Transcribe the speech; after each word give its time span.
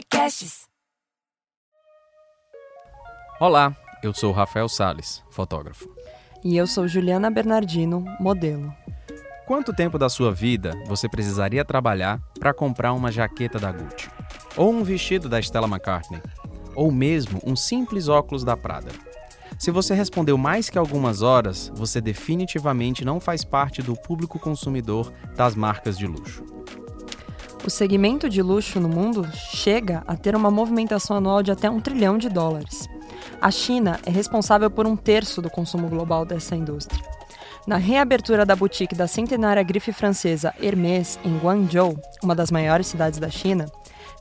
podcasts. 0.00 0.62
Olá, 3.38 3.76
eu 4.02 4.14
sou 4.14 4.32
Rafael 4.32 4.68
Sales, 4.68 5.22
fotógrafo. 5.30 5.86
E 6.42 6.56
eu 6.56 6.66
sou 6.66 6.88
Juliana 6.88 7.30
Bernardino, 7.30 8.04
modelo. 8.18 8.72
Quanto 9.46 9.74
tempo 9.74 9.98
da 9.98 10.08
sua 10.08 10.32
vida 10.32 10.72
você 10.86 11.08
precisaria 11.08 11.64
trabalhar 11.64 12.18
para 12.38 12.54
comprar 12.54 12.94
uma 12.94 13.12
jaqueta 13.12 13.58
da 13.58 13.70
Gucci? 13.70 14.08
Ou 14.56 14.70
um 14.70 14.82
vestido 14.82 15.28
da 15.28 15.40
Stella 15.40 15.66
McCartney? 15.66 16.22
Ou 16.74 16.90
mesmo 16.90 17.40
um 17.44 17.54
simples 17.54 18.08
óculos 18.08 18.44
da 18.44 18.56
Prada? 18.56 18.90
Se 19.58 19.70
você 19.70 19.92
respondeu 19.92 20.38
mais 20.38 20.70
que 20.70 20.78
algumas 20.78 21.20
horas, 21.20 21.70
você 21.74 22.00
definitivamente 22.00 23.04
não 23.04 23.20
faz 23.20 23.44
parte 23.44 23.82
do 23.82 23.94
público 23.94 24.38
consumidor 24.38 25.12
das 25.36 25.54
marcas 25.54 25.98
de 25.98 26.06
luxo. 26.06 26.59
O 27.62 27.68
segmento 27.68 28.28
de 28.28 28.40
luxo 28.40 28.80
no 28.80 28.88
mundo 28.88 29.28
chega 29.34 30.02
a 30.06 30.16
ter 30.16 30.34
uma 30.34 30.50
movimentação 30.50 31.18
anual 31.18 31.42
de 31.42 31.52
até 31.52 31.68
um 31.68 31.78
trilhão 31.78 32.16
de 32.16 32.28
dólares. 32.28 32.88
A 33.40 33.50
China 33.50 34.00
é 34.06 34.10
responsável 34.10 34.70
por 34.70 34.86
um 34.86 34.96
terço 34.96 35.42
do 35.42 35.50
consumo 35.50 35.86
global 35.88 36.24
dessa 36.24 36.56
indústria. 36.56 37.02
Na 37.66 37.76
reabertura 37.76 38.46
da 38.46 38.56
boutique 38.56 38.94
da 38.94 39.06
centenária 39.06 39.62
grife 39.62 39.92
francesa 39.92 40.54
Hermès 40.58 41.18
em 41.22 41.36
Guangzhou, 41.36 42.00
uma 42.22 42.34
das 42.34 42.50
maiores 42.50 42.86
cidades 42.86 43.18
da 43.18 43.28
China, 43.28 43.66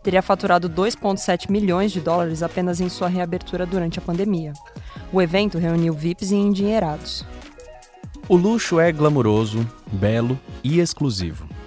teria 0.04 0.22
faturado 0.22 0.70
2,7 0.70 1.50
milhões 1.50 1.94
de 1.94 2.02
dólares 2.02 2.44
apenas 2.44 2.82
em 2.82 2.90
sua 2.90 3.08
reabertura 3.08 3.66
durante 3.66 4.00
a 4.00 4.02
pandemia. 4.02 4.52
O 5.14 5.22
evento 5.22 5.58
reuniu 5.58 5.94
VIPs 5.94 6.32
e 6.32 6.36
endinheirados. 6.36 7.26
O 8.28 8.36
luxo 8.36 8.80
é 8.82 8.92
glamuroso, 8.92 9.66
belo 9.92 10.38
e 10.62 10.80
exclusivo. 10.80 11.59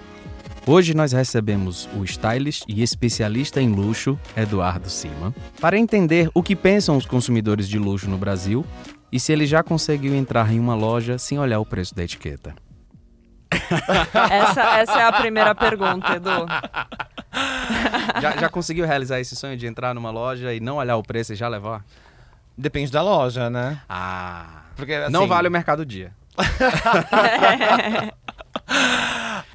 Hoje 0.65 0.93
nós 0.93 1.11
recebemos 1.11 1.89
o 1.93 2.05
stylist 2.05 2.63
e 2.69 2.81
especialista 2.81 3.61
em 3.61 3.67
luxo, 3.69 4.17
Eduardo 4.35 4.89
Sima, 4.89 5.35
para 5.59 5.77
entender 5.77 6.29
o 6.33 6.41
que 6.41 6.55
pensam 6.55 6.95
os 6.95 7.05
consumidores 7.05 7.67
de 7.67 7.77
luxo 7.77 8.09
no 8.09 8.17
Brasil 8.17 8.65
e 9.11 9.19
se 9.19 9.33
ele 9.33 9.45
já 9.45 9.61
conseguiu 9.61 10.15
entrar 10.15 10.51
em 10.53 10.59
uma 10.59 10.73
loja 10.73 11.17
sem 11.17 11.37
olhar 11.37 11.59
o 11.59 11.65
preço 11.65 11.93
da 11.93 12.03
etiqueta. 12.03 12.55
Essa, 14.31 14.79
essa 14.79 14.99
é 14.99 15.03
a 15.03 15.11
primeira 15.11 15.53
pergunta, 15.53 16.13
Edu. 16.15 16.29
Já, 18.21 18.37
já 18.37 18.47
conseguiu 18.49 18.85
realizar 18.85 19.19
esse 19.19 19.35
sonho 19.35 19.57
de 19.57 19.65
entrar 19.65 19.95
numa 19.95 20.11
loja 20.11 20.53
e 20.53 20.59
não 20.59 20.75
olhar 20.75 20.97
o 20.97 21.03
preço 21.03 21.33
e 21.33 21.35
já 21.35 21.47
levar? 21.47 21.83
Depende 22.55 22.91
da 22.91 23.01
loja, 23.01 23.49
né? 23.49 23.81
Ah, 23.89 24.61
Porque, 24.75 24.93
assim, 24.93 25.11
não 25.11 25.27
vale 25.27 25.47
o 25.47 25.51
mercado 25.51 25.83
dia. 25.83 26.11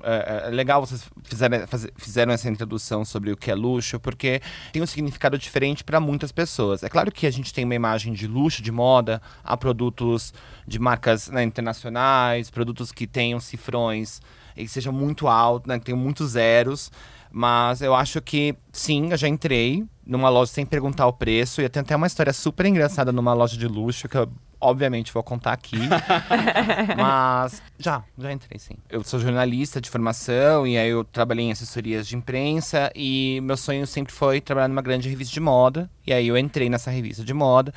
É, 0.03 0.45
é 0.47 0.51
legal 0.51 0.81
vocês 0.85 1.05
fizerem, 1.25 1.67
fazer- 1.67 1.93
fizeram 1.97 2.33
essa 2.33 2.49
introdução 2.49 3.05
sobre 3.05 3.33
o 3.33 3.37
que 3.37 3.51
é 3.51 3.55
luxo, 3.55 3.99
porque 3.99 4.41
tem 4.73 4.81
um 4.81 4.87
significado 4.87 5.37
diferente 5.37 5.83
para 5.83 5.99
muitas 6.01 6.31
pessoas. 6.33 6.83
É 6.83 6.89
claro 6.89 7.11
que 7.11 7.27
a 7.27 7.31
gente 7.31 7.53
tem 7.53 7.65
uma 7.65 7.75
imagem 7.75 8.13
de 8.13 8.27
luxo, 8.27 8.63
de 8.63 8.71
moda, 8.71 9.21
há 9.43 9.57
produtos 9.57 10.33
de 10.67 10.79
marcas 10.79 11.29
né, 11.29 11.43
internacionais, 11.43 12.49
produtos 12.49 12.93
que 12.93 13.07
tenham 13.07 13.41
cifrões 13.41 14.21
e 14.57 14.63
que 14.63 14.69
sejam 14.69 14.93
muito 14.93 15.27
altos, 15.27 15.69
né, 15.69 15.79
que 15.79 15.87
tenham 15.87 15.99
muitos 15.99 16.31
zeros. 16.31 16.91
Mas 17.31 17.83
eu 17.83 17.95
acho 17.95 18.23
que 18.23 18.55
sim, 18.73 19.11
eu 19.11 19.17
já 19.17 19.29
entrei 19.29 19.85
numa 20.07 20.31
loja 20.31 20.53
sem 20.53 20.65
perguntar 20.65 21.07
o 21.07 21.13
preço. 21.13 21.61
E 21.61 21.67
até 21.67 21.95
uma 21.95 22.07
história 22.07 22.33
super 22.33 22.65
engraçada 22.65 23.13
numa 23.13 23.35
loja 23.35 23.57
de 23.59 23.67
luxo 23.67 24.09
que 24.09 24.17
eu 24.17 24.31
obviamente 24.61 25.13
vou 25.13 25.23
contar 25.23 25.53
aqui. 25.53 25.79
Mas 26.97 27.63
já, 27.79 28.03
já 28.17 28.33
entrei 28.33 28.59
sim. 28.59 28.75
Eu 28.89 29.03
sou 29.05 29.21
jornalista 29.21 29.81
de 29.81 29.91
formação 29.91 30.67
e 30.67 30.77
aí 30.77 30.91
eu 30.91 31.05
trabalhei 31.05 31.47
em 31.47 31.53
assessorias 31.53 32.07
de 32.07 32.17
imprensa 32.17 32.91
e 32.95 33.41
meu 33.43 33.57
sonho 33.57 33.87
sempre 33.87 34.13
foi 34.13 34.41
trabalhar 34.41 34.69
numa 34.69 34.83
grande 34.83 35.09
revista 35.09 35.33
de 35.33 35.41
moda. 35.41 35.91
E 36.07 36.13
aí 36.13 36.29
eu 36.29 36.37
entrei 36.37 36.69
nessa 36.69 36.91
revista 36.91 37.25
de 37.25 37.35
moda. 37.35 37.73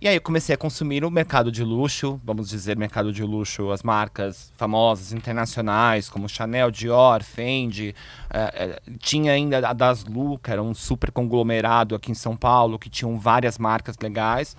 E 0.00 0.08
aí 0.08 0.16
eu 0.16 0.20
comecei 0.20 0.54
a 0.54 0.58
consumir 0.58 1.02
o 1.02 1.10
mercado 1.10 1.50
de 1.50 1.64
luxo, 1.64 2.20
vamos 2.22 2.50
dizer 2.50 2.76
mercado 2.76 3.10
de 3.10 3.22
luxo, 3.22 3.70
as 3.70 3.82
marcas 3.82 4.52
famosas 4.54 5.12
internacionais 5.14 6.10
como 6.10 6.28
Chanel, 6.28 6.70
Dior, 6.70 7.22
Fendi, 7.22 7.94
eh, 8.28 8.52
eh, 8.54 8.82
tinha 8.98 9.32
ainda 9.32 9.66
a 9.66 9.72
Das 9.72 10.04
Lu, 10.04 10.38
que 10.38 10.50
era 10.50 10.62
um 10.62 10.74
super 10.74 11.10
conglomerado 11.10 11.94
aqui 11.94 12.10
em 12.10 12.14
São 12.14 12.36
Paulo, 12.36 12.78
que 12.78 12.90
tinham 12.90 13.18
várias 13.18 13.56
marcas 13.56 13.96
legais. 13.98 14.54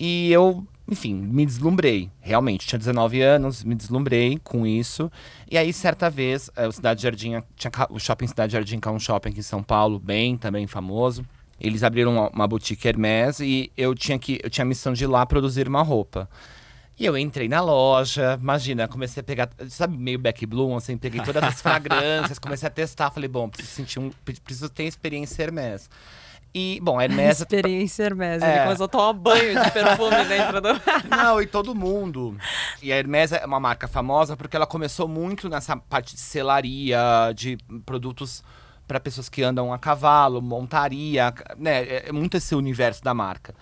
E 0.00 0.32
eu, 0.32 0.66
enfim, 0.88 1.14
me 1.14 1.44
deslumbrei. 1.44 2.10
Realmente, 2.20 2.66
tinha 2.66 2.78
19 2.78 3.20
anos, 3.20 3.64
me 3.64 3.74
deslumbrei 3.74 4.38
com 4.42 4.66
isso. 4.66 5.10
E 5.50 5.58
aí, 5.58 5.72
certa 5.72 6.08
vez, 6.08 6.48
eh, 6.56 6.68
o 6.68 6.72
Cidade 6.72 7.02
Jardim, 7.02 7.42
tinha 7.56 7.72
o 7.90 7.98
Shopping 7.98 8.26
Cidade 8.26 8.52
Jardim, 8.52 8.78
que 8.78 8.86
é 8.86 8.90
um 8.90 8.98
shopping 8.98 9.30
aqui 9.30 9.40
em 9.40 9.42
São 9.42 9.62
Paulo, 9.62 9.98
bem 9.98 10.36
também 10.36 10.66
famoso. 10.66 11.24
Eles 11.60 11.82
abriram 11.82 12.12
uma, 12.12 12.28
uma 12.30 12.46
boutique 12.46 12.86
Hermès 12.86 13.40
e 13.40 13.72
eu 13.76 13.94
tinha 13.94 14.18
que 14.18 14.38
eu 14.42 14.50
tinha 14.50 14.62
a 14.62 14.68
missão 14.68 14.92
de 14.92 15.04
ir 15.04 15.06
lá 15.06 15.24
produzir 15.26 15.66
uma 15.66 15.82
roupa. 15.82 16.28
E 16.98 17.04
eu 17.04 17.16
entrei 17.16 17.46
na 17.46 17.60
loja, 17.60 18.38
imagina, 18.40 18.88
comecei 18.88 19.20
a 19.20 19.24
pegar, 19.24 19.50
sabe, 19.68 19.98
meio 19.98 20.18
back 20.18 20.46
bloom, 20.46 20.76
assim, 20.76 20.96
peguei 20.96 21.20
todas 21.20 21.42
as 21.42 21.60
fragrâncias, 21.60 22.38
comecei 22.38 22.66
a 22.66 22.70
testar, 22.70 23.10
falei, 23.10 23.28
bom, 23.28 23.50
preciso 23.50 23.74
sentir 23.74 23.98
um, 23.98 24.10
preciso 24.24 24.70
ter 24.70 24.84
experiência 24.84 25.42
Hermès. 25.42 25.90
E, 26.58 26.80
bom, 26.82 26.98
a 26.98 27.04
Hermès 27.04 27.40
Experiência 27.44 28.04
Hermes. 28.04 28.42
É. 28.42 28.54
Ele 28.54 28.64
começou 28.64 28.86
a 28.86 28.88
tomar 28.88 29.12
banho 29.12 29.62
de 29.62 29.70
perfume 29.70 30.24
dentro 30.24 30.58
do. 30.62 30.68
Não, 31.14 31.42
e 31.42 31.46
todo 31.46 31.74
mundo. 31.74 32.34
E 32.82 32.90
a 32.90 32.96
Hermès 32.96 33.30
é 33.30 33.44
uma 33.44 33.60
marca 33.60 33.86
famosa 33.86 34.38
porque 34.38 34.56
ela 34.56 34.66
começou 34.66 35.06
muito 35.06 35.50
nessa 35.50 35.76
parte 35.76 36.14
de 36.14 36.20
selaria, 36.22 36.98
de 37.34 37.58
produtos 37.84 38.42
para 38.88 38.98
pessoas 38.98 39.28
que 39.28 39.42
andam 39.42 39.70
a 39.70 39.78
cavalo, 39.78 40.40
montaria, 40.40 41.34
né? 41.58 41.82
É 41.82 42.04
é 42.06 42.12
muito 42.12 42.38
esse 42.38 42.54
universo 42.54 43.04
da 43.04 43.12
marca. 43.12 43.54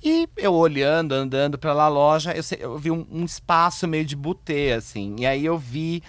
E 0.00 0.28
eu 0.36 0.54
olhando, 0.54 1.12
andando 1.12 1.58
pela 1.58 1.88
loja, 1.88 2.32
eu, 2.32 2.44
eu 2.60 2.78
vi 2.78 2.92
um, 2.92 3.04
um 3.10 3.24
espaço 3.24 3.88
meio 3.88 4.04
de 4.04 4.14
butê, 4.14 4.72
assim. 4.72 5.16
E 5.18 5.26
aí 5.26 5.44
eu 5.44 5.58
vi 5.58 6.00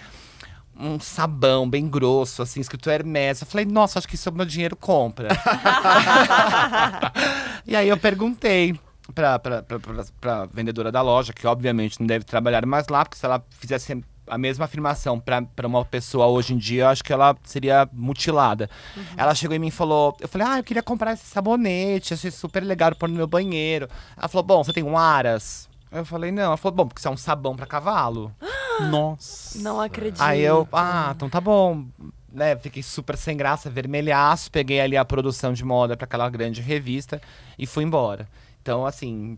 um 0.78 1.00
sabão 1.00 1.68
bem 1.68 1.88
grosso, 1.88 2.42
assim, 2.42 2.60
escrito 2.60 2.88
Hermès. 2.88 3.40
Eu 3.40 3.46
falei, 3.46 3.66
nossa, 3.66 3.98
acho 3.98 4.06
que 4.06 4.14
isso 4.14 4.30
o 4.30 4.32
meu 4.32 4.46
dinheiro 4.46 4.76
compra. 4.76 5.28
e 7.66 7.74
aí 7.74 7.88
eu 7.88 7.96
perguntei 7.96 8.78
pra, 9.14 9.38
pra, 9.38 9.62
pra, 9.62 9.80
pra, 9.80 10.04
pra 10.20 10.46
vendedora 10.46 10.92
da 10.92 11.02
loja, 11.02 11.32
que 11.32 11.46
obviamente 11.46 11.98
não 11.98 12.06
deve 12.06 12.24
trabalhar 12.24 12.64
mais 12.64 12.86
lá, 12.88 13.04
porque 13.04 13.18
se 13.18 13.26
ela 13.26 13.44
fizesse 13.50 14.00
a 14.28 14.38
mesma 14.38 14.66
afirmação 14.66 15.18
pra 15.18 15.66
uma 15.66 15.84
pessoa 15.84 16.26
hoje 16.26 16.54
em 16.54 16.58
dia, 16.58 16.82
eu 16.82 16.88
acho 16.88 17.02
que 17.02 17.12
ela 17.12 17.36
seria 17.42 17.88
mutilada. 17.92 18.70
Ela 19.16 19.34
chegou 19.34 19.56
em 19.56 19.58
mim 19.58 19.68
e 19.68 19.72
falou: 19.72 20.16
Eu 20.20 20.28
falei, 20.28 20.46
ah, 20.46 20.58
eu 20.58 20.64
queria 20.64 20.82
comprar 20.82 21.14
esse 21.14 21.26
sabonete, 21.26 22.14
achei 22.14 22.30
super 22.30 22.62
legal 22.62 22.94
pôr 22.94 23.08
no 23.08 23.16
meu 23.16 23.26
banheiro. 23.26 23.88
Ela 24.16 24.28
falou: 24.28 24.44
Bom, 24.44 24.62
você 24.62 24.72
tem 24.72 24.84
um 24.84 24.96
Aras? 24.96 25.67
Eu 25.90 26.04
falei, 26.04 26.30
não. 26.30 26.42
Ela 26.44 26.56
falou, 26.56 26.76
bom, 26.76 26.86
porque 26.86 27.00
isso 27.00 27.08
é 27.08 27.10
um 27.10 27.16
sabão 27.16 27.56
pra 27.56 27.66
cavalo. 27.66 28.32
Nossa. 28.90 29.58
Não 29.60 29.80
acredito. 29.80 30.20
Aí 30.22 30.40
eu, 30.42 30.68
ah, 30.72 31.12
então 31.16 31.28
tá 31.28 31.40
bom. 31.40 31.84
Né, 32.32 32.54
fiquei 32.56 32.82
super 32.82 33.16
sem 33.16 33.36
graça, 33.36 33.70
vermelhaço. 33.70 34.50
Peguei 34.50 34.80
ali 34.80 34.96
a 34.96 35.04
produção 35.04 35.52
de 35.52 35.64
moda 35.64 35.96
pra 35.96 36.04
aquela 36.04 36.28
grande 36.28 36.60
revista 36.60 37.20
e 37.58 37.66
fui 37.66 37.84
embora. 37.84 38.28
Então, 38.62 38.84
assim. 38.86 39.36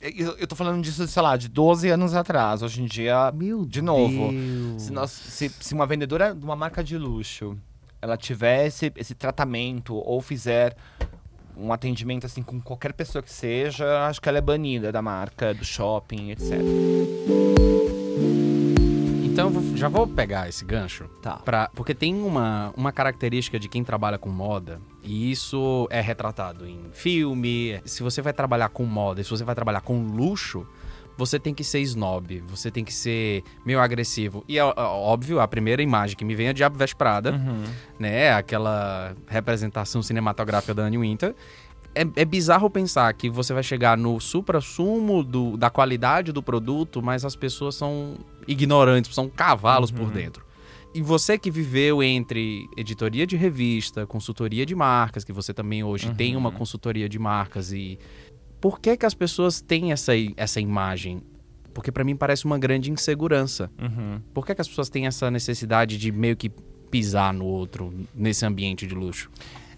Eu, 0.00 0.36
eu 0.36 0.46
tô 0.48 0.56
falando 0.56 0.82
disso, 0.82 1.06
sei 1.06 1.22
lá, 1.22 1.36
de 1.36 1.48
12 1.48 1.88
anos 1.88 2.14
atrás. 2.14 2.62
Hoje 2.62 2.82
em 2.82 2.86
dia, 2.86 3.30
Meu 3.32 3.64
de 3.64 3.80
novo. 3.82 4.30
Se, 4.78 4.90
nós- 4.90 5.10
se- 5.12 5.48
se 5.60 5.74
uma 5.74 5.86
vendedora 5.86 6.34
de 6.34 6.44
uma 6.44 6.56
marca 6.56 6.82
de 6.82 6.96
luxo 6.98 7.56
ela 8.00 8.16
tiver 8.16 8.66
esse, 8.66 8.92
esse 8.96 9.14
tratamento 9.14 9.94
ou 9.94 10.20
fizer 10.20 10.76
um 11.56 11.72
atendimento 11.72 12.26
assim 12.26 12.42
com 12.42 12.60
qualquer 12.60 12.92
pessoa 12.92 13.22
que 13.22 13.32
seja, 13.32 14.06
acho 14.06 14.20
que 14.20 14.28
ela 14.28 14.38
é 14.38 14.40
banida 14.40 14.90
da 14.92 15.02
marca, 15.02 15.54
do 15.54 15.64
shopping, 15.64 16.30
etc. 16.30 16.60
Então 19.24 19.50
já 19.74 19.88
vou 19.88 20.06
pegar 20.06 20.48
esse 20.48 20.64
gancho. 20.64 21.08
Tá. 21.22 21.36
Pra, 21.38 21.70
porque 21.74 21.94
tem 21.94 22.14
uma, 22.14 22.72
uma 22.76 22.92
característica 22.92 23.58
de 23.58 23.68
quem 23.68 23.82
trabalha 23.82 24.18
com 24.18 24.28
moda, 24.28 24.80
e 25.02 25.30
isso 25.30 25.88
é 25.90 26.00
retratado 26.00 26.66
em 26.66 26.90
filme. 26.92 27.80
Se 27.84 28.02
você 28.02 28.20
vai 28.20 28.32
trabalhar 28.32 28.68
com 28.68 28.84
moda, 28.84 29.20
e 29.20 29.24
se 29.24 29.30
você 29.30 29.42
vai 29.42 29.54
trabalhar 29.54 29.80
com 29.80 30.06
luxo, 30.06 30.66
você 31.16 31.38
tem 31.38 31.54
que 31.54 31.62
ser 31.62 31.80
snob, 31.80 32.42
você 32.48 32.70
tem 32.70 32.84
que 32.84 32.92
ser 32.92 33.42
meio 33.64 33.80
agressivo. 33.80 34.44
E 34.48 34.58
é 34.58 34.64
óbvio, 34.64 35.40
a 35.40 35.48
primeira 35.48 35.82
imagem 35.82 36.16
que 36.16 36.24
me 36.24 36.34
vem 36.34 36.48
é 36.48 36.52
Diabo 36.52 36.76
Veste 36.78 36.96
Prada, 36.96 37.32
né? 37.98 38.32
Aquela 38.32 39.14
representação 39.26 40.02
cinematográfica 40.02 40.74
da 40.74 40.82
Anne 40.84 40.98
Winter. 40.98 41.34
É, 41.94 42.06
é 42.16 42.24
bizarro 42.24 42.70
pensar 42.70 43.12
que 43.12 43.28
você 43.28 43.52
vai 43.52 43.62
chegar 43.62 43.98
no 43.98 44.18
supra-sumo 44.18 45.22
da 45.58 45.68
qualidade 45.68 46.32
do 46.32 46.42
produto, 46.42 47.02
mas 47.02 47.24
as 47.24 47.36
pessoas 47.36 47.74
são 47.74 48.16
ignorantes, 48.48 49.14
são 49.14 49.28
cavalos 49.28 49.90
por 49.90 50.10
dentro. 50.10 50.44
E 50.94 51.00
você 51.00 51.38
que 51.38 51.50
viveu 51.50 52.02
entre 52.02 52.68
editoria 52.76 53.26
de 53.26 53.34
revista, 53.34 54.06
consultoria 54.06 54.66
de 54.66 54.74
marcas, 54.74 55.24
que 55.24 55.32
você 55.32 55.54
também 55.54 55.82
hoje 55.82 56.12
tem 56.14 56.36
uma 56.36 56.52
consultoria 56.52 57.08
de 57.08 57.18
marcas 57.18 57.72
e 57.72 57.98
por 58.62 58.78
que 58.78 58.96
que 58.96 59.04
as 59.04 59.12
pessoas 59.12 59.60
têm 59.60 59.90
essa, 59.90 60.12
essa 60.36 60.60
imagem? 60.60 61.20
Porque 61.74 61.90
pra 61.90 62.04
mim 62.04 62.14
parece 62.14 62.44
uma 62.44 62.56
grande 62.56 62.92
insegurança. 62.92 63.68
Por 64.32 64.46
que 64.46 64.54
que 64.54 64.60
as 64.60 64.68
pessoas 64.68 64.88
têm 64.88 65.08
essa 65.08 65.28
necessidade 65.32 65.98
de 65.98 66.12
meio 66.12 66.36
que 66.36 66.48
pisar 66.88 67.34
no 67.34 67.44
outro 67.44 67.92
nesse 68.14 68.46
ambiente 68.46 68.86
de 68.86 68.94
luxo? 68.94 69.28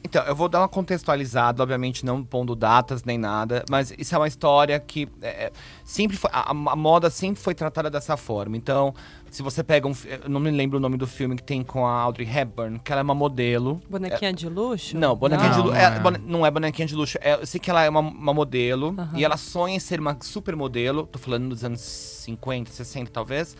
Então, 0.05 0.23
eu 0.25 0.37
vou 0.37 0.51
dar 0.51 0.61
uma 0.61 0.69
contextualizada, 0.69 1.62
obviamente 1.62 2.05
não 2.05 2.23
pondo 2.23 2.55
datas 2.55 3.05
nem 3.05 3.17
nada, 3.17 3.65
mas 3.71 3.91
isso 3.97 4.15
é 4.15 4.19
uma 4.19 4.29
história 4.29 4.79
que 4.79 5.09
é, 5.23 5.51
sempre 5.83 6.15
foi. 6.15 6.31
A, 6.31 6.51
a, 6.51 6.77
moda 6.77 7.09
sempre 7.09 7.41
foi 7.41 7.55
tratada 7.55 7.89
dessa 7.89 8.15
forma. 8.15 8.55
Então, 8.55 8.95
se 9.31 9.43
você 9.43 9.65
pega 9.65 9.89
um. 9.89 9.95
Eu 10.05 10.29
não 10.29 10.41
me 10.41 10.51
lembro 10.51 10.77
o 10.77 10.81
nome 10.81 10.99
do 10.99 11.06
filme 11.06 11.35
que 11.37 11.43
tem 11.43 11.65
com 11.65 11.87
a 11.87 12.01
Audrey 12.03 12.29
Hepburn, 12.29 12.79
que 12.81 12.93
ela 12.93 13.01
é 13.01 13.03
uma 13.03 13.15
modelo. 13.15 13.81
Bonequinha 13.89 14.31
é, 14.31 14.35
de 14.35 14.47
luxo? 14.47 14.95
Não, 14.97 15.17
bonequinha 15.17 15.49
não, 15.49 15.56
de 15.56 15.62
luxo. 15.69 15.81
É, 15.81 15.85
é. 15.85 16.19
não 16.23 16.45
é 16.45 16.51
bonequinha 16.51 16.87
de 16.87 16.95
luxo. 16.95 17.17
É, 17.23 17.41
eu 17.41 17.47
sei 17.47 17.59
que 17.59 17.71
ela 17.71 17.83
é 17.83 17.89
uma, 17.89 18.01
uma 18.01 18.35
modelo 18.35 18.89
uhum. 18.91 19.17
e 19.17 19.25
ela 19.25 19.39
sonha 19.39 19.75
em 19.75 19.81
ser 19.81 19.99
uma 19.99 20.19
super 20.21 20.55
modelo. 20.55 21.06
Tô 21.06 21.19
falando 21.19 21.49
dos 21.49 21.65
anos 21.65 21.81
50, 21.81 22.71
60, 22.71 23.11
talvez. 23.11 23.56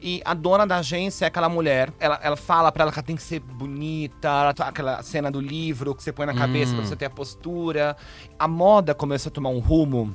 E 0.00 0.22
a 0.24 0.34
dona 0.34 0.66
da 0.66 0.78
agência 0.78 1.24
é 1.24 1.28
aquela 1.28 1.48
mulher. 1.48 1.92
Ela, 1.98 2.20
ela 2.22 2.36
fala 2.36 2.70
pra 2.70 2.82
ela 2.82 2.92
que 2.92 2.98
ela 2.98 3.06
tem 3.06 3.16
que 3.16 3.22
ser 3.22 3.40
bonita, 3.40 4.52
tá, 4.54 4.68
aquela 4.68 5.02
cena 5.02 5.30
do 5.30 5.40
livro 5.40 5.94
que 5.94 6.02
você 6.02 6.12
põe 6.12 6.26
na 6.26 6.34
cabeça 6.34 6.72
hum. 6.72 6.76
pra 6.76 6.86
você 6.86 6.96
ter 6.96 7.06
a 7.06 7.10
postura. 7.10 7.96
A 8.38 8.46
moda 8.46 8.94
começou 8.94 9.30
a 9.30 9.32
tomar 9.32 9.50
um 9.50 9.58
rumo 9.58 10.14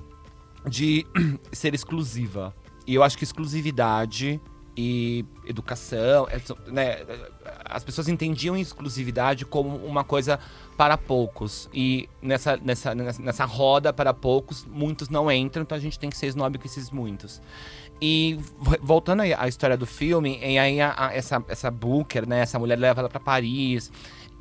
de 0.68 1.06
ser 1.52 1.74
exclusiva. 1.74 2.54
E 2.88 2.96
eu 2.96 3.04
acho 3.04 3.18
que 3.18 3.24
exclusividade 3.24 4.40
e 4.76 5.24
educação, 5.46 6.28
é, 6.30 6.72
né? 6.72 6.98
As 7.66 7.84
pessoas 7.84 8.08
entendiam 8.08 8.58
exclusividade 8.58 9.46
como 9.46 9.78
uma 9.78 10.04
coisa 10.04 10.40
para 10.76 10.98
poucos. 10.98 11.70
E 11.74 12.10
nessa, 12.22 12.58
nessa, 12.58 12.96
nessa 12.96 13.46
roda 13.46 13.94
para 13.94 14.14
poucos, 14.14 14.66
muitos 14.66 15.10
não 15.10 15.32
entram, 15.32 15.64
então 15.64 15.78
a 15.78 15.82
gente 15.82 16.00
tem 16.00 16.10
que 16.10 16.18
ser 16.18 16.28
snob 16.28 16.58
com 16.58 16.66
esses 16.66 16.90
muitos. 16.90 17.42
E 18.02 18.38
voltando 18.82 19.22
à 19.22 19.48
história 19.48 19.78
do 19.78 19.86
filme, 19.86 20.38
e 20.42 20.58
aí 20.58 20.82
a, 20.82 20.94
a, 20.98 21.16
essa, 21.16 21.44
essa 21.48 21.72
Booker, 21.72 22.28
né? 22.28 22.42
Essa 22.42 22.60
mulher 22.60 22.78
leva 22.78 23.02
ela 23.02 23.10
para 23.10 23.20
Paris, 23.20 23.92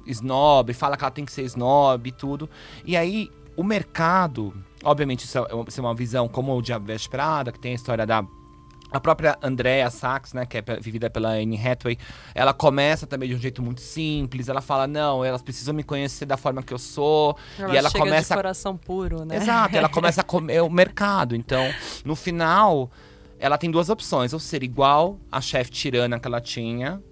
snob, 0.06 0.72
fala 0.72 0.96
que 0.96 1.04
ela 1.04 1.10
tem 1.10 1.24
que 1.24 1.32
ser 1.32 1.42
snob 1.42 2.08
e 2.08 2.12
tudo. 2.12 2.50
E 2.84 2.96
aí 2.96 3.30
o 3.56 3.62
mercado, 3.62 4.52
obviamente 4.82 5.24
isso 5.24 5.38
é, 5.38 5.42
isso 5.68 5.80
é 5.80 5.82
uma 5.82 5.94
visão 5.94 6.26
como 6.28 6.56
o 6.56 6.62
Diabo 6.62 6.86
Veste 6.86 7.08
Prada, 7.08 7.52
que 7.52 7.60
tem 7.60 7.72
a 7.72 7.74
história 7.76 8.06
da 8.06 8.24
a 8.92 9.00
própria 9.00 9.38
Andrea 9.42 9.88
Sachs, 9.90 10.34
né, 10.34 10.44
que 10.44 10.58
é 10.58 10.62
vivida 10.78 11.08
pela 11.08 11.30
Anne 11.30 11.56
Hathaway, 11.56 11.96
ela 12.34 12.52
começa 12.52 13.06
também 13.06 13.26
de 13.26 13.34
um 13.34 13.38
jeito 13.38 13.62
muito 13.62 13.80
simples. 13.80 14.50
Ela 14.50 14.60
fala: 14.60 14.86
"Não, 14.86 15.24
elas 15.24 15.40
precisam 15.40 15.72
me 15.72 15.82
conhecer 15.82 16.26
da 16.26 16.36
forma 16.36 16.62
que 16.62 16.74
eu 16.74 16.78
sou". 16.78 17.34
Ela 17.58 17.72
e 17.72 17.76
ela 17.78 17.90
começa 17.90 18.34
de 18.34 18.38
coração 18.38 18.76
puro, 18.76 19.24
né? 19.24 19.36
Exato, 19.36 19.74
ela 19.74 19.88
começa 19.88 20.20
a 20.20 20.24
comer 20.24 20.60
o 20.62 20.68
mercado. 20.68 21.34
Então, 21.34 21.62
no 22.04 22.14
final, 22.14 22.90
ela 23.42 23.58
tem 23.58 23.70
duas 23.72 23.90
opções: 23.90 24.32
ou 24.32 24.38
ser 24.38 24.62
igual 24.62 25.18
à 25.30 25.40
chefe 25.40 25.72
tirana 25.72 26.20
que 26.20 26.28
ela 26.28 26.40
tinha, 26.40 27.02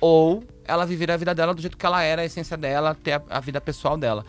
ou 0.00 0.42
ela 0.64 0.84
viver 0.84 1.12
a 1.12 1.16
vida 1.16 1.32
dela 1.32 1.54
do 1.54 1.60
jeito 1.60 1.76
que 1.76 1.86
ela 1.86 2.02
era, 2.02 2.22
a 2.22 2.24
essência 2.24 2.56
dela, 2.56 2.92
ter 2.92 3.12
a, 3.12 3.22
a 3.30 3.40
vida 3.40 3.60
pessoal 3.60 3.96
dela. 3.96 4.24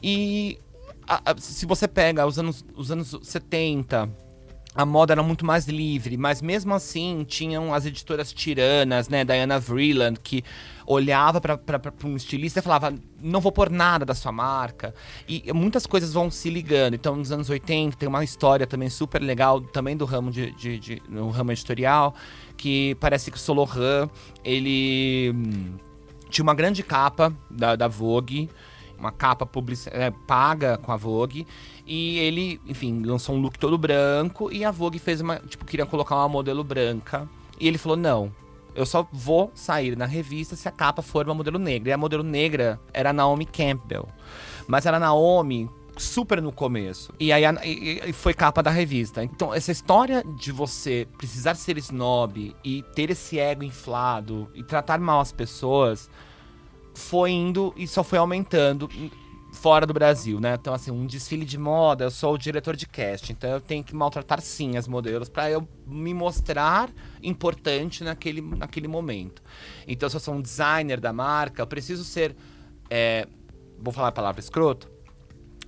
E 0.00 0.60
a, 1.08 1.32
a, 1.32 1.36
se 1.36 1.66
você 1.66 1.88
pega 1.88 2.24
os 2.24 2.38
anos, 2.38 2.64
os 2.76 2.92
anos 2.92 3.18
70, 3.20 4.08
a 4.76 4.84
moda 4.84 5.14
era 5.14 5.22
muito 5.22 5.44
mais 5.46 5.66
livre, 5.66 6.18
mas 6.18 6.42
mesmo 6.42 6.74
assim 6.74 7.24
tinham 7.26 7.72
as 7.72 7.86
editoras 7.86 8.30
tiranas, 8.30 9.08
né? 9.08 9.24
Diana 9.24 9.58
Vreeland, 9.58 10.20
que 10.22 10.44
olhava 10.86 11.40
para 11.40 11.58
um 12.04 12.14
estilista 12.14 12.60
e 12.60 12.62
falava: 12.62 12.94
não 13.18 13.40
vou 13.40 13.50
pôr 13.50 13.70
nada 13.70 14.04
da 14.04 14.14
sua 14.14 14.30
marca. 14.30 14.94
E 15.26 15.50
muitas 15.54 15.86
coisas 15.86 16.12
vão 16.12 16.30
se 16.30 16.50
ligando. 16.50 16.92
Então, 16.92 17.16
nos 17.16 17.32
anos 17.32 17.48
80, 17.48 17.96
tem 17.96 18.06
uma 18.06 18.22
história 18.22 18.66
também 18.66 18.90
super 18.90 19.22
legal, 19.22 19.62
também 19.62 19.96
do 19.96 20.04
ramo, 20.04 20.30
de, 20.30 20.50
de, 20.52 20.78
de 20.78 21.02
no 21.08 21.30
ramo 21.30 21.52
editorial, 21.52 22.14
que 22.54 22.94
parece 23.00 23.30
que 23.30 23.38
o 23.38 23.40
Solohan, 23.40 24.10
ele 24.44 25.32
hum, 25.34 25.76
tinha 26.28 26.42
uma 26.42 26.54
grande 26.54 26.82
capa 26.82 27.34
da, 27.50 27.76
da 27.76 27.88
Vogue 27.88 28.50
uma 28.98 29.12
capa 29.12 29.48
é, 29.90 30.10
paga 30.10 30.78
com 30.78 30.92
a 30.92 30.96
Vogue. 30.96 31.46
E 31.86 32.18
ele, 32.18 32.60
enfim, 32.66 33.02
lançou 33.02 33.34
um 33.34 33.40
look 33.40 33.58
todo 33.58 33.78
branco. 33.78 34.52
E 34.52 34.64
a 34.64 34.70
Vogue 34.70 34.98
fez 34.98 35.20
uma. 35.20 35.36
Tipo, 35.36 35.64
queria 35.64 35.86
colocar 35.86 36.16
uma 36.16 36.28
modelo 36.28 36.64
branca. 36.64 37.28
E 37.60 37.66
ele 37.66 37.78
falou: 37.78 37.96
não. 37.96 38.32
Eu 38.74 38.84
só 38.84 39.08
vou 39.10 39.50
sair 39.54 39.96
na 39.96 40.04
revista 40.04 40.54
se 40.54 40.68
a 40.68 40.70
capa 40.70 41.00
for 41.00 41.24
uma 41.24 41.34
modelo 41.34 41.58
negra. 41.58 41.88
E 41.88 41.92
a 41.92 41.96
modelo 41.98 42.22
negra 42.22 42.78
era 42.92 43.10
Naomi 43.10 43.46
Campbell. 43.46 44.06
Mas 44.68 44.84
era 44.84 44.98
Naomi 44.98 45.70
super 45.96 46.42
no 46.42 46.52
começo. 46.52 47.12
E 47.18 47.32
aí 47.32 47.42
e, 47.64 48.02
e 48.10 48.12
foi 48.12 48.34
capa 48.34 48.62
da 48.62 48.70
revista. 48.70 49.24
Então, 49.24 49.52
essa 49.52 49.72
história 49.72 50.22
de 50.38 50.52
você 50.52 51.08
precisar 51.16 51.54
ser 51.54 51.78
snob 51.78 52.54
e 52.62 52.82
ter 52.94 53.10
esse 53.10 53.38
ego 53.38 53.64
inflado 53.64 54.48
e 54.54 54.62
tratar 54.62 54.98
mal 54.98 55.20
as 55.20 55.32
pessoas 55.32 56.10
foi 56.96 57.30
indo 57.30 57.72
e 57.76 57.86
só 57.86 58.02
foi 58.02 58.18
aumentando 58.18 58.88
fora 59.52 59.86
do 59.86 59.92
Brasil, 59.92 60.40
né? 60.40 60.56
Então, 60.60 60.74
assim, 60.74 60.90
um 60.90 61.06
desfile 61.06 61.44
de 61.44 61.58
moda, 61.58 62.04
eu 62.04 62.10
sou 62.10 62.34
o 62.34 62.38
diretor 62.38 62.76
de 62.76 62.86
casting, 62.86 63.32
então 63.32 63.50
eu 63.50 63.60
tenho 63.60 63.82
que 63.82 63.94
maltratar 63.94 64.40
sim 64.40 64.76
as 64.76 64.86
modelos 64.86 65.28
para 65.28 65.50
eu 65.50 65.66
me 65.86 66.12
mostrar 66.12 66.90
importante 67.22 68.04
naquele, 68.04 68.40
naquele 68.40 68.88
momento. 68.88 69.42
Então, 69.86 70.08
se 70.08 70.16
eu 70.16 70.20
sou 70.20 70.34
um 70.34 70.42
designer 70.42 71.00
da 71.00 71.12
marca, 71.12 71.62
eu 71.62 71.66
preciso 71.66 72.04
ser. 72.04 72.36
É, 72.88 73.26
vou 73.78 73.92
falar 73.92 74.08
a 74.08 74.12
palavra 74.12 74.40
escroto 74.40 74.95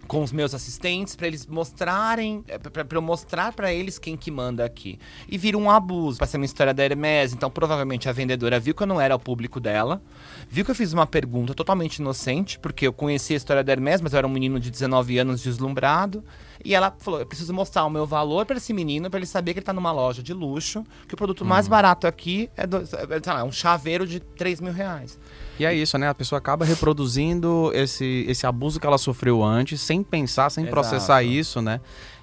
com 0.09 0.23
os 0.23 0.33
meus 0.33 0.55
assistentes 0.55 1.15
para 1.15 1.27
eles 1.27 1.47
mostrarem, 1.47 2.43
é, 2.49 2.59
para 2.59 2.87
eu 2.91 3.03
mostrar 3.03 3.53
para 3.53 3.73
eles 3.73 3.99
quem 3.99 4.17
que 4.17 4.31
manda 4.31 4.65
aqui. 4.65 4.99
E 5.29 5.37
vira 5.37 5.57
um 5.57 5.71
abuso. 5.71 6.19
Passei 6.19 6.41
uma 6.41 6.47
história 6.47 6.73
da 6.73 6.83
Hermes, 6.83 7.35
então 7.35 7.51
provavelmente 7.51 8.09
a 8.09 8.13
vendedora 8.13 8.59
viu 8.59 8.75
que 8.75 8.83
eu 8.83 8.87
não 8.87 9.01
era 9.01 9.15
o 9.15 9.19
público 9.19 9.61
dela, 9.61 10.03
viu 10.49 10.65
que 10.65 10.71
eu 10.71 10.75
fiz 10.75 10.95
uma 10.95 11.07
pergunta 11.07 11.55
totalmente 11.55 11.97
inocente, 11.97 12.59
porque 12.59 12.87
eu 12.87 12.93
conhecia 12.93 13.37
a 13.37 13.39
história 13.39 13.63
da 13.63 13.71
Hermes, 13.71 14.01
mas 14.01 14.15
eu 14.15 14.19
era 14.19 14.27
um 14.27 14.31
menino 14.31 14.59
de 14.59 14.71
19 14.71 15.19
anos 15.19 15.43
deslumbrado. 15.43 16.25
E 16.65 16.75
ela 16.75 16.95
falou: 16.99 17.21
eu 17.21 17.27
preciso 17.27 17.53
mostrar 17.53 17.85
o 17.85 17.91
meu 17.91 18.07
valor 18.07 18.47
para 18.47 18.57
esse 18.57 18.73
menino, 18.73 19.09
para 19.11 19.19
ele 19.19 19.27
saber 19.27 19.53
que 19.53 19.61
ele 19.61 19.67
tá 19.67 19.73
numa 19.73 19.93
loja 19.93 20.23
de 20.23 20.33
luxo, 20.33 20.85
que 21.07 21.15
o 21.15 21.17
produto 21.17 21.45
mais 21.45 21.67
uhum. 21.67 21.71
barato 21.71 22.07
aqui 22.07 22.51
é, 22.57 22.67
do, 22.67 22.79
é 22.79 23.33
lá, 23.33 23.45
um 23.45 23.53
chaveiro 23.53 24.07
de 24.07 24.21
3 24.21 24.61
mil 24.61 24.73
reais. 24.73 25.19
E 25.59 25.65
é 25.65 25.75
isso, 25.75 25.99
né? 25.99 26.09
A 26.09 26.15
pessoa 26.15 26.39
acaba 26.39 26.65
reproduzindo 26.65 27.73
esse, 27.75 28.25
esse 28.29 28.47
abuso 28.47 28.79
que 28.79 28.87
ela 28.87 28.99
sofreu 28.99 29.43
antes, 29.43 29.81
sem 29.81 30.05
pensar, 30.05 30.51
sem 30.51 30.65
Exato. 30.65 30.73
processar 30.73 31.23
isso, 31.23 31.61
né? 31.61 31.81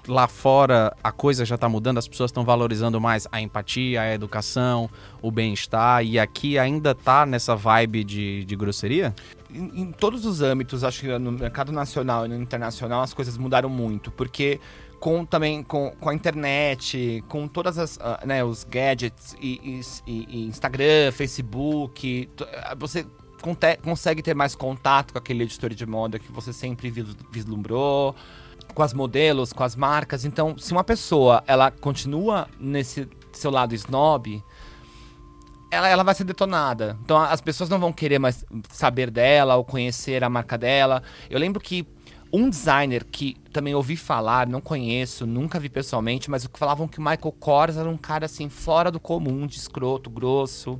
Lá 0.08 0.28
fora 0.28 0.96
a 1.02 1.10
coisa 1.10 1.44
já 1.44 1.56
está 1.56 1.68
mudando, 1.68 1.98
as 1.98 2.08
pessoas 2.08 2.30
estão 2.30 2.44
valorizando 2.44 3.00
mais 3.00 3.26
a 3.30 3.40
empatia, 3.40 4.02
a 4.02 4.14
educação, 4.14 4.88
o 5.20 5.30
bem-estar, 5.30 6.04
e 6.04 6.18
aqui 6.18 6.58
ainda 6.58 6.94
tá 6.94 7.26
nessa 7.26 7.56
vibe 7.56 8.04
de, 8.04 8.44
de 8.44 8.56
grosseria? 8.56 9.14
Em, 9.56 9.82
em 9.82 9.92
todos 9.92 10.26
os 10.26 10.42
âmbitos, 10.42 10.84
acho 10.84 11.00
que 11.00 11.18
no 11.18 11.32
mercado 11.32 11.72
nacional 11.72 12.26
e 12.26 12.28
no 12.28 12.36
internacional 12.36 13.02
as 13.02 13.14
coisas 13.14 13.38
mudaram 13.38 13.68
muito, 13.68 14.10
porque 14.10 14.60
com 15.00 15.24
também 15.24 15.62
com, 15.62 15.90
com 15.98 16.08
a 16.08 16.14
internet, 16.14 17.24
com 17.28 17.48
todas 17.48 17.78
as 17.78 17.96
uh, 17.96 18.26
né, 18.26 18.44
os 18.44 18.64
gadgets 18.64 19.36
e, 19.40 19.80
e, 20.06 20.26
e 20.28 20.46
Instagram, 20.46 21.12
Facebook, 21.12 22.28
você 22.78 23.06
consegue 23.82 24.22
ter 24.22 24.34
mais 24.34 24.54
contato 24.54 25.12
com 25.12 25.18
aquele 25.18 25.44
editor 25.44 25.70
de 25.70 25.86
moda 25.86 26.18
que 26.18 26.32
você 26.32 26.52
sempre 26.52 26.92
vislumbrou, 27.30 28.14
com 28.74 28.82
as 28.82 28.92
modelos, 28.92 29.52
com 29.52 29.62
as 29.62 29.76
marcas. 29.76 30.24
Então, 30.24 30.56
se 30.58 30.72
uma 30.72 30.82
pessoa 30.82 31.42
ela 31.46 31.70
continua 31.70 32.48
nesse 32.58 33.08
seu 33.32 33.50
lado 33.50 33.74
snob, 33.74 34.42
ela, 35.70 35.88
ela 35.88 36.02
vai 36.02 36.14
ser 36.14 36.24
detonada. 36.24 36.96
Então, 37.02 37.18
as 37.18 37.40
pessoas 37.40 37.68
não 37.68 37.78
vão 37.78 37.92
querer 37.92 38.18
mais 38.18 38.44
saber 38.70 39.10
dela 39.10 39.56
ou 39.56 39.64
conhecer 39.64 40.22
a 40.22 40.28
marca 40.28 40.56
dela. 40.56 41.02
Eu 41.28 41.38
lembro 41.38 41.60
que 41.60 41.86
um 42.32 42.50
designer 42.50 43.04
que 43.04 43.36
também 43.52 43.74
ouvi 43.74 43.96
falar, 43.96 44.46
não 44.46 44.60
conheço, 44.60 45.26
nunca 45.26 45.58
vi 45.58 45.68
pessoalmente, 45.68 46.30
mas 46.30 46.48
falavam 46.54 46.88
que 46.88 46.98
o 46.98 47.02
Michael 47.02 47.32
Kors 47.38 47.76
era 47.76 47.88
um 47.88 47.96
cara 47.96 48.26
assim 48.26 48.48
fora 48.48 48.90
do 48.90 49.00
comum, 49.00 49.46
de 49.46 49.56
escroto, 49.56 50.10
grosso. 50.10 50.78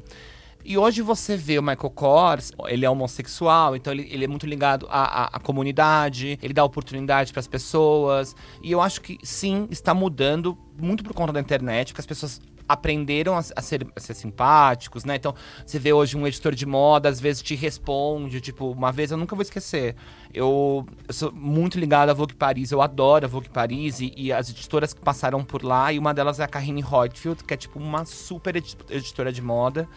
E 0.65 0.77
hoje 0.77 1.01
você 1.01 1.37
vê 1.37 1.59
o 1.59 1.63
Michael 1.63 1.91
Kors, 1.91 2.51
ele 2.67 2.85
é 2.85 2.91
homossexual, 2.91 3.77
então 3.77 3.93
ele, 3.93 4.09
ele 4.11 4.25
é 4.25 4.29
muito 4.29 4.47
ligado 4.47 4.87
à, 4.91 5.23
à, 5.23 5.25
à 5.37 5.41
comunidade, 5.41 6.39
ele 6.43 6.53
dá 6.53 6.65
oportunidade 6.65 7.33
para 7.33 7.39
as 7.39 7.47
pessoas. 7.47 8.35
E 8.61 8.73
eu 8.73 8.81
acho 8.81 9.01
que 9.01 9.17
sim, 9.23 9.69
está 9.71 9.95
mudando 9.95 10.59
muito 10.77 11.05
por 11.05 11.15
conta 11.15 11.33
da 11.33 11.41
internet, 11.41 11.93
porque 11.93 12.01
as 12.01 12.07
pessoas 12.07 12.41
aprenderam 12.69 13.35
a, 13.35 13.39
a, 13.39 13.63
ser, 13.63 13.87
a, 13.95 14.01
ser, 14.01 14.15
simpáticos, 14.15 15.05
né? 15.05 15.17
Então, 15.17 15.35
você 15.65 15.79
vê 15.79 15.93
hoje 15.93 16.17
um 16.17 16.27
editor 16.27 16.55
de 16.55 16.67
moda, 16.67 17.09
às 17.09 17.21
vezes 17.21 17.43
te 17.43 17.55
responde, 17.55 18.41
tipo, 18.41 18.71
uma 18.71 18.91
vez 18.93 19.11
eu 19.11 19.17
nunca 19.17 19.35
vou 19.35 19.43
esquecer. 19.43 19.95
Eu, 20.33 20.87
eu 21.07 21.15
sou 21.15 21.33
muito 21.33 21.79
ligado 21.79 22.11
à 22.11 22.15
Vogue 22.15 22.35
Paris, 22.35 22.71
eu 22.71 22.83
adoro 22.83 23.25
a 23.25 23.29
Vogue 23.29 23.49
Paris 23.49 24.01
e, 24.01 24.13
e, 24.17 24.33
as 24.33 24.51
editoras 24.51 24.93
que 24.93 25.01
passaram 25.01 25.45
por 25.45 25.63
lá, 25.63 25.93
e 25.93 25.99
uma 25.99 26.13
delas 26.13 26.41
é 26.41 26.45
a 26.45 26.49
Carine 26.49 26.83
Reutefield, 26.83 27.45
que 27.45 27.55
é 27.55 27.57
tipo 27.57 27.79
uma 27.79 28.05
super 28.05 28.57
editora 28.57 29.33
de 29.33 29.43
moda. 29.43 29.89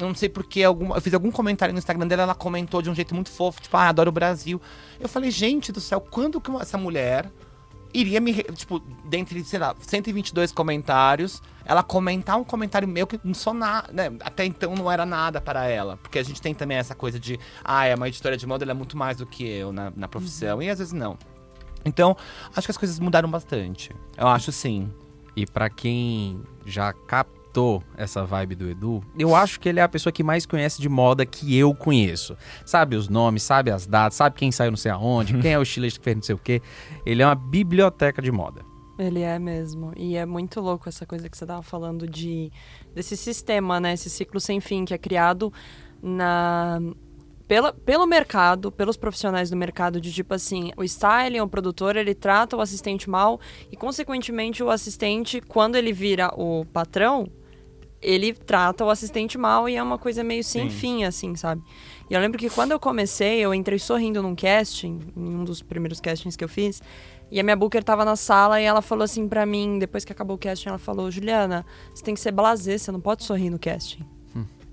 Eu 0.00 0.06
não 0.06 0.14
sei 0.14 0.28
porque 0.28 0.62
algum, 0.62 0.94
eu 0.94 1.00
fiz 1.00 1.12
algum 1.12 1.30
comentário 1.30 1.72
no 1.72 1.78
Instagram 1.78 2.06
dela, 2.06 2.22
ela 2.22 2.34
comentou 2.34 2.80
de 2.80 2.88
um 2.88 2.94
jeito 2.94 3.14
muito 3.14 3.30
fofo, 3.30 3.60
tipo, 3.60 3.76
ah, 3.76 3.88
adoro 3.88 4.10
o 4.10 4.12
Brasil. 4.12 4.60
Eu 5.00 5.08
falei, 5.08 5.30
gente 5.30 5.72
do 5.72 5.80
céu, 5.80 6.00
quando 6.00 6.40
que 6.40 6.50
essa 6.52 6.78
mulher 6.78 7.28
iria 7.92 8.20
me. 8.20 8.34
Tipo, 8.34 8.80
dentre, 9.04 9.42
sei 9.44 9.58
lá, 9.58 9.74
122 9.80 10.52
comentários, 10.52 11.42
ela 11.64 11.82
comentar 11.82 12.38
um 12.38 12.44
comentário 12.44 12.86
meu 12.86 13.06
que 13.06 13.20
não 13.22 13.34
sou 13.34 13.54
nada. 13.54 13.92
Né? 13.92 14.16
Até 14.20 14.44
então 14.44 14.74
não 14.74 14.90
era 14.90 15.04
nada 15.04 15.40
para 15.40 15.66
ela. 15.66 15.96
Porque 15.98 16.18
a 16.18 16.22
gente 16.22 16.40
tem 16.40 16.54
também 16.54 16.76
essa 16.76 16.94
coisa 16.94 17.18
de, 17.18 17.38
ah, 17.64 17.86
é 17.86 17.94
uma 17.94 18.08
editora 18.08 18.36
de 18.36 18.46
moda, 18.46 18.64
ela 18.64 18.72
é 18.72 18.74
muito 18.74 18.96
mais 18.96 19.16
do 19.16 19.26
que 19.26 19.46
eu 19.46 19.72
na, 19.72 19.92
na 19.94 20.08
profissão. 20.08 20.62
E 20.62 20.68
às 20.70 20.78
vezes 20.78 20.92
não. 20.92 21.18
Então, 21.84 22.16
acho 22.54 22.66
que 22.66 22.70
as 22.70 22.76
coisas 22.76 22.98
mudaram 22.98 23.30
bastante. 23.30 23.90
Eu 24.16 24.28
acho 24.28 24.52
sim. 24.52 24.90
E 25.36 25.46
pra 25.46 25.70
quem 25.70 26.42
já 26.66 26.92
captou 27.58 27.82
essa 27.96 28.24
vibe 28.24 28.54
do 28.54 28.70
Edu, 28.70 29.02
eu 29.18 29.34
acho 29.34 29.58
que 29.58 29.68
ele 29.68 29.80
é 29.80 29.82
a 29.82 29.88
pessoa 29.88 30.12
que 30.12 30.22
mais 30.22 30.46
conhece 30.46 30.80
de 30.80 30.88
moda 30.88 31.26
que 31.26 31.56
eu 31.56 31.74
conheço. 31.74 32.36
Sabe 32.64 32.94
os 32.94 33.08
nomes, 33.08 33.42
sabe 33.42 33.70
as 33.70 33.86
datas, 33.86 34.14
sabe 34.14 34.36
quem 34.36 34.52
saiu 34.52 34.70
não 34.70 34.76
sei 34.76 34.92
aonde, 34.92 35.36
quem 35.38 35.52
é 35.52 35.58
o 35.58 35.62
estilista 35.62 35.98
que 35.98 36.04
fez 36.04 36.16
não 36.16 36.22
sei 36.22 36.34
o 36.34 36.38
quê. 36.38 36.62
Ele 37.04 37.22
é 37.22 37.26
uma 37.26 37.34
biblioteca 37.34 38.22
de 38.22 38.30
moda. 38.30 38.62
Ele 38.98 39.22
é 39.22 39.38
mesmo. 39.38 39.92
E 39.96 40.16
é 40.16 40.26
muito 40.26 40.60
louco 40.60 40.88
essa 40.88 41.06
coisa 41.06 41.28
que 41.28 41.36
você 41.36 41.46
tava 41.46 41.62
falando 41.62 42.06
de 42.06 42.50
desse 42.94 43.16
sistema, 43.16 43.78
né? 43.78 43.92
Esse 43.92 44.10
ciclo 44.10 44.40
sem 44.40 44.60
fim 44.60 44.84
que 44.84 44.92
é 44.92 44.98
criado 44.98 45.52
na 46.02 46.80
pela, 47.46 47.72
pelo 47.72 48.06
mercado, 48.06 48.70
pelos 48.70 48.96
profissionais 48.96 49.48
do 49.48 49.56
mercado, 49.56 50.00
de 50.00 50.12
tipo 50.12 50.34
assim, 50.34 50.70
o 50.76 50.84
styling, 50.84 51.40
o 51.40 51.48
produtor, 51.48 51.96
ele 51.96 52.14
trata 52.14 52.56
o 52.56 52.60
assistente 52.60 53.08
mal 53.08 53.40
e, 53.72 53.76
consequentemente, 53.76 54.62
o 54.62 54.68
assistente, 54.68 55.40
quando 55.40 55.76
ele 55.76 55.92
vira 55.92 56.30
o 56.36 56.66
patrão, 56.66 57.26
ele 58.00 58.32
trata 58.32 58.84
o 58.84 58.90
assistente 58.90 59.36
mal 59.36 59.68
e 59.68 59.76
é 59.76 59.82
uma 59.82 59.98
coisa 59.98 60.22
meio 60.22 60.44
sem 60.44 60.70
Sim. 60.70 60.76
fim, 60.76 61.04
assim, 61.04 61.34
sabe? 61.36 61.62
E 62.08 62.14
eu 62.14 62.20
lembro 62.20 62.38
que 62.38 62.48
quando 62.48 62.72
eu 62.72 62.80
comecei, 62.80 63.38
eu 63.40 63.52
entrei 63.52 63.78
sorrindo 63.78 64.22
num 64.22 64.34
casting, 64.34 65.00
em 65.16 65.20
um 65.36 65.44
dos 65.44 65.60
primeiros 65.62 66.00
castings 66.00 66.36
que 66.36 66.44
eu 66.44 66.48
fiz, 66.48 66.80
e 67.30 67.38
a 67.38 67.42
minha 67.42 67.56
booker 67.56 67.82
tava 67.84 68.04
na 68.04 68.16
sala 68.16 68.60
e 68.60 68.64
ela 68.64 68.80
falou 68.80 69.04
assim 69.04 69.28
pra 69.28 69.44
mim, 69.44 69.78
depois 69.78 70.04
que 70.04 70.12
acabou 70.12 70.36
o 70.36 70.38
casting, 70.38 70.68
ela 70.70 70.78
falou: 70.78 71.10
Juliana, 71.10 71.66
você 71.94 72.02
tem 72.02 72.14
que 72.14 72.20
ser 72.20 72.32
blasé, 72.32 72.78
você 72.78 72.90
não 72.90 73.00
pode 73.00 73.24
sorrir 73.24 73.50
no 73.50 73.58
casting. 73.58 74.04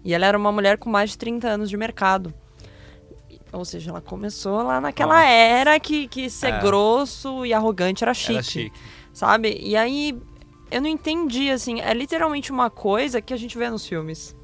E 0.03 0.13
ela 0.13 0.27
era 0.27 0.37
uma 0.37 0.51
mulher 0.51 0.77
com 0.77 0.87
mais 0.87 1.09
de 1.09 1.17
30 1.17 1.47
anos 1.47 1.67
de 1.69 1.75
mercado. 1.75 2.31
Ou 3.51 3.65
seja, 3.65 3.89
ela 3.89 4.01
começou 4.01 4.61
lá 4.61 4.79
naquela 4.79 5.15
Nossa. 5.15 5.25
era 5.27 5.79
que, 5.79 6.07
que 6.07 6.29
ser 6.29 6.53
É. 6.53 6.59
grosso 6.59 7.45
e 7.45 7.53
arrogante 7.53 8.03
era 8.03 8.13
chique, 8.13 8.33
Era 8.33 8.43
chique. 8.43 8.77
sabe? 9.11 9.57
E 9.61 9.75
aí 9.75 10.15
eu 10.71 10.81
não 10.81 10.87
entendi, 10.89 11.49
assim, 11.51 11.79
é 11.81 11.93
literalmente 11.93 12.51
uma 12.51 12.69
coisa 12.69 13.21
que 13.21 13.33
a 13.33 13.37
gente 13.37 13.57
vê 13.57 13.69
nos 13.69 13.85
filmes. 13.85 14.35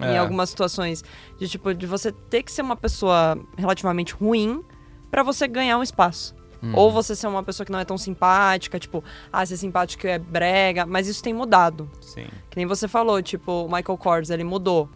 Em 0.00 0.14
É. 0.14 0.18
algumas 0.18 0.48
situações. 0.48 1.04
De 1.38 1.46
tipo, 1.48 1.74
de 1.74 1.86
você 1.86 2.10
ter 2.10 2.42
que 2.42 2.50
ser 2.50 2.62
uma 2.62 2.76
pessoa 2.76 3.38
relativamente 3.56 4.14
ruim 4.14 4.64
pra 5.10 5.22
você 5.22 5.46
ganhar 5.46 5.76
um 5.78 5.82
espaço. 5.82 6.34
Uhum. 6.62 6.72
Ou 6.74 6.90
você 6.90 7.14
ser 7.16 7.26
uma 7.26 7.42
pessoa 7.42 7.64
que 7.66 7.72
não 7.72 7.78
é 7.78 7.84
tão 7.84 7.98
simpática, 7.98 8.78
tipo, 8.78 9.02
ah, 9.32 9.44
ser 9.44 9.56
simpático 9.56 10.06
é 10.06 10.18
brega, 10.18 10.86
mas 10.86 11.06
isso 11.06 11.22
tem 11.22 11.32
mudado. 11.34 11.90
Sim. 12.00 12.26
Que 12.50 12.56
nem 12.56 12.66
você 12.66 12.86
falou, 12.88 13.20
tipo, 13.22 13.64
o 13.64 13.66
Michael 13.66 13.96
Kors, 13.98 14.30
ele 14.30 14.44
mudou. 14.44 14.88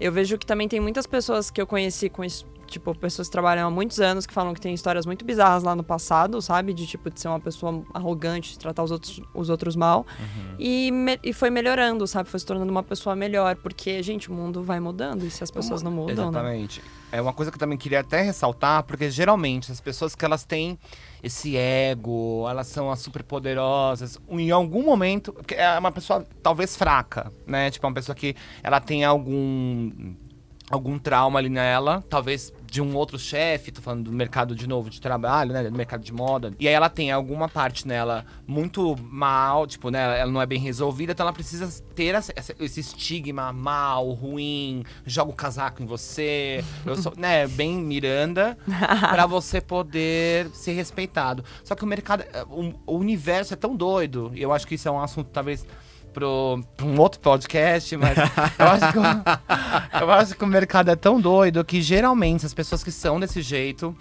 Eu 0.00 0.12
vejo 0.12 0.38
que 0.38 0.46
também 0.46 0.68
tem 0.68 0.78
muitas 0.80 1.06
pessoas 1.06 1.50
que 1.50 1.60
eu 1.60 1.66
conheci 1.66 2.08
com 2.08 2.22
isso, 2.24 2.46
tipo, 2.68 2.94
pessoas 2.96 3.26
que 3.28 3.32
trabalham 3.32 3.66
há 3.66 3.70
muitos 3.70 3.98
anos 4.00 4.26
que 4.26 4.32
falam 4.32 4.54
que 4.54 4.60
tem 4.60 4.72
histórias 4.74 5.04
muito 5.06 5.24
bizarras 5.24 5.62
lá 5.62 5.74
no 5.74 5.82
passado, 5.82 6.40
sabe? 6.40 6.72
De 6.72 6.86
tipo, 6.86 7.10
de 7.10 7.20
ser 7.20 7.28
uma 7.28 7.40
pessoa 7.40 7.82
arrogante, 7.92 8.52
de 8.52 8.58
tratar 8.58 8.82
os 8.84 8.90
outros, 8.90 9.20
os 9.34 9.48
outros 9.50 9.74
mal. 9.74 10.06
E, 10.58 10.90
me- 10.92 11.18
e 11.24 11.32
foi 11.32 11.50
melhorando, 11.50 12.06
sabe? 12.06 12.28
Foi 12.28 12.38
se 12.38 12.46
tornando 12.46 12.70
uma 12.70 12.82
pessoa 12.82 13.16
melhor. 13.16 13.56
Porque, 13.56 14.02
gente, 14.02 14.30
o 14.30 14.32
mundo 14.34 14.62
vai 14.62 14.78
mudando 14.80 15.24
e 15.24 15.30
se 15.30 15.42
as 15.42 15.50
pessoas 15.50 15.82
não 15.82 15.90
mudam, 15.90 16.30
né? 16.30 16.38
Exatamente. 16.38 16.82
É 17.10 17.20
uma 17.22 17.32
coisa 17.32 17.50
que 17.50 17.56
eu 17.56 17.60
também 17.60 17.78
queria 17.78 18.00
até 18.00 18.20
ressaltar, 18.20 18.82
porque 18.84 19.10
geralmente 19.10 19.72
as 19.72 19.80
pessoas 19.80 20.14
que 20.14 20.24
elas 20.24 20.44
têm 20.44 20.78
esse 21.22 21.56
ego, 21.56 22.46
elas 22.48 22.66
são 22.66 22.90
as 22.90 23.00
super 23.00 23.22
poderosas, 23.24 24.18
em 24.28 24.50
algum 24.50 24.84
momento, 24.84 25.34
é 25.48 25.78
uma 25.78 25.90
pessoa 25.90 26.24
talvez 26.42 26.76
fraca, 26.76 27.32
né? 27.46 27.70
Tipo, 27.70 27.86
uma 27.86 27.94
pessoa 27.94 28.14
que 28.14 28.36
ela 28.62 28.78
tem 28.78 29.04
algum 29.04 29.90
algum 30.70 30.98
trauma 30.98 31.38
ali 31.38 31.48
nela, 31.48 32.04
talvez 32.10 32.52
de 32.70 32.82
um 32.82 32.94
outro 32.96 33.18
chefe, 33.18 33.72
tô 33.72 33.80
falando 33.80 34.04
do 34.04 34.12
mercado 34.12 34.54
de 34.54 34.66
novo 34.66 34.90
de 34.90 35.00
trabalho, 35.00 35.52
né, 35.52 35.64
do 35.64 35.76
mercado 35.76 36.02
de 36.04 36.12
moda. 36.12 36.52
E 36.60 36.68
aí 36.68 36.74
ela 36.74 36.88
tem 36.90 37.10
alguma 37.10 37.48
parte 37.48 37.86
nela 37.88 38.24
muito 38.46 38.94
mal, 39.10 39.66
tipo, 39.66 39.90
né, 39.90 40.20
ela 40.20 40.30
não 40.30 40.40
é 40.42 40.46
bem 40.46 40.58
resolvida, 40.58 41.12
então 41.12 41.24
ela 41.24 41.32
precisa 41.32 41.82
ter 41.94 42.14
essa- 42.14 42.32
esse 42.60 42.80
estigma 42.80 43.52
mal, 43.52 44.10
ruim, 44.12 44.84
joga 45.06 45.30
o 45.30 45.34
casaco 45.34 45.82
em 45.82 45.86
você, 45.86 46.62
eu 46.84 46.96
sou, 46.96 47.12
né, 47.16 47.46
bem 47.48 47.76
Miranda, 47.76 48.56
pra 49.10 49.26
você 49.26 49.60
poder 49.60 50.48
ser 50.52 50.72
respeitado. 50.72 51.44
Só 51.64 51.74
que 51.74 51.84
o 51.84 51.86
mercado, 51.86 52.22
eh, 52.32 52.44
o, 52.50 52.74
o 52.86 52.98
universo 52.98 53.54
é 53.54 53.56
tão 53.56 53.74
doido, 53.74 54.30
e 54.34 54.42
eu 54.42 54.52
acho 54.52 54.66
que 54.66 54.74
isso 54.74 54.88
é 54.88 54.90
um 54.90 55.00
assunto 55.00 55.30
talvez 55.32 55.66
pro, 56.12 56.60
pra 56.76 56.86
um 56.86 56.98
outro 56.98 57.20
podcast, 57.20 57.96
mas 57.96 58.16
eu 58.18 58.66
acho, 58.66 58.92
que 58.92 58.98
o, 58.98 59.02
eu 60.02 60.10
acho 60.10 60.34
que 60.34 60.44
o 60.44 60.46
mercado 60.46 60.90
é 60.90 60.96
tão 60.96 61.20
doido 61.20 61.64
que 61.64 61.80
geralmente 61.80 62.44
as 62.44 62.54
pessoas 62.54 62.82
que 62.82 62.90
são 62.90 63.20
desse 63.20 63.42
jeito 63.42 63.96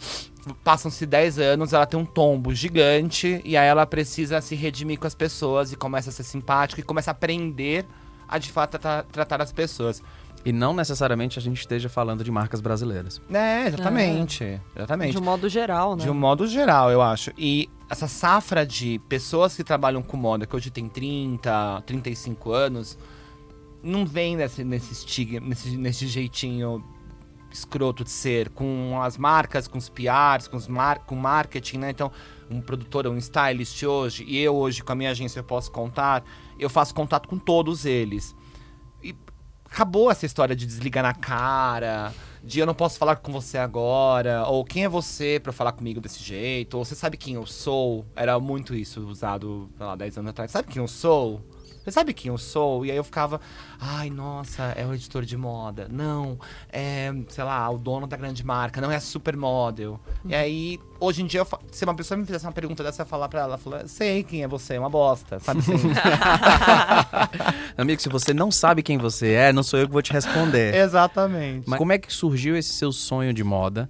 passam-se 0.64 1.06
10 1.06 1.40
anos, 1.40 1.74
ela 1.74 1.86
tem 1.86 2.00
um 2.00 2.06
tombo 2.06 2.54
gigante 2.54 3.42
e 3.44 3.58
aí 3.58 3.68
ela 3.68 3.86
precisa 3.86 4.40
se 4.42 4.56
redimir 4.56 5.00
com 5.00 5.08
as 5.08 5.16
pessoas 5.16 5.72
e 5.72 5.76
começa 5.76 6.10
a 6.10 6.14
ser 6.14 6.24
simpática 6.24 6.82
e 6.82 6.84
começa 6.84 7.12
a 7.12 7.14
aprender 7.14 7.86
a 8.28 8.38
de 8.38 8.52
fato 8.52 8.72
tratar, 8.72 9.04
tratar 9.04 9.42
as 9.42 9.52
pessoas. 9.52 10.02
E 10.46 10.52
não 10.52 10.74
necessariamente 10.74 11.38
a 11.38 11.42
gente 11.42 11.60
esteja 11.60 11.90
falando 11.90 12.24
de 12.24 12.32
marcas 12.32 12.62
brasileiras. 12.62 13.22
É, 13.30 13.68
exatamente. 13.68 14.62
Exatamente. 14.76 15.12
De 15.12 15.18
um 15.18 15.24
modo 15.24 15.50
geral, 15.50 15.96
né? 15.96 16.04
De 16.04 16.10
um 16.10 16.14
modo 16.14 16.48
geral, 16.48 16.90
eu 16.90 17.02
acho. 17.02 17.32
E 17.38 17.70
essa 17.90 18.08
safra 18.08 18.66
de 18.66 19.00
pessoas 19.10 19.56
que 19.56 19.64
trabalham 19.64 20.02
com 20.02 20.16
moda, 20.16 20.46
que 20.46 20.56
hoje 20.56 20.70
tem 20.70 20.88
30, 20.88 21.84
35 21.86 22.52
anos, 22.52 22.98
não 23.84 24.06
vem 24.06 24.36
nesse, 24.36 24.64
nesse 24.64 24.94
estigma, 24.94 25.48
nesse, 25.48 25.78
nesse 25.78 26.08
jeitinho 26.08 26.84
escroto 27.52 28.04
de 28.04 28.10
ser, 28.10 28.50
com 28.50 29.02
as 29.02 29.18
marcas, 29.18 29.68
com 29.68 29.78
os 29.78 29.90
PRs, 29.90 30.48
com, 30.48 30.58
os 30.58 30.68
mar, 30.68 31.00
com 31.00 31.16
marketing, 31.16 31.78
né? 31.80 31.92
Então, 31.92 32.12
um 32.50 32.62
produtor, 32.62 33.08
um 33.08 33.18
stylist 33.18 33.82
hoje, 33.84 34.24
e 34.28 34.38
eu 34.38 34.56
hoje 34.56 34.84
com 34.84 34.92
a 34.92 34.96
minha 34.96 35.12
agência 35.12 35.40
eu 35.40 35.44
posso 35.44 35.72
contar, 35.72 36.24
eu 36.60 36.70
faço 36.70 36.94
contato 36.94 37.28
com 37.28 37.38
todos 37.38 37.86
eles. 37.86 38.36
Acabou 39.70 40.10
essa 40.10 40.26
história 40.26 40.56
de 40.56 40.66
desligar 40.66 41.04
na 41.04 41.14
cara, 41.14 42.14
de 42.44 42.60
eu 42.60 42.66
não 42.66 42.74
posso 42.74 42.98
falar 42.98 43.18
com 43.18 43.32
você 43.32 43.58
agora, 43.58 44.46
ou 44.48 44.64
quem 44.64 44.86
é 44.86 44.90
você 44.90 45.40
pra 45.42 45.52
falar 45.52 45.74
comigo 45.74 46.00
desse 46.00 46.24
jeito, 46.24 46.78
ou 46.78 46.86
você 46.86 46.96
sabe 46.96 47.18
quem 47.18 47.36
eu 47.36 47.46
sou. 47.46 48.06
Era 48.16 48.40
muito 48.40 48.74
isso 48.74 49.02
usado, 49.02 49.70
sei 49.78 49.86
lá, 49.86 49.96
10 49.96 50.18
anos 50.20 50.30
atrás. 50.30 50.52
Sabe 50.52 50.70
quem 50.70 50.82
eu 50.82 50.88
sou? 50.88 51.42
Você 51.88 51.94
sabe 51.94 52.14
quem 52.14 52.30
eu 52.30 52.38
sou? 52.38 52.86
E 52.86 52.92
aí 52.92 52.98
eu 52.98 53.04
ficava, 53.04 53.40
ai, 53.80 54.10
nossa, 54.10 54.74
é 54.76 54.86
o 54.86 54.94
editor 54.94 55.24
de 55.24 55.38
moda. 55.38 55.88
Não, 55.90 56.38
é, 56.70 57.14
sei 57.30 57.46
lá, 57.46 57.70
o 57.70 57.78
dono 57.78 58.06
da 58.06 58.18
grande 58.18 58.46
marca. 58.46 58.82
Não 58.82 58.92
é 58.92 58.98
a 58.98 59.00
supermodel. 59.00 59.98
E 60.26 60.36
aí, 60.36 60.80
hoje 61.00 61.22
em 61.24 61.26
dia, 61.26 61.40
eu 61.40 61.48
se 61.72 61.86
uma 61.86 61.96
pessoa 61.96 62.18
me 62.18 62.26
fizesse 62.26 62.46
uma 62.46 62.52
pergunta 62.52 62.84
dessa, 62.84 63.04
eu 63.04 63.06
ia 63.06 63.10
falar 63.10 63.30
pra 63.30 63.40
ela, 63.40 63.58
falar, 63.58 63.88
sei 63.88 64.22
quem 64.22 64.44
é 64.44 64.50
você, 64.50 64.74
é 64.74 64.80
uma 64.82 64.90
bosta, 64.90 65.40
sabe 65.40 65.62
assim? 65.62 65.72
Amigo, 67.78 68.02
se 68.02 68.10
você 68.10 68.34
não 68.34 68.52
sabe 68.52 68.84
quem 68.84 68.98
você 68.98 69.32
é, 69.32 69.54
não 69.54 69.64
sou 69.64 69.80
eu 69.80 69.88
que 69.88 69.94
vou 69.94 70.02
te 70.02 70.12
responder. 70.12 70.76
Exatamente. 70.76 71.70
Mas 71.70 71.78
como 71.78 71.94
é 71.94 71.98
que 71.98 72.12
surgiu 72.12 72.58
esse 72.58 72.74
seu 72.74 72.92
sonho 72.92 73.34
de 73.34 73.46
moda? 73.46 73.88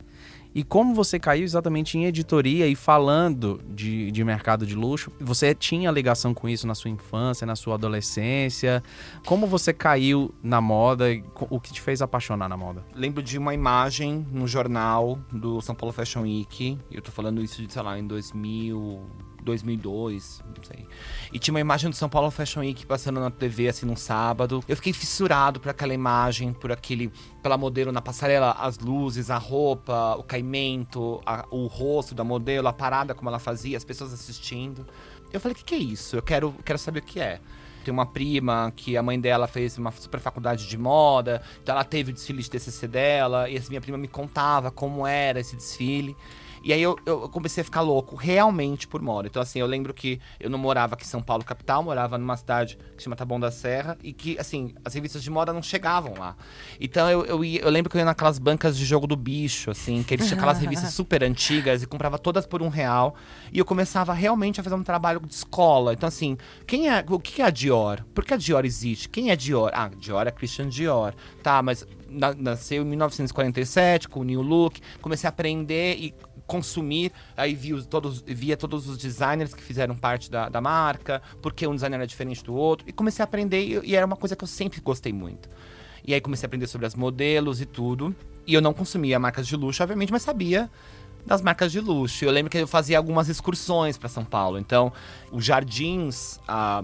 E 0.53 0.63
como 0.63 0.93
você 0.93 1.19
caiu 1.19 1.43
exatamente 1.43 1.97
em 1.97 2.05
editoria 2.05 2.67
e 2.67 2.75
falando 2.75 3.61
de, 3.69 4.11
de 4.11 4.23
mercado 4.23 4.65
de 4.65 4.75
luxo? 4.75 5.11
Você 5.19 5.53
tinha 5.53 5.91
ligação 5.91 6.33
com 6.33 6.49
isso 6.49 6.65
na 6.65 6.75
sua 6.75 6.89
infância, 6.89 7.45
na 7.45 7.55
sua 7.55 7.75
adolescência? 7.75 8.83
Como 9.25 9.47
você 9.47 9.71
caiu 9.73 10.33
na 10.41 10.59
moda 10.59 11.05
o 11.49 11.59
que 11.59 11.71
te 11.71 11.81
fez 11.81 12.01
apaixonar 12.01 12.49
na 12.49 12.57
moda? 12.57 12.83
lembro 13.07 13.23
de 13.23 13.37
uma 13.37 13.53
imagem 13.53 14.25
no 14.31 14.47
jornal 14.47 15.19
do 15.31 15.61
São 15.61 15.73
Paulo 15.73 15.93
Fashion 15.93 16.23
Week. 16.23 16.77
Eu 16.91 17.01
tô 17.01 17.11
falando 17.11 17.41
isso 17.41 17.61
de, 17.65 17.71
sei 17.71 17.81
lá, 17.81 17.97
em 17.97 18.05
2000, 18.05 19.01
2002, 19.47 20.43
não 20.45 20.63
sei. 20.63 20.87
E 21.33 21.39
tinha 21.39 21.53
uma 21.53 21.59
imagem 21.59 21.89
do 21.89 21.95
São 21.95 22.07
Paulo 22.07 22.29
Fashion 22.29 22.59
Week 22.61 22.85
passando 22.85 23.19
na 23.19 23.31
TV, 23.31 23.67
assim, 23.69 23.85
num 23.85 23.95
sábado. 23.95 24.63
Eu 24.67 24.75
fiquei 24.75 24.93
fissurado 24.93 25.59
por 25.59 25.69
aquela 25.69 25.93
imagem, 25.93 26.53
por 26.53 26.71
aquele... 26.71 27.11
Pela 27.41 27.57
modelo 27.57 27.91
na 27.91 28.01
passarela, 28.01 28.51
as 28.51 28.77
luzes, 28.77 29.29
a 29.31 29.37
roupa, 29.37 30.15
o 30.17 30.23
caimento, 30.23 31.21
a- 31.25 31.45
o 31.49 31.65
rosto 31.67 32.13
da 32.13 32.23
modelo, 32.23 32.67
a 32.67 32.73
parada 32.73 33.15
como 33.15 33.29
ela 33.29 33.39
fazia, 33.39 33.77
as 33.77 33.83
pessoas 33.85 34.11
assistindo. 34.13 34.85
Eu 35.31 35.39
falei, 35.39 35.53
o 35.53 35.57
que, 35.57 35.63
que 35.63 35.75
é 35.75 35.77
isso? 35.77 36.15
Eu 36.17 36.21
quero, 36.21 36.53
quero 36.65 36.77
saber 36.77 36.99
o 36.99 37.03
que 37.03 37.19
é. 37.19 37.39
Tem 37.85 37.93
uma 37.93 38.05
prima 38.05 38.73
que 38.75 38.97
a 38.97 39.01
mãe 39.03 39.17
dela 39.17 39.47
fez 39.47 39.77
uma 39.77 39.91
super 39.91 40.19
faculdade 40.19 40.67
de 40.67 40.77
moda, 40.77 41.41
então 41.63 41.73
ela 41.73 41.85
teve 41.85 42.11
o 42.11 42.13
desfile 42.13 42.43
de 42.43 42.49
TCC 42.49 42.85
dela, 42.85 43.49
e 43.49 43.55
essa 43.55 43.69
minha 43.69 43.79
prima 43.79 43.97
me 43.97 44.09
contava 44.09 44.69
como 44.69 45.07
era 45.07 45.39
esse 45.39 45.55
desfile. 45.55 46.13
E 46.67 46.73
aí 46.73 46.81
eu, 46.81 46.97
eu 47.05 47.29
comecei 47.29 47.61
a 47.61 47.63
ficar 47.63 47.79
louco 47.79 48.17
realmente 48.17 48.89
por 48.89 49.01
moda. 49.01 49.29
Então, 49.29 49.41
assim, 49.41 49.57
eu 49.57 49.65
lembro 49.65 49.93
que 49.93 50.19
eu 50.37 50.49
não 50.49 50.59
morava 50.59 50.95
aqui 50.95 51.05
em 51.05 51.07
São 51.07 51.21
Paulo, 51.21 51.41
capital, 51.41 51.81
morava 51.81 52.17
numa 52.17 52.35
cidade 52.35 52.75
que 52.75 52.97
se 52.97 53.05
chama 53.05 53.15
Taboão 53.15 53.39
da 53.39 53.49
Serra, 53.49 53.97
e 54.03 54.11
que, 54.11 54.37
assim, 54.37 54.75
as 54.83 54.93
revistas 54.93 55.23
de 55.23 55.29
moda 55.29 55.53
não 55.53 55.63
chegavam 55.63 56.15
lá. 56.19 56.35
Então 56.77 57.09
eu, 57.09 57.23
eu, 57.25 57.45
ia, 57.45 57.61
eu 57.61 57.69
lembro 57.69 57.89
que 57.89 57.95
eu 57.95 57.99
ia 57.99 58.05
naquelas 58.05 58.37
bancas 58.37 58.77
de 58.77 58.83
jogo 58.83 59.07
do 59.07 59.15
bicho, 59.15 59.71
assim, 59.71 60.03
que 60.03 60.13
eles 60.13 60.27
tinham 60.27 60.39
aquelas 60.39 60.59
revistas 60.59 60.91
super 60.93 61.23
antigas 61.23 61.83
e 61.83 61.87
comprava 61.87 62.19
todas 62.19 62.45
por 62.45 62.61
um 62.61 62.67
real. 62.67 63.15
E 63.49 63.59
eu 63.59 63.63
começava 63.63 64.11
realmente 64.11 64.59
a 64.59 64.63
fazer 64.63 64.75
um 64.75 64.83
trabalho 64.83 65.21
de 65.21 65.33
escola. 65.33 65.93
Então, 65.93 66.09
assim, 66.09 66.37
quem 66.65 66.89
é. 66.89 67.01
O 67.07 67.17
que 67.17 67.41
é 67.41 67.45
a 67.45 67.49
Dior? 67.49 68.03
Por 68.13 68.25
que 68.25 68.33
a 68.33 68.37
Dior 68.37 68.65
existe? 68.65 69.07
Quem 69.07 69.31
é 69.31 69.37
Dior? 69.37 69.71
Ah, 69.73 69.89
Dior 69.97 70.27
é 70.27 70.31
Christian 70.31 70.67
Dior. 70.67 71.13
Tá, 71.41 71.63
mas 71.63 71.87
na, 72.09 72.33
nasceu 72.33 72.83
em 72.83 72.85
1947 72.87 74.09
com 74.09 74.19
o 74.19 74.23
New 74.25 74.41
Look. 74.41 74.81
Comecei 75.01 75.27
a 75.27 75.29
aprender 75.29 75.95
e 75.97 76.13
consumir, 76.47 77.11
aí 77.35 77.53
vi 77.53 77.83
todos, 77.83 78.23
via 78.25 78.57
todos 78.57 78.87
os 78.87 78.97
designers 78.97 79.53
que 79.53 79.61
fizeram 79.61 79.95
parte 79.95 80.31
da, 80.31 80.49
da 80.49 80.61
marca, 80.61 81.21
porque 81.41 81.67
um 81.67 81.75
designer 81.75 82.01
é 82.01 82.05
diferente 82.05 82.43
do 82.43 82.55
outro, 82.55 82.87
e 82.89 82.93
comecei 82.93 83.21
a 83.21 83.25
aprender, 83.25 83.61
e, 83.61 83.91
e, 83.91 83.95
era 83.95 84.05
uma 84.05 84.15
coisa 84.15 84.35
que 84.35 84.43
eu 84.43 84.47
sempre 84.47 84.79
gostei 84.81 85.13
muito. 85.13 85.49
E 86.05 86.13
aí 86.13 86.21
comecei 86.21 86.45
a 86.45 86.47
aprender 86.47 86.67
sobre 86.67 86.87
as 86.87 86.95
modelos 86.95 87.59
e 87.59 87.65
tudo, 87.65 88.15
e 88.47 88.53
eu 88.53 88.61
não 88.61 88.73
consumia 88.73 89.19
marcas 89.19 89.45
de 89.45 89.55
luxo, 89.55 89.83
obviamente, 89.83 90.11
mas 90.11 90.21
sabia 90.21 90.71
das 91.25 91.41
marcas 91.41 91.73
de 91.73 91.81
luxo. 91.81 92.23
Eu 92.23 92.31
lembro 92.31 92.49
que 92.49 92.57
eu 92.57 92.67
fazia 92.67 92.97
algumas 92.97 93.27
excursões 93.27 93.97
para 93.97 94.07
São 94.07 94.23
Paulo, 94.23 94.57
então 94.57 94.93
os 95.29 95.43
jardins, 95.43 96.39
ah, 96.47 96.81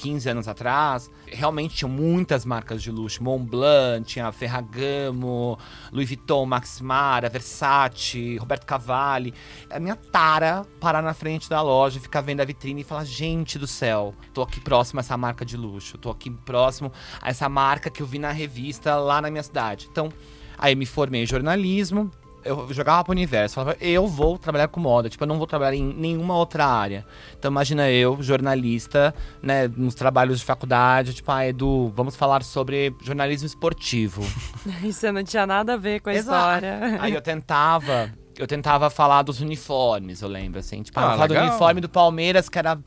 15 0.00 0.30
anos 0.30 0.48
atrás, 0.48 1.10
realmente 1.26 1.76
tinham 1.76 1.90
muitas 1.90 2.46
marcas 2.46 2.82
de 2.82 2.90
luxo. 2.90 3.22
Montblanc, 3.22 4.02
tinha 4.06 4.32
Ferragamo, 4.32 5.58
Louis 5.92 6.08
Vuitton, 6.08 6.46
Max 6.46 6.80
Mara, 6.80 7.28
Versace, 7.28 8.38
Roberto 8.38 8.64
Cavalli. 8.64 9.34
A 9.68 9.78
minha 9.78 9.96
tara 9.96 10.64
parar 10.80 11.02
na 11.02 11.12
frente 11.12 11.50
da 11.50 11.60
loja, 11.60 12.00
ficar 12.00 12.22
vendo 12.22 12.40
a 12.40 12.46
vitrine 12.46 12.80
e 12.80 12.84
falar: 12.84 13.04
gente 13.04 13.58
do 13.58 13.66
céu, 13.66 14.14
tô 14.32 14.40
aqui 14.40 14.58
próximo 14.58 15.00
a 15.00 15.02
essa 15.02 15.18
marca 15.18 15.44
de 15.44 15.58
luxo, 15.58 15.98
tô 15.98 16.08
aqui 16.08 16.30
próximo 16.30 16.90
a 17.20 17.28
essa 17.28 17.46
marca 17.46 17.90
que 17.90 18.02
eu 18.02 18.06
vi 18.06 18.18
na 18.18 18.32
revista 18.32 18.96
lá 18.96 19.20
na 19.20 19.30
minha 19.30 19.42
cidade. 19.42 19.86
Então, 19.92 20.10
aí 20.56 20.74
me 20.74 20.86
formei 20.86 21.24
em 21.24 21.26
jornalismo, 21.26 22.10
eu 22.44 22.72
jogava 22.72 23.04
pro 23.04 23.12
universo, 23.12 23.56
falava, 23.56 23.76
eu 23.80 24.06
vou 24.06 24.38
trabalhar 24.38 24.68
com 24.68 24.80
moda, 24.80 25.08
tipo, 25.08 25.22
eu 25.22 25.28
não 25.28 25.38
vou 25.38 25.46
trabalhar 25.46 25.76
em 25.76 25.82
nenhuma 25.82 26.36
outra 26.36 26.66
área. 26.66 27.06
Então 27.38 27.50
imagina 27.50 27.90
eu, 27.90 28.22
jornalista, 28.22 29.14
né, 29.42 29.68
nos 29.68 29.94
trabalhos 29.94 30.40
de 30.40 30.44
faculdade, 30.44 31.14
tipo, 31.14 31.30
ah, 31.30 31.46
Edu, 31.46 31.92
vamos 31.94 32.16
falar 32.16 32.42
sobre 32.42 32.94
jornalismo 33.02 33.46
esportivo. 33.46 34.22
Isso 34.82 35.10
não 35.12 35.22
tinha 35.22 35.46
nada 35.46 35.74
a 35.74 35.76
ver 35.76 36.00
com 36.00 36.10
a 36.10 36.14
Exato. 36.14 36.36
história. 36.36 36.98
Aí 37.00 37.14
eu 37.14 37.20
tentava, 37.20 38.12
eu 38.36 38.46
tentava 38.46 38.88
falar 38.90 39.22
dos 39.22 39.40
uniformes, 39.40 40.22
eu 40.22 40.28
lembro, 40.28 40.60
assim, 40.60 40.82
tipo, 40.82 40.98
ah, 40.98 41.12
falar 41.12 41.26
do 41.26 41.34
uniforme 41.34 41.80
do 41.80 41.88
Palmeiras, 41.88 42.48
que 42.48 42.58
era 42.58 42.78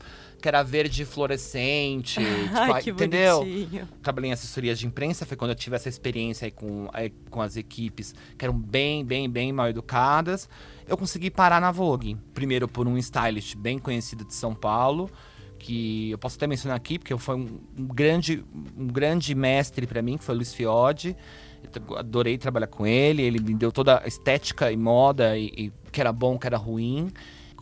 que 0.44 0.48
era 0.48 0.62
verde 0.62 1.06
fluorescente. 1.06 2.20
Ai, 2.52 2.82
tipo, 2.82 3.02
entendeu? 3.02 3.38
Bonitinho. 3.38 3.88
Trabalhei 4.02 4.28
em 4.28 4.32
assessorias 4.34 4.78
de 4.78 4.86
imprensa, 4.86 5.24
foi 5.24 5.38
quando 5.38 5.52
eu 5.52 5.54
tive 5.54 5.74
essa 5.74 5.88
experiência 5.88 6.44
aí 6.44 6.50
com, 6.50 6.86
aí, 6.92 7.08
com 7.30 7.40
as 7.40 7.56
equipes 7.56 8.14
que 8.36 8.44
eram 8.44 8.54
bem, 8.54 9.02
bem, 9.02 9.26
bem 9.30 9.54
mal 9.54 9.70
educadas. 9.70 10.46
Eu 10.86 10.98
consegui 10.98 11.30
parar 11.30 11.62
na 11.62 11.72
Vogue. 11.72 12.18
Primeiro 12.34 12.68
por 12.68 12.86
um 12.86 12.98
stylist 12.98 13.56
bem 13.56 13.78
conhecido 13.78 14.22
de 14.22 14.34
São 14.34 14.54
Paulo, 14.54 15.10
que 15.58 16.10
eu 16.10 16.18
posso 16.18 16.36
até 16.36 16.46
mencionar 16.46 16.76
aqui, 16.76 16.98
porque 16.98 17.16
foi 17.16 17.36
um, 17.36 17.58
um 17.78 17.86
grande, 17.86 18.44
um 18.76 18.86
grande 18.86 19.34
mestre 19.34 19.86
para 19.86 20.02
mim, 20.02 20.18
que 20.18 20.24
foi 20.24 20.34
o 20.34 20.36
Luiz 20.36 20.52
Fiode. 20.52 21.16
Eu 21.74 21.96
adorei 21.96 22.36
trabalhar 22.36 22.66
com 22.66 22.86
ele, 22.86 23.22
ele 23.22 23.38
me 23.40 23.54
deu 23.54 23.72
toda 23.72 24.02
a 24.04 24.06
estética 24.06 24.70
e 24.70 24.76
moda, 24.76 25.38
e, 25.38 25.46
e 25.56 25.72
que 25.90 26.02
era 26.02 26.12
bom, 26.12 26.38
que 26.38 26.46
era 26.46 26.58
ruim 26.58 27.10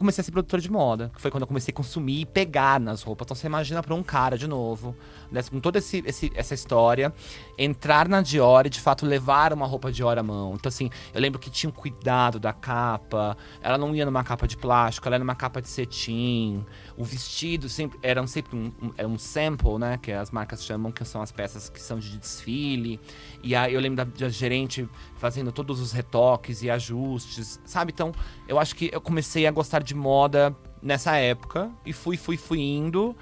comecei 0.02 0.23
a 0.23 0.25
ser 0.25 0.32
produtor 0.32 0.61
de 0.61 0.71
moda, 0.71 1.11
que 1.14 1.21
foi 1.21 1.30
quando 1.30 1.42
eu 1.42 1.47
comecei 1.47 1.73
a 1.73 1.75
consumir 1.75 2.21
e 2.21 2.26
pegar 2.26 2.78
nas 2.78 3.02
roupas. 3.02 3.26
Então 3.26 3.35
você 3.35 3.47
imagina 3.47 3.82
para 3.82 3.94
um 3.94 4.02
cara 4.02 4.37
de 4.37 4.47
novo, 4.47 4.94
né, 5.30 5.42
com 5.42 5.61
toda 5.61 5.78
esse, 5.78 6.02
esse, 6.06 6.30
essa 6.35 6.54
história, 6.54 7.12
entrar 7.56 8.09
na 8.09 8.21
Dior 8.21 8.66
e 8.66 8.71
de 8.71 8.80
fato 8.80 9.06
levar 9.06 9.52
uma 9.52 9.66
roupa 9.66 9.90
Dior 9.90 10.18
à 10.18 10.23
mão. 10.23 10.54
Então 10.54 10.68
assim, 10.68 10.90
eu 11.14 11.21
lembro 11.21 11.38
que 11.38 11.50
tinha 11.50 11.71
um 11.71 11.73
cuidado 11.73 12.38
da 12.38 12.52
capa, 12.52 13.37
ela 13.62 13.78
não 13.78 13.94
ia 13.94 14.04
numa 14.04 14.25
capa 14.25 14.47
de 14.47 14.56
plástico, 14.56 15.09
ela 15.09 15.16
era 15.16 15.25
numa 15.25 15.35
capa 15.35 15.62
de 15.62 15.68
cetim. 15.68 16.64
O 16.97 17.04
vestido 17.04 17.68
sempre 17.68 17.99
era 18.02 18.25
sempre 18.26 18.56
um, 18.56 18.73
um, 18.82 18.92
é 18.97 19.06
um 19.06 19.18
sample, 19.18 19.78
né, 19.78 19.99
que 20.00 20.12
as 20.12 20.30
marcas 20.30 20.64
chamam, 20.64 20.92
que 20.92 21.04
são 21.04 21.23
as 21.23 21.32
peças 21.32 21.68
que 21.68 21.80
são 21.80 21.99
de 21.99 22.18
desfile. 22.18 23.00
E 23.42 23.54
aí 23.54 23.75
eu 23.75 23.80
lembro 23.80 23.97
da, 23.97 24.04
da 24.04 24.28
gerente 24.28 24.88
fazendo 25.23 25.52
todos 25.52 25.79
os 25.79 25.93
retoques 25.93 26.64
e 26.64 26.69
ajustes, 26.69 27.61
sabe? 27.64 27.93
Então, 27.95 28.11
eu 28.49 28.59
acho 28.59 28.75
que 28.75 28.91
eu 28.93 29.00
comecei 29.00 29.47
a 29.47 29.52
gostar 29.52 29.81
de 29.81 29.95
moda 29.95 30.52
nessa 30.82 31.17
época 31.17 31.71
e 31.87 31.93
fui, 31.93 32.17
fui, 32.17 32.37
fui 32.37 32.58
indo. 32.58 33.15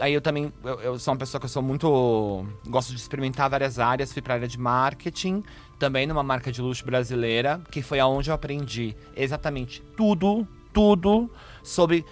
Aí 0.00 0.12
eu 0.12 0.20
também, 0.20 0.52
eu, 0.64 0.80
eu 0.80 0.98
sou 0.98 1.14
uma 1.14 1.18
pessoa 1.18 1.38
que 1.40 1.44
eu 1.44 1.48
sou 1.48 1.62
muito. 1.62 2.44
gosto 2.66 2.92
de 2.92 3.00
experimentar 3.00 3.48
várias 3.48 3.78
áreas, 3.78 4.12
fui 4.12 4.20
pra 4.20 4.34
área 4.34 4.48
de 4.48 4.58
marketing, 4.58 5.44
também 5.78 6.04
numa 6.04 6.24
marca 6.24 6.50
de 6.50 6.60
luxo 6.60 6.84
brasileira, 6.84 7.62
que 7.70 7.80
foi 7.80 8.00
aonde 8.00 8.28
eu 8.28 8.34
aprendi 8.34 8.96
exatamente 9.14 9.80
tudo, 9.96 10.44
tudo 10.72 11.30
sobre 11.62 12.04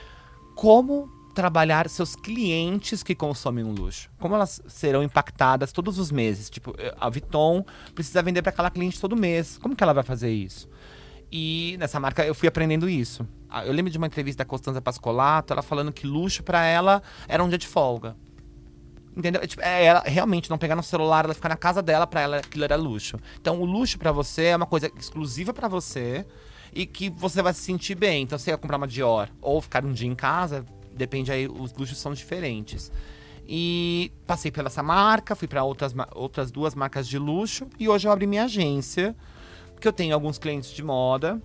como 0.54 1.10
trabalhar 1.34 1.88
seus 1.88 2.16
clientes 2.16 3.02
que 3.02 3.14
consomem 3.14 3.64
um 3.64 3.72
luxo. 3.72 4.08
Como 4.18 4.34
elas 4.34 4.62
serão 4.66 5.02
impactadas 5.02 5.72
todos 5.72 5.98
os 5.98 6.10
meses? 6.10 6.48
Tipo, 6.48 6.74
a 6.98 7.10
Vuitton 7.10 7.64
precisa 7.94 8.22
vender 8.22 8.40
para 8.40 8.50
aquela 8.50 8.70
cliente 8.70 9.00
todo 9.00 9.16
mês. 9.16 9.58
Como 9.58 9.76
que 9.76 9.82
ela 9.82 9.92
vai 9.92 10.04
fazer 10.04 10.32
isso? 10.32 10.68
E 11.30 11.76
nessa 11.78 11.98
marca 11.98 12.24
eu 12.24 12.34
fui 12.34 12.48
aprendendo 12.48 12.88
isso. 12.88 13.26
Ah, 13.50 13.66
eu 13.66 13.72
lembro 13.72 13.90
de 13.90 13.98
uma 13.98 14.06
entrevista 14.06 14.44
da 14.44 14.48
Costanza 14.48 14.80
Pascolato, 14.80 15.52
ela 15.52 15.62
falando 15.62 15.92
que 15.92 16.06
luxo 16.06 16.42
para 16.42 16.64
ela 16.64 17.02
era 17.26 17.42
um 17.42 17.48
dia 17.48 17.58
de 17.58 17.66
folga. 17.66 18.16
Entendeu? 19.16 19.42
É, 19.42 19.46
tipo, 19.46 19.62
é 19.62 19.84
ela 19.84 20.02
realmente 20.04 20.50
não 20.50 20.58
pegar 20.58 20.74
no 20.74 20.82
celular, 20.82 21.24
ela 21.24 21.34
ficar 21.34 21.48
na 21.48 21.56
casa 21.56 21.80
dela, 21.82 22.06
para 22.06 22.20
ela 22.20 22.36
aquilo 22.38 22.64
era 22.64 22.76
luxo. 22.76 23.16
Então 23.40 23.60
o 23.60 23.64
luxo 23.64 23.98
para 23.98 24.12
você 24.12 24.44
é 24.46 24.56
uma 24.56 24.66
coisa 24.66 24.90
exclusiva 24.98 25.52
para 25.52 25.68
você 25.68 26.26
e 26.72 26.84
que 26.84 27.10
você 27.10 27.40
vai 27.40 27.54
se 27.54 27.60
sentir 27.60 27.94
bem. 27.94 28.22
Então 28.22 28.38
você 28.38 28.50
ia 28.50 28.58
comprar 28.58 28.76
uma 28.76 28.88
Dior 28.88 29.28
ou 29.40 29.60
ficar 29.60 29.84
um 29.84 29.92
dia 29.92 30.08
em 30.08 30.14
casa, 30.14 30.64
depende 30.96 31.32
aí, 31.32 31.48
os 31.48 31.72
luxos 31.72 31.98
são 31.98 32.12
diferentes. 32.12 32.90
E 33.46 34.10
passei 34.26 34.50
pela 34.50 34.68
essa 34.68 34.82
marca, 34.82 35.34
fui 35.34 35.46
para 35.46 35.62
outras, 35.62 35.94
outras 36.14 36.50
duas 36.50 36.74
marcas 36.74 37.06
de 37.06 37.18
luxo 37.18 37.66
e 37.78 37.88
hoje 37.88 38.08
eu 38.08 38.12
abri 38.12 38.26
minha 38.26 38.44
agência, 38.44 39.14
que 39.78 39.86
eu 39.86 39.92
tenho 39.92 40.14
alguns 40.14 40.38
clientes 40.38 40.70
de 40.70 40.82
moda 40.82 41.40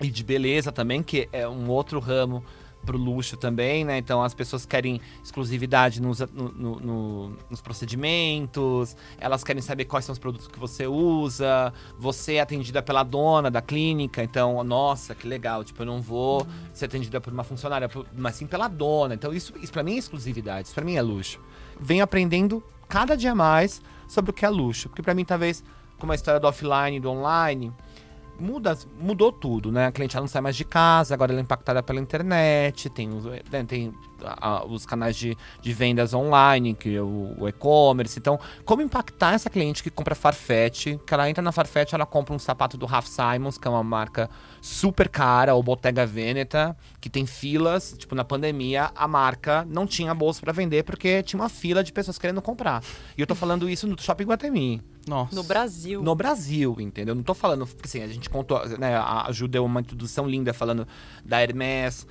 e 0.00 0.08
de 0.08 0.22
beleza 0.22 0.70
também, 0.70 1.02
que 1.02 1.28
é 1.32 1.48
um 1.48 1.68
outro 1.68 1.98
ramo 1.98 2.44
pro 2.86 2.96
luxo 2.96 3.36
também, 3.36 3.84
né? 3.84 3.98
Então 3.98 4.22
as 4.22 4.32
pessoas 4.32 4.64
querem 4.64 5.00
exclusividade 5.22 6.00
nos, 6.00 6.20
no, 6.20 6.48
no, 6.52 6.80
no, 6.80 7.36
nos 7.50 7.60
procedimentos, 7.60 8.96
elas 9.18 9.44
querem 9.44 9.60
saber 9.60 9.84
quais 9.84 10.04
são 10.04 10.12
os 10.12 10.18
produtos 10.18 10.46
que 10.46 10.58
você 10.58 10.86
usa, 10.86 11.72
você 11.98 12.34
é 12.34 12.40
atendida 12.40 12.80
pela 12.80 13.02
dona 13.02 13.50
da 13.50 13.60
clínica, 13.60 14.22
então, 14.22 14.62
nossa, 14.62 15.14
que 15.14 15.26
legal, 15.26 15.64
tipo, 15.64 15.82
eu 15.82 15.86
não 15.86 16.00
vou 16.00 16.42
uhum. 16.42 16.48
ser 16.72 16.86
atendida 16.86 17.20
por 17.20 17.32
uma 17.32 17.44
funcionária, 17.44 17.90
mas 18.16 18.36
sim 18.36 18.46
pela 18.46 18.68
dona. 18.68 19.14
Então 19.14 19.34
isso, 19.34 19.52
isso 19.60 19.72
para 19.72 19.82
mim 19.82 19.96
é 19.96 19.98
exclusividade, 19.98 20.68
isso 20.68 20.74
pra 20.74 20.84
mim 20.84 20.94
é 20.94 21.02
luxo. 21.02 21.40
Venho 21.78 22.04
aprendendo 22.04 22.62
cada 22.88 23.16
dia 23.16 23.34
mais 23.34 23.82
sobre 24.08 24.30
o 24.30 24.34
que 24.34 24.46
é 24.46 24.48
luxo, 24.48 24.88
porque 24.88 25.02
para 25.02 25.14
mim 25.14 25.24
talvez, 25.24 25.64
como 25.98 26.12
a 26.12 26.14
história 26.14 26.38
do 26.38 26.46
offline 26.46 26.96
e 26.96 27.00
do 27.00 27.10
online, 27.10 27.72
muda, 28.38 28.76
mudou 28.98 29.32
tudo, 29.32 29.72
né? 29.72 29.86
A 29.86 29.92
cliente 29.92 30.16
não 30.16 30.26
sai 30.26 30.42
mais 30.42 30.56
de 30.56 30.64
casa, 30.64 31.14
agora 31.14 31.32
ela 31.32 31.40
é 31.40 31.42
impactada 31.42 31.82
pela 31.82 32.00
internet, 32.00 32.88
tem, 32.90 33.08
né, 33.08 33.64
tem 33.64 33.94
a, 34.22 34.64
os 34.64 34.86
canais 34.86 35.16
de, 35.16 35.36
de 35.60 35.72
vendas 35.72 36.14
online, 36.14 36.74
que 36.74 36.96
é 36.96 37.02
o, 37.02 37.34
o 37.38 37.48
e-commerce. 37.48 38.18
Então, 38.18 38.38
como 38.64 38.82
impactar 38.82 39.34
essa 39.34 39.50
cliente 39.50 39.82
que 39.82 39.90
compra 39.90 40.14
Farfetch, 40.14 40.98
que 41.06 41.14
ela 41.14 41.28
entra 41.28 41.42
na 41.42 41.52
Farfetch, 41.52 41.92
ela 41.92 42.06
compra 42.06 42.34
um 42.34 42.38
sapato 42.38 42.76
do 42.76 42.86
Raf 42.86 43.08
Simons, 43.08 43.58
que 43.58 43.66
é 43.66 43.70
uma 43.70 43.82
marca 43.82 44.28
super 44.60 45.08
cara, 45.08 45.54
ou 45.54 45.62
Bottega 45.62 46.06
Veneta, 46.06 46.76
que 47.00 47.08
tem 47.08 47.26
filas, 47.26 47.94
tipo, 47.96 48.14
na 48.14 48.24
pandemia, 48.24 48.90
a 48.94 49.06
marca 49.06 49.66
não 49.68 49.86
tinha 49.86 50.14
bolsa 50.14 50.40
para 50.40 50.52
vender 50.52 50.82
porque 50.84 51.22
tinha 51.22 51.40
uma 51.40 51.48
fila 51.48 51.84
de 51.84 51.92
pessoas 51.92 52.18
querendo 52.18 52.42
comprar. 52.42 52.82
E 53.16 53.20
eu 53.20 53.26
tô 53.26 53.34
falando 53.34 53.68
isso 53.68 53.86
no 53.86 54.00
Shopping 54.00 54.24
Guatemi. 54.24 54.82
Nossa. 55.06 55.36
No 55.36 55.44
Brasil. 55.44 56.02
No 56.02 56.14
Brasil, 56.16 56.76
entendeu? 56.80 57.14
Não 57.14 57.22
tô 57.22 57.32
falando, 57.32 57.68
assim, 57.84 58.02
a 58.02 58.08
gente 58.08 58.28
contou, 58.28 58.66
né, 58.76 58.96
a 58.96 59.28
Ju 59.30 59.46
deu 59.46 59.64
uma 59.64 59.80
introdução 59.80 60.28
linda 60.28 60.52
falando 60.52 60.86
da 61.24 61.40
Hermès, 61.40 62.06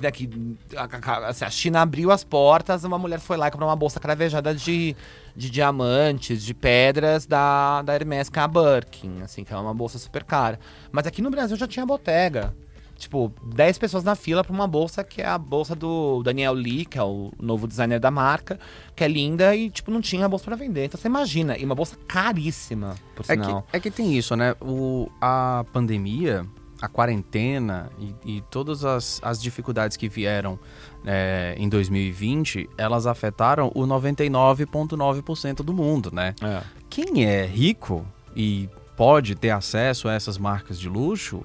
né, 0.00 0.10
que 0.10 0.28
a, 0.76 1.28
assim, 1.28 1.44
a, 1.44 1.50
China 1.50 1.82
abriu 1.82 2.10
as 2.10 2.24
portas, 2.24 2.84
uma 2.84 2.98
mulher 2.98 3.20
foi 3.20 3.36
lá 3.36 3.48
e 3.48 3.50
comprou 3.50 3.68
uma 3.68 3.76
bolsa 3.76 4.00
cravejada 4.00 4.54
de, 4.54 4.96
de 5.36 5.50
diamantes, 5.50 6.42
de 6.42 6.54
pedras 6.54 7.26
da, 7.26 7.82
da 7.82 7.94
Hermès, 7.94 8.28
que 8.28 8.38
é 8.38 8.42
a 8.42 8.48
Birkin, 8.48 9.22
assim, 9.22 9.44
que 9.44 9.52
é 9.52 9.56
uma 9.56 9.74
bolsa 9.74 9.98
super 9.98 10.24
cara. 10.24 10.58
Mas 10.90 11.06
aqui 11.06 11.22
no 11.22 11.30
Brasil 11.30 11.56
já 11.56 11.66
tinha 11.66 11.84
botega 11.84 12.54
tipo, 12.96 13.32
10 13.42 13.78
pessoas 13.78 14.04
na 14.04 14.14
fila 14.14 14.42
para 14.42 14.52
uma 14.52 14.66
bolsa 14.66 15.02
que 15.04 15.20
é 15.20 15.26
a 15.26 15.38
bolsa 15.38 15.74
do 15.74 16.22
Daniel 16.22 16.52
Lee, 16.52 16.84
que 16.84 16.98
é 16.98 17.02
o 17.02 17.32
novo 17.40 17.66
designer 17.66 17.98
da 17.98 18.10
marca, 18.10 18.58
que 18.94 19.04
é 19.04 19.08
linda 19.08 19.54
e, 19.54 19.70
tipo, 19.70 19.90
não 19.90 20.00
tinha 20.00 20.28
bolsa 20.28 20.44
para 20.44 20.56
vender. 20.56 20.86
Então 20.86 21.00
você 21.00 21.08
imagina, 21.08 21.56
e 21.56 21.64
uma 21.64 21.74
bolsa 21.74 21.96
caríssima, 22.08 22.94
por 23.14 23.24
sinal. 23.24 23.64
É 23.68 23.70
que, 23.70 23.76
é 23.76 23.80
que 23.80 23.90
tem 23.90 24.16
isso, 24.16 24.34
né? 24.36 24.54
O, 24.60 25.10
a 25.20 25.64
pandemia 25.72 26.46
a 26.84 26.88
quarentena 26.88 27.90
e, 27.98 28.36
e 28.36 28.40
todas 28.50 28.84
as, 28.84 29.20
as 29.22 29.40
dificuldades 29.40 29.96
que 29.96 30.08
vieram 30.08 30.58
é, 31.04 31.54
em 31.56 31.68
2020, 31.68 32.68
elas 32.76 33.06
afetaram 33.06 33.72
o 33.74 33.86
99,9% 33.86 35.56
do 35.56 35.72
mundo, 35.72 36.10
né? 36.12 36.34
É. 36.42 36.62
Quem 36.90 37.24
é 37.24 37.46
rico 37.46 38.06
e 38.36 38.68
pode 38.96 39.34
ter 39.34 39.50
acesso 39.50 40.08
a 40.08 40.12
essas 40.12 40.36
marcas 40.36 40.78
de 40.78 40.88
luxo, 40.88 41.42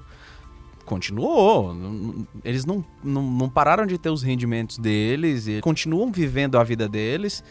continuou. 0.84 1.74
Eles 2.44 2.66
não, 2.66 2.84
não, 3.02 3.22
não 3.22 3.48
pararam 3.48 3.86
de 3.86 3.96
ter 3.96 4.10
os 4.10 4.22
rendimentos 4.22 4.76
deles, 4.76 5.46
e 5.46 5.60
continuam 5.60 6.12
vivendo 6.12 6.58
a 6.58 6.64
vida 6.64 6.88
deles 6.88 7.42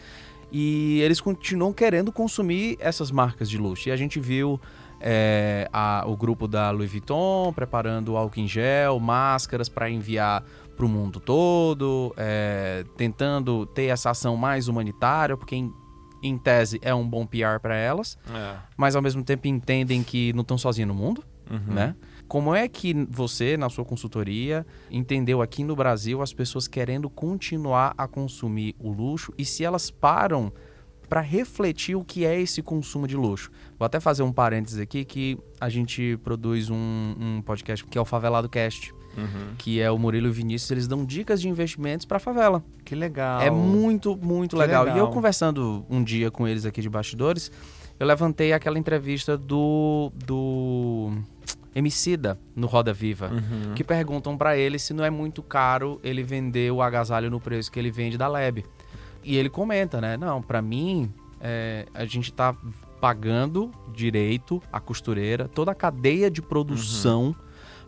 e 0.52 1.00
eles 1.00 1.20
continuam 1.20 1.72
querendo 1.72 2.10
consumir 2.10 2.76
essas 2.80 3.10
marcas 3.10 3.48
de 3.48 3.56
luxo. 3.56 3.88
E 3.88 3.92
a 3.92 3.96
gente 3.96 4.18
viu 4.18 4.60
é, 5.00 5.68
a, 5.72 6.04
o 6.06 6.16
grupo 6.16 6.46
da 6.46 6.70
Louis 6.70 6.90
Vuitton 6.90 7.52
preparando 7.54 8.16
álcool 8.16 8.40
em 8.40 8.46
gel, 8.48 8.98
máscaras 9.00 9.68
para 9.68 9.88
enviar 9.90 10.42
para 10.76 10.86
o 10.86 10.88
mundo 10.88 11.20
todo, 11.20 12.14
é, 12.16 12.84
tentando 12.96 13.66
ter 13.66 13.86
essa 13.86 14.10
ação 14.10 14.36
mais 14.36 14.68
humanitária, 14.68 15.36
porque 15.36 15.56
em, 15.56 15.72
em 16.22 16.38
tese 16.38 16.78
é 16.82 16.94
um 16.94 17.06
bom 17.06 17.26
PR 17.26 17.58
para 17.60 17.74
elas, 17.76 18.18
É. 18.32 18.56
mas 18.76 18.96
ao 18.96 19.02
mesmo 19.02 19.22
tempo 19.22 19.46
entendem 19.48 20.02
que 20.02 20.32
não 20.32 20.42
estão 20.42 20.56
sozinhos 20.58 20.88
no 20.88 20.94
mundo, 20.94 21.22
Uhum. 21.50 21.74
né? 21.74 21.96
Como 22.28 22.54
é 22.54 22.68
que 22.68 22.94
você, 23.10 23.56
na 23.56 23.68
sua 23.68 23.84
consultoria, 23.84 24.64
entendeu 24.88 25.42
aqui 25.42 25.64
no 25.64 25.74
Brasil 25.74 26.22
as 26.22 26.32
pessoas 26.32 26.68
querendo 26.68 27.10
continuar 27.10 27.92
a 27.98 28.06
consumir 28.06 28.76
o 28.78 28.92
luxo 28.92 29.32
e 29.36 29.44
se 29.44 29.64
elas 29.64 29.90
param 29.90 30.52
para 31.10 31.20
refletir 31.20 31.94
o 31.96 32.02
que 32.04 32.24
é 32.24 32.40
esse 32.40 32.62
consumo 32.62 33.06
de 33.06 33.16
luxo? 33.16 33.50
Vou 33.78 33.84
até 33.84 33.98
fazer 34.00 34.22
um 34.22 34.32
parênteses 34.32 34.78
aqui 34.80 35.04
que 35.04 35.36
a 35.60 35.68
gente 35.68 36.16
produz 36.24 36.70
um, 36.70 36.76
um 37.20 37.42
podcast 37.44 37.84
que 37.84 37.98
é 37.98 38.00
o 38.00 38.04
Favelado 38.06 38.48
Cast, 38.48 38.94
Uhum. 39.18 39.56
que 39.58 39.80
é 39.80 39.90
o 39.90 39.98
Murilo 39.98 40.28
e 40.28 40.30
o 40.30 40.32
Vinícius, 40.32 40.70
eles 40.70 40.86
dão 40.86 41.04
dicas 41.04 41.40
de 41.40 41.48
investimentos 41.48 42.06
para 42.06 42.20
favela. 42.20 42.62
Que 42.84 42.94
legal. 42.94 43.40
É 43.40 43.50
muito, 43.50 44.16
muito 44.16 44.54
Que 44.54 44.62
legal. 44.62 44.84
E 44.86 44.90
eu 44.90 44.94
legal. 44.94 45.10
conversando 45.10 45.84
um 45.90 46.02
dia 46.04 46.30
com 46.30 46.46
eles 46.46 46.64
aqui 46.64 46.80
de 46.80 46.88
bastidores, 46.88 47.50
eu 47.98 48.06
levantei 48.06 48.52
aquela 48.52 48.78
entrevista 48.78 49.36
do 49.36 50.12
do 50.24 51.10
Emicida 51.74 52.38
no 52.54 52.66
Roda 52.68 52.92
Viva, 52.92 53.30
Uhum. 53.32 53.74
que 53.74 53.82
perguntam 53.84 54.36
pra 54.36 54.56
ele 54.56 54.78
se 54.78 54.92
não 54.94 55.04
é 55.04 55.10
muito 55.10 55.42
caro 55.42 56.00
ele 56.04 56.22
vender 56.22 56.70
o 56.72 56.80
agasalho 56.80 57.30
no 57.30 57.40
preço 57.40 57.70
que 57.70 57.78
ele 57.80 57.90
vende 57.90 58.16
da 58.16 58.28
Leb. 58.28 58.64
E 59.22 59.36
ele 59.36 59.48
comenta, 59.48 60.00
né? 60.00 60.16
Não, 60.16 60.40
pra 60.40 60.62
mim 60.62 61.12
é, 61.40 61.86
a 61.94 62.04
gente 62.04 62.32
tá 62.32 62.54
pagando 63.00 63.70
direito 63.94 64.62
a 64.72 64.78
costureira, 64.78 65.48
toda 65.48 65.72
a 65.72 65.74
cadeia 65.74 66.30
de 66.30 66.42
produção 66.42 67.34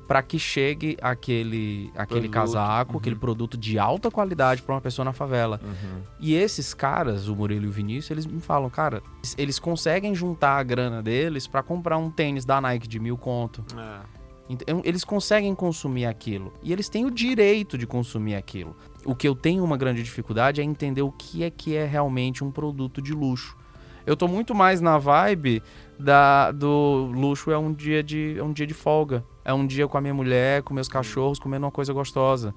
pra 0.08 0.22
que 0.22 0.38
chegue 0.38 0.96
aquele 1.00 1.90
aquele 1.94 2.28
Produto, 2.28 2.32
casaco, 2.32 2.92
uhum. 2.92 2.98
aquele 2.98 3.16
produto 3.16 3.56
de 3.56 3.78
alta 3.78 4.10
qualidade 4.10 4.62
pra 4.62 4.74
uma 4.74 4.80
pessoa 4.80 5.04
na 5.04 5.12
favela. 5.12 5.60
Uhum. 5.62 6.02
E 6.20 6.34
esses 6.34 6.74
caras, 6.74 7.28
o 7.28 7.36
Murilo 7.36 7.66
e 7.66 7.68
o 7.68 7.72
Vinícius, 7.72 8.10
eles 8.10 8.26
me 8.26 8.40
falam, 8.40 8.68
cara, 8.68 9.02
eles 9.38 9.58
conseguem 9.58 10.14
juntar 10.14 10.58
a 10.58 10.62
grana 10.62 11.02
deles 11.02 11.46
pra 11.46 11.62
comprar 11.62 11.96
um 11.98 12.10
tênis 12.10 12.44
da 12.44 12.60
Nike 12.60 12.88
de 12.88 12.98
mil 12.98 13.16
conto. 13.16 13.64
É. 13.76 14.22
Então, 14.48 14.82
eles 14.84 15.04
conseguem 15.04 15.54
consumir 15.54 16.04
aquilo. 16.04 16.52
E 16.62 16.72
eles 16.72 16.88
têm 16.88 17.06
o 17.06 17.10
direito 17.10 17.78
de 17.78 17.86
consumir 17.86 18.34
aquilo. 18.34 18.76
O 19.04 19.14
que 19.14 19.26
eu 19.26 19.34
tenho 19.34 19.64
uma 19.64 19.76
grande 19.76 20.02
dificuldade 20.02 20.60
é 20.60 20.64
entender 20.64 21.02
o 21.02 21.10
que 21.10 21.42
é 21.42 21.50
que 21.50 21.74
é 21.74 21.84
realmente 21.84 22.44
um 22.44 22.50
produto 22.50 23.02
de 23.02 23.12
luxo. 23.12 23.56
Eu 24.04 24.16
tô 24.16 24.26
muito 24.26 24.54
mais 24.54 24.80
na 24.80 24.98
vibe 24.98 25.62
da, 25.98 26.50
do 26.50 27.10
luxo 27.14 27.50
é 27.50 27.58
um 27.58 27.72
dia 27.72 28.02
de 28.02 28.36
é 28.38 28.42
um 28.42 28.52
dia 28.52 28.66
de 28.66 28.74
folga. 28.74 29.24
É 29.44 29.52
um 29.52 29.66
dia 29.66 29.88
com 29.88 29.98
a 29.98 30.00
minha 30.00 30.14
mulher, 30.14 30.62
com 30.62 30.74
meus 30.74 30.88
cachorros, 30.88 31.38
comendo 31.38 31.66
uma 31.66 31.72
coisa 31.72 31.92
gostosa. 31.92 32.54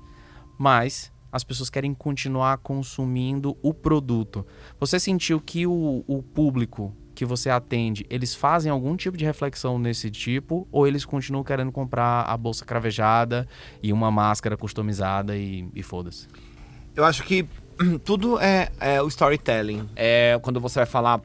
Mas 0.58 1.12
as 1.32 1.44
pessoas 1.44 1.70
querem 1.70 1.94
continuar 1.94 2.58
consumindo 2.60 3.58
o 3.62 3.74
produto. 3.74 4.46
Você 4.80 5.00
sentiu 5.00 5.40
que 5.42 5.68
o, 5.68 6.04
o 6.08 6.24
público 6.24 6.96
que 7.16 7.26
você 7.26 7.50
atende, 7.50 8.06
eles 8.10 8.36
fazem 8.36 8.72
algum 8.72 8.96
tipo 8.96 9.18
de 9.18 9.26
reflexão 9.26 9.80
nesse 9.80 10.12
tipo? 10.12 10.68
Ou 10.72 10.86
eles 10.86 11.06
continuam 11.06 11.44
querendo 11.44 11.72
comprar 11.72 12.24
a 12.24 12.38
bolsa 12.38 12.66
cravejada 12.66 13.48
e 13.82 13.92
uma 13.92 14.12
máscara 14.12 14.58
customizada 14.58 15.36
e, 15.36 15.68
e 15.74 15.82
foda-se? 15.82 16.28
Eu 16.96 17.04
acho 17.04 17.24
que 17.24 17.48
tudo 18.04 18.40
é, 18.40 18.70
é 18.80 19.02
o 19.02 19.08
storytelling. 19.08 19.90
É 19.96 20.38
quando 20.42 20.60
você 20.60 20.80
vai 20.80 20.86
falar 20.86 21.22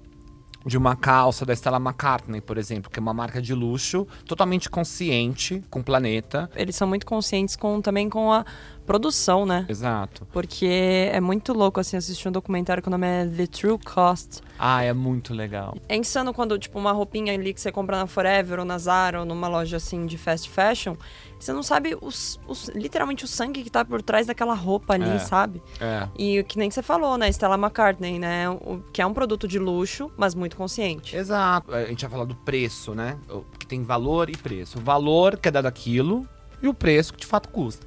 de 0.64 0.76
uma 0.76 0.94
calça 0.94 1.46
da 1.46 1.54
Stella 1.54 1.78
McCartney, 1.78 2.40
por 2.40 2.58
exemplo, 2.58 2.90
que 2.90 2.98
é 2.98 3.02
uma 3.02 3.14
marca 3.14 3.40
de 3.40 3.54
luxo, 3.54 4.06
totalmente 4.26 4.68
consciente 4.68 5.62
com 5.70 5.80
o 5.80 5.84
planeta. 5.84 6.50
Eles 6.54 6.76
são 6.76 6.86
muito 6.86 7.06
conscientes 7.06 7.56
com, 7.56 7.80
também 7.80 8.10
com 8.10 8.32
a 8.32 8.44
produção, 8.90 9.46
né? 9.46 9.66
Exato. 9.68 10.26
Porque 10.32 11.08
é 11.12 11.20
muito 11.20 11.52
louco, 11.52 11.78
assim, 11.78 11.96
assistir 11.96 12.26
um 12.28 12.32
documentário 12.32 12.82
que 12.82 12.88
o 12.88 12.90
nome 12.90 13.06
é 13.06 13.24
The 13.24 13.46
True 13.46 13.78
Cost. 13.78 14.40
Ah, 14.58 14.82
é 14.82 14.92
muito 14.92 15.32
legal. 15.32 15.76
É 15.88 15.94
insano 15.94 16.34
quando, 16.34 16.58
tipo, 16.58 16.76
uma 16.76 16.90
roupinha 16.90 17.32
ali 17.32 17.54
que 17.54 17.60
você 17.60 17.70
compra 17.70 17.96
na 17.98 18.08
Forever 18.08 18.58
ou 18.58 18.64
na 18.64 18.76
Zara 18.78 19.20
ou 19.20 19.24
numa 19.24 19.46
loja, 19.46 19.76
assim, 19.76 20.06
de 20.06 20.18
fast 20.18 20.50
fashion, 20.50 20.96
você 21.38 21.52
não 21.52 21.62
sabe 21.62 21.96
os, 22.00 22.40
os- 22.48 22.68
literalmente 22.74 23.24
o 23.24 23.28
sangue 23.28 23.62
que 23.62 23.70
tá 23.70 23.84
por 23.84 24.02
trás 24.02 24.26
daquela 24.26 24.54
roupa 24.54 24.94
ali, 24.94 25.08
É. 25.08 25.18
sabe? 25.20 25.62
É. 25.80 26.08
E 26.18 26.40
o 26.40 26.44
que 26.44 26.58
nem 26.58 26.68
você 26.68 26.82
falou, 26.82 27.16
né? 27.16 27.28
Stella 27.30 27.54
McCartney, 27.56 28.18
né? 28.18 28.50
O, 28.50 28.82
que 28.92 29.00
é 29.00 29.06
um 29.06 29.14
produto 29.14 29.46
de 29.46 29.58
luxo, 29.60 30.10
mas 30.16 30.34
muito 30.34 30.56
consciente. 30.56 31.14
Exato. 31.16 31.72
A 31.72 31.84
gente 31.84 32.00
vai 32.02 32.10
falar 32.10 32.24
do 32.24 32.34
preço, 32.34 32.92
né? 32.92 33.16
Que 33.56 33.66
tem 33.68 33.84
valor 33.84 34.28
e 34.28 34.36
preço. 34.36 34.78
O 34.78 34.82
valor 34.82 35.38
que 35.38 35.46
é 35.46 35.50
dado 35.52 35.66
aquilo 35.66 36.26
e 36.60 36.66
o 36.68 36.74
preço 36.74 37.14
que 37.14 37.20
de 37.20 37.26
fato 37.26 37.48
custa. 37.48 37.86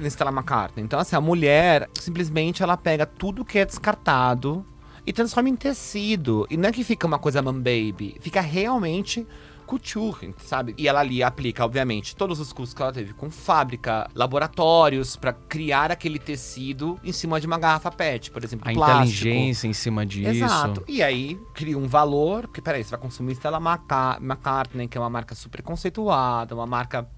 Na 0.00 0.10
Stella 0.10 0.30
McCartney. 0.32 0.84
Então, 0.84 0.98
assim, 0.98 1.14
a 1.14 1.20
mulher, 1.20 1.88
simplesmente, 1.94 2.62
ela 2.62 2.76
pega 2.76 3.04
tudo 3.04 3.44
que 3.44 3.58
é 3.58 3.64
descartado 3.64 4.64
e 5.06 5.12
transforma 5.12 5.48
em 5.50 5.56
tecido. 5.56 6.46
E 6.50 6.56
não 6.56 6.68
é 6.68 6.72
que 6.72 6.82
fica 6.82 7.06
uma 7.06 7.18
coisa 7.18 7.42
man 7.42 7.54
baby. 7.54 8.16
Fica 8.20 8.40
realmente 8.40 9.26
couture, 9.66 10.34
sabe? 10.38 10.74
E 10.76 10.86
ela 10.86 11.00
ali 11.00 11.22
aplica, 11.22 11.64
obviamente, 11.64 12.14
todos 12.14 12.38
os 12.38 12.52
custos 12.52 12.74
que 12.74 12.82
ela 12.82 12.92
teve 12.92 13.14
com 13.14 13.30
fábrica, 13.30 14.10
laboratórios, 14.14 15.16
pra 15.16 15.32
criar 15.32 15.90
aquele 15.90 16.18
tecido 16.18 16.98
em 17.02 17.12
cima 17.12 17.40
de 17.40 17.46
uma 17.46 17.58
garrafa 17.58 17.90
PET, 17.90 18.30
por 18.30 18.44
exemplo, 18.44 18.68
A 18.70 18.74
plástico. 18.74 19.26
inteligência 19.28 19.66
em 19.66 19.72
cima 19.72 20.04
disso. 20.04 20.44
Exato. 20.44 20.84
E 20.86 21.02
aí 21.02 21.38
cria 21.54 21.78
um 21.78 21.86
valor, 21.86 22.42
porque 22.42 22.60
peraí, 22.60 22.84
você 22.84 22.90
vai 22.90 23.00
consumir 23.00 23.34
Stella 23.36 23.58
McCartney, 23.58 24.86
que 24.86 24.98
é 24.98 25.00
uma 25.00 25.10
marca 25.10 25.34
super 25.34 25.62
conceituada, 25.62 26.54
uma 26.54 26.66
marca 26.66 27.08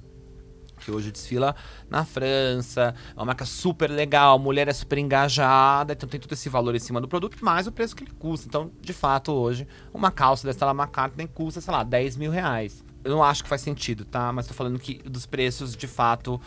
que 0.86 0.92
hoje 0.92 1.10
desfila 1.10 1.54
na 1.90 2.04
França, 2.04 2.94
é 3.10 3.18
uma 3.18 3.26
marca 3.26 3.44
super 3.44 3.90
legal, 3.90 4.36
a 4.36 4.38
mulher 4.38 4.68
é 4.68 4.72
super 4.72 4.98
engajada, 4.98 5.92
então 5.92 6.08
tem 6.08 6.20
todo 6.20 6.32
esse 6.32 6.48
valor 6.48 6.76
em 6.76 6.78
cima 6.78 7.00
do 7.00 7.08
produto, 7.08 7.36
mais 7.44 7.66
o 7.66 7.72
preço 7.72 7.96
que 7.96 8.04
ele 8.04 8.12
custa. 8.16 8.46
Então, 8.46 8.70
de 8.80 8.92
fato, 8.92 9.32
hoje, 9.32 9.66
uma 9.92 10.12
calça 10.12 10.46
da 10.46 10.52
Stella 10.52 10.72
McCartney 10.72 11.26
custa, 11.26 11.60
sei 11.60 11.72
lá, 11.74 11.82
10 11.82 12.16
mil 12.16 12.30
reais. 12.30 12.84
Eu 13.02 13.10
não 13.10 13.22
acho 13.22 13.42
que 13.42 13.48
faz 13.48 13.60
sentido, 13.60 14.04
tá? 14.04 14.32
Mas 14.32 14.46
tô 14.46 14.54
falando 14.54 14.78
que 14.78 14.98
dos 14.98 15.26
preços, 15.26 15.76
de 15.76 15.88
fato, 15.88 16.40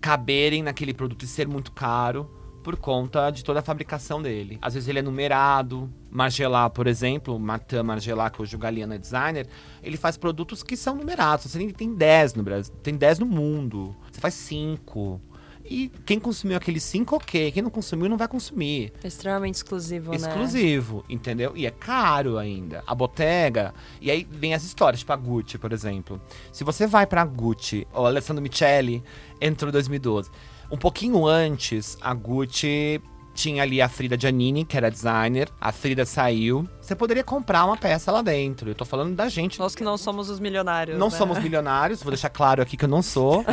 caberem 0.00 0.62
naquele 0.62 0.94
produto 0.94 1.24
e 1.24 1.28
ser 1.28 1.48
muito 1.48 1.72
caro 1.72 2.41
por 2.62 2.76
conta 2.76 3.30
de 3.30 3.42
toda 3.44 3.60
a 3.60 3.62
fabricação 3.62 4.22
dele. 4.22 4.58
Às 4.62 4.74
vezes 4.74 4.88
ele 4.88 4.98
é 5.00 5.02
numerado. 5.02 5.92
Margiela, 6.10 6.68
por 6.70 6.86
exemplo, 6.86 7.38
Martin 7.38 7.82
Margiela, 7.82 8.28
que 8.30 8.40
hoje 8.42 8.54
o 8.54 8.58
Galeano 8.58 8.94
é 8.94 8.98
designer, 8.98 9.46
ele 9.82 9.96
faz 9.96 10.16
produtos 10.16 10.62
que 10.62 10.76
são 10.76 10.94
numerados. 10.94 11.46
Você 11.46 11.58
tem- 11.58 11.70
tem 11.70 11.94
10 11.94 12.34
no 12.34 12.42
Brasil, 12.42 12.72
tem 12.82 12.94
10 12.94 13.18
no 13.18 13.26
mundo. 13.26 13.96
Você 14.10 14.20
faz 14.20 14.34
5. 14.34 15.20
E 15.64 15.90
quem 16.04 16.18
consumiu 16.18 16.56
aqueles 16.56 16.82
5, 16.82 17.14
ok. 17.16 17.50
Quem 17.52 17.62
não 17.62 17.70
consumiu, 17.70 18.08
não 18.08 18.16
vai 18.16 18.26
consumir. 18.26 18.92
É 19.02 19.06
extremamente 19.06 19.54
exclusivo, 19.54 20.10
né? 20.10 20.16
Exclusivo, 20.16 21.04
entendeu? 21.08 21.52
E 21.56 21.64
é 21.66 21.70
caro 21.70 22.36
ainda. 22.36 22.82
A 22.84 22.94
Bottega. 22.94 23.72
E 24.00 24.10
aí 24.10 24.26
vem 24.28 24.54
as 24.54 24.64
histórias, 24.64 25.00
tipo 25.00 25.12
a 25.12 25.16
Gucci, 25.16 25.58
por 25.58 25.72
exemplo. 25.72 26.20
Se 26.52 26.64
você 26.64 26.84
vai 26.86 27.06
pra 27.06 27.24
Gucci, 27.24 27.86
o 27.94 28.04
Alessandro 28.04 28.42
Michele 28.42 29.02
entrou 29.40 29.68
em 29.68 29.72
2012. 29.72 30.30
Um 30.72 30.76
pouquinho 30.78 31.26
antes, 31.26 31.98
a 32.00 32.14
Gucci 32.14 32.98
tinha 33.34 33.62
ali 33.62 33.80
a 33.80 33.88
Frida 33.88 34.14
Giannini, 34.18 34.62
que 34.64 34.76
era 34.76 34.90
designer. 34.90 35.48
A 35.58 35.72
Frida 35.72 36.04
saiu. 36.04 36.68
Você 36.80 36.94
poderia 36.94 37.24
comprar 37.24 37.64
uma 37.64 37.76
peça 37.78 38.12
lá 38.12 38.20
dentro. 38.20 38.68
Eu 38.70 38.74
tô 38.74 38.84
falando 38.84 39.14
da 39.14 39.26
gente. 39.28 39.58
Nós 39.58 39.74
que 39.74 39.82
não 39.82 39.96
somos 39.96 40.28
os 40.28 40.38
milionários. 40.38 40.98
Não 40.98 41.08
né? 41.08 41.16
somos 41.16 41.38
milionários, 41.38 42.02
vou 42.02 42.10
deixar 42.10 42.28
claro 42.28 42.60
aqui 42.60 42.76
que 42.76 42.84
eu 42.84 42.88
não 42.88 43.02
sou. 43.02 43.42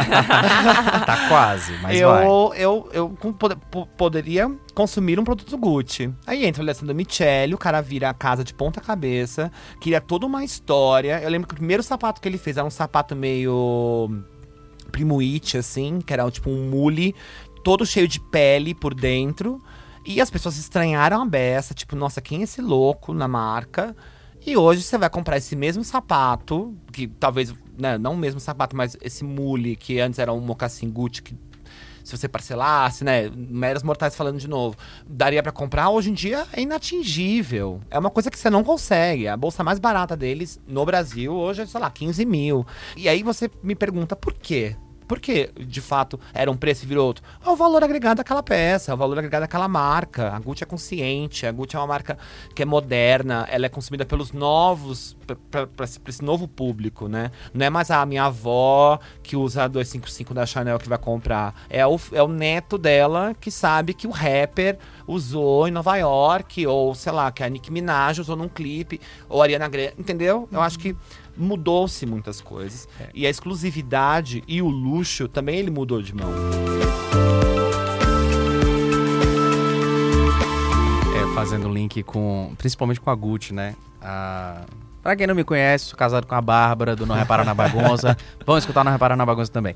Tá 1.05 1.27
quase, 1.27 1.71
mas 1.81 1.99
vai. 1.99 2.25
eu, 2.25 2.53
eu, 2.55 2.89
eu 2.93 3.09
com- 3.09 3.33
pode- 3.33 3.55
po- 3.71 3.85
poderia 3.85 4.49
consumir 4.75 5.19
um 5.19 5.23
produto 5.23 5.57
Gucci. 5.57 6.13
Aí 6.27 6.45
entra 6.45 6.61
o 6.61 6.65
Alessandro 6.65 6.93
Michele, 6.93 7.53
o 7.53 7.57
cara 7.57 7.81
vira 7.81 8.09
a 8.09 8.13
casa 8.13 8.43
de 8.43 8.53
ponta 8.53 8.79
cabeça, 8.81 9.51
cria 9.81 9.99
toda 10.01 10.25
uma 10.25 10.43
história. 10.43 11.19
Eu 11.21 11.29
lembro 11.29 11.47
que 11.47 11.53
o 11.53 11.57
primeiro 11.57 11.81
sapato 11.83 12.21
que 12.21 12.27
ele 12.27 12.37
fez 12.37 12.57
era 12.57 12.65
um 12.67 12.69
sapato 12.69 13.15
meio 13.15 14.09
primo 14.89 15.19
It, 15.19 15.57
assim, 15.57 15.99
que 16.01 16.11
era 16.13 16.29
tipo 16.29 16.49
um 16.49 16.69
mule, 16.69 17.15
todo 17.63 17.85
cheio 17.85 18.07
de 18.07 18.19
pele 18.19 18.73
por 18.73 18.93
dentro. 18.93 19.61
E 20.05 20.19
as 20.19 20.29
pessoas 20.29 20.57
estranharam 20.57 21.21
a 21.21 21.25
beça, 21.25 21.73
tipo, 21.73 21.95
nossa, 21.95 22.21
quem 22.21 22.41
é 22.41 22.43
esse 22.43 22.61
louco 22.61 23.13
na 23.13 23.27
marca? 23.27 23.95
E 24.45 24.55
hoje 24.55 24.81
você 24.81 24.97
vai 24.97 25.09
comprar 25.09 25.37
esse 25.37 25.55
mesmo 25.55 25.83
sapato, 25.83 26.75
que 26.91 27.07
talvez 27.07 27.53
né, 27.77 27.97
não 27.97 28.13
o 28.13 28.17
mesmo 28.17 28.39
sapato, 28.39 28.75
mas 28.75 28.97
esse 29.01 29.23
mule 29.23 29.75
que 29.75 29.99
antes 29.99 30.17
era 30.17 30.33
um 30.33 30.39
mocassim 30.39 30.89
Gucci 30.89 31.21
que 31.21 31.35
se 32.09 32.17
você 32.17 32.27
parcelasse, 32.27 33.03
né, 33.03 33.29
meros 33.35 33.83
mortais 33.83 34.15
falando 34.15 34.39
de 34.39 34.47
novo, 34.47 34.75
daria 35.07 35.43
para 35.43 35.51
comprar, 35.51 35.89
hoje 35.89 36.09
em 36.09 36.13
dia 36.13 36.45
é 36.51 36.61
inatingível. 36.61 37.81
É 37.89 37.99
uma 37.99 38.09
coisa 38.09 38.31
que 38.31 38.39
você 38.39 38.49
não 38.49 38.63
consegue. 38.63 39.27
A 39.27 39.37
bolsa 39.37 39.63
mais 39.63 39.79
barata 39.79 40.17
deles 40.17 40.59
no 40.67 40.83
Brasil 40.85 41.33
hoje 41.33 41.61
é, 41.61 41.65
sei 41.65 41.79
lá, 41.79 41.89
15 41.89 42.25
mil. 42.25 42.65
E 42.97 43.07
aí 43.07 43.21
você 43.21 43.49
me 43.61 43.75
pergunta 43.75 44.15
por 44.15 44.33
quê? 44.33 44.75
Por 45.09 45.19
que, 45.19 45.49
de 45.57 45.81
fato, 45.81 46.19
era 46.35 46.51
um 46.51 46.55
preço 46.55 46.85
e 46.85 46.87
virou 46.87 47.07
outro? 47.07 47.23
É 47.43 47.49
o 47.49 47.55
valor 47.55 47.83
agregado 47.83 48.17
daquela 48.17 48.43
peça, 48.43 48.91
é 48.91 48.93
o 48.93 48.97
valor 48.97 49.17
agregado 49.17 49.41
daquela 49.41 49.67
marca. 49.67 50.31
A 50.31 50.37
Gucci 50.37 50.63
é 50.63 50.67
consciente, 50.67 51.47
a 51.47 51.51
Gucci 51.51 51.75
é 51.75 51.79
uma 51.79 51.87
marca 51.87 52.15
que 52.53 52.61
é 52.61 52.65
moderna, 52.65 53.47
ela 53.49 53.65
é 53.65 53.69
consumida 53.69 54.05
pelos 54.05 54.31
novos, 54.31 55.17
para 55.49 55.67
esse 56.07 56.23
novo 56.23 56.47
público, 56.47 57.07
né? 57.07 57.31
Não 57.51 57.65
é 57.65 57.71
mais 57.71 57.89
a 57.89 58.05
minha 58.05 58.25
avó 58.25 58.99
que 59.23 59.35
usa 59.35 59.63
a 59.63 59.67
255 59.67 60.31
da 60.31 60.45
Chanel 60.45 60.77
que 60.77 60.87
vai 60.87 60.99
comprar. 60.99 61.55
É 61.71 61.87
o, 61.87 61.99
é 62.11 62.21
o 62.21 62.27
neto 62.27 62.77
dela 62.77 63.35
que 63.41 63.49
sabe 63.49 63.95
que 63.95 64.05
o 64.05 64.11
rapper 64.11 64.77
usou 65.07 65.67
em 65.67 65.71
Nova 65.71 65.95
York, 65.97 66.67
ou 66.67 66.93
sei 66.93 67.11
lá, 67.11 67.31
que 67.31 67.43
a 67.43 67.49
Nicki 67.49 67.71
Minaj 67.71 68.21
usou 68.21 68.35
num 68.35 68.47
clipe, 68.47 69.01
ou 69.27 69.41
a 69.41 69.45
Ariana 69.45 69.67
Grande, 69.67 69.95
entendeu? 69.97 70.47
Eu 70.51 70.61
acho 70.61 70.77
que 70.77 70.95
mudou-se 71.39 72.05
muitas 72.05 72.41
coisas. 72.41 72.87
É. 72.99 73.09
E 73.13 73.25
a 73.25 73.29
exclusividade 73.29 74.43
e 74.47 74.61
o 74.61 74.67
luxo 74.67 75.27
também 75.27 75.57
ele 75.57 75.71
mudou 75.71 76.01
de 76.01 76.13
mão. 76.13 76.29
É, 81.15 81.33
fazendo 81.33 81.71
link 81.71 82.03
com. 82.03 82.53
Principalmente 82.57 82.99
com 82.99 83.09
a 83.09 83.15
Gucci, 83.15 83.53
né? 83.53 83.75
A... 84.01 84.61
Pra 85.01 85.15
quem 85.15 85.25
não 85.25 85.33
me 85.33 85.45
conhece, 85.45 85.85
sou 85.85 85.97
casado 85.97 86.27
com 86.27 86.35
a 86.35 86.41
Bárbara 86.41 86.95
do 86.95 87.05
Não 87.05 87.15
Repara 87.15 87.45
na 87.45 87.53
Bagunça. 87.53 88.17
Vamos 88.45 88.63
escutar 88.63 88.83
Não 88.83 88.91
Repara 88.91 89.15
na 89.15 89.25
Bagunça 89.25 89.51
também. 89.51 89.73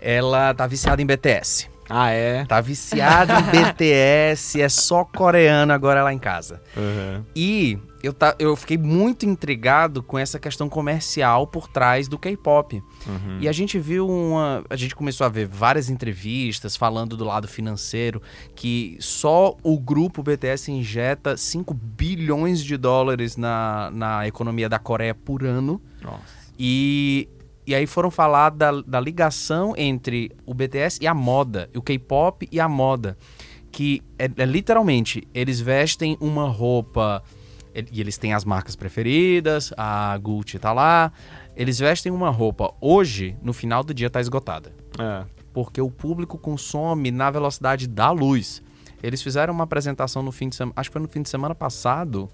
Ela 0.00 0.52
tá 0.52 0.66
viciada 0.66 1.00
em 1.00 1.06
BTS. 1.06 1.70
Ah, 1.88 2.10
é? 2.10 2.44
Tá 2.44 2.60
viciada 2.60 3.32
em 3.38 3.42
BTS, 3.42 4.60
é 4.60 4.68
só 4.68 5.04
coreano 5.04 5.72
agora 5.72 6.02
lá 6.02 6.12
em 6.12 6.18
casa. 6.18 6.60
Uhum. 6.76 7.24
E 7.34 7.78
eu, 8.06 8.12
tá, 8.12 8.36
eu 8.38 8.54
fiquei 8.54 8.78
muito 8.78 9.26
intrigado 9.26 10.02
com 10.02 10.18
essa 10.18 10.38
questão 10.38 10.68
comercial 10.68 11.46
por 11.46 11.68
trás 11.68 12.06
do 12.06 12.18
K-pop. 12.18 12.82
Uhum. 13.06 13.38
E 13.40 13.48
a 13.48 13.52
gente 13.52 13.78
viu 13.78 14.08
uma. 14.08 14.64
A 14.70 14.76
gente 14.76 14.94
começou 14.94 15.24
a 15.24 15.28
ver 15.28 15.46
várias 15.46 15.90
entrevistas 15.90 16.76
falando 16.76 17.16
do 17.16 17.24
lado 17.24 17.48
financeiro 17.48 18.22
que 18.54 18.96
só 19.00 19.56
o 19.62 19.78
grupo 19.78 20.22
BTS 20.22 20.70
injeta 20.70 21.36
5 21.36 21.74
bilhões 21.74 22.62
de 22.62 22.76
dólares 22.76 23.36
na, 23.36 23.90
na 23.92 24.26
economia 24.28 24.68
da 24.68 24.78
Coreia 24.78 25.14
por 25.14 25.44
ano. 25.44 25.82
Nossa. 26.00 26.46
E 26.58 27.28
e 27.66 27.74
aí 27.74 27.86
foram 27.86 28.12
falar 28.12 28.50
da, 28.50 28.70
da 28.82 29.00
ligação 29.00 29.74
entre 29.76 30.30
o 30.46 30.54
BTS 30.54 31.00
e 31.02 31.06
a 31.08 31.12
moda, 31.12 31.68
o 31.74 31.82
K-pop 31.82 32.48
e 32.52 32.60
a 32.60 32.68
moda. 32.68 33.18
Que 33.72 34.00
é, 34.16 34.30
é, 34.36 34.44
literalmente, 34.44 35.26
eles 35.34 35.60
vestem 35.60 36.16
uma 36.20 36.48
roupa. 36.48 37.24
E 37.92 38.00
eles 38.00 38.16
têm 38.16 38.32
as 38.32 38.44
marcas 38.44 38.74
preferidas, 38.74 39.72
a 39.76 40.16
Gucci 40.18 40.58
tá 40.58 40.72
lá. 40.72 41.12
Eles 41.54 41.78
vestem 41.78 42.10
uma 42.10 42.30
roupa 42.30 42.72
hoje, 42.80 43.36
no 43.42 43.52
final 43.52 43.84
do 43.84 43.92
dia 43.92 44.08
tá 44.08 44.20
esgotada. 44.20 44.72
É. 44.98 45.24
Porque 45.52 45.80
o 45.80 45.90
público 45.90 46.38
consome 46.38 47.10
na 47.10 47.30
velocidade 47.30 47.86
da 47.86 48.10
luz. 48.10 48.62
Eles 49.02 49.22
fizeram 49.22 49.52
uma 49.52 49.64
apresentação 49.64 50.22
no 50.22 50.32
fim 50.32 50.48
de 50.48 50.56
semana, 50.56 50.74
acho 50.76 50.90
que 50.90 50.92
foi 50.92 51.02
no 51.02 51.08
fim 51.08 51.22
de 51.22 51.28
semana 51.28 51.54
passado, 51.54 52.30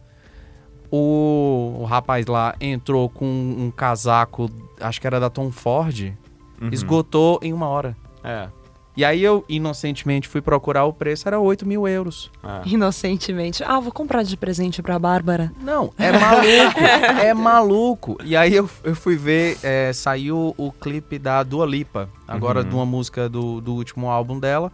o, 0.91 1.79
o 1.81 1.85
rapaz 1.85 2.27
lá 2.27 2.55
entrou 2.61 3.09
com 3.09 3.27
um 3.27 3.71
casaco, 3.71 4.51
acho 4.79 5.01
que 5.01 5.07
era 5.07 5.19
da 5.19 5.31
Tom 5.31 5.51
Ford, 5.51 6.13
uhum. 6.61 6.69
esgotou 6.71 7.41
em 7.43 7.53
uma 7.53 7.67
hora. 7.67 7.97
É. 8.23 8.49
E 8.95 9.05
aí 9.05 9.23
eu, 9.23 9.43
inocentemente, 9.49 10.29
fui 10.29 10.43
procurar 10.43 10.85
o 10.85 10.93
preço, 10.93 11.27
era 11.27 11.41
8 11.41 11.67
mil 11.67 11.89
euros. 11.89 12.31
É. 12.45 12.69
Inocentemente. 12.69 13.65
Ah, 13.65 13.81
vou 13.81 13.91
comprar 13.91 14.23
de 14.23 14.37
presente 14.37 14.83
pra 14.83 14.99
Bárbara. 14.99 15.51
Não, 15.63 15.93
é 15.97 16.13
maluco. 16.13 16.81
é 17.25 17.35
maluco. 17.35 18.19
E 18.23 18.37
aí 18.37 18.55
eu, 18.55 18.69
eu 18.85 18.95
fui 18.95 19.17
ver, 19.17 19.59
é, 19.63 19.93
saiu 19.95 20.55
o 20.59 20.71
clipe 20.71 21.19
da 21.19 21.43
Dua 21.43 21.65
Lipa, 21.65 22.09
agora 22.29 22.61
uhum. 22.61 22.69
de 22.69 22.75
uma 22.75 22.85
música 22.87 23.29
do, 23.29 23.61
do 23.63 23.75
último 23.75 24.11
álbum 24.11 24.39
dela. 24.39 24.71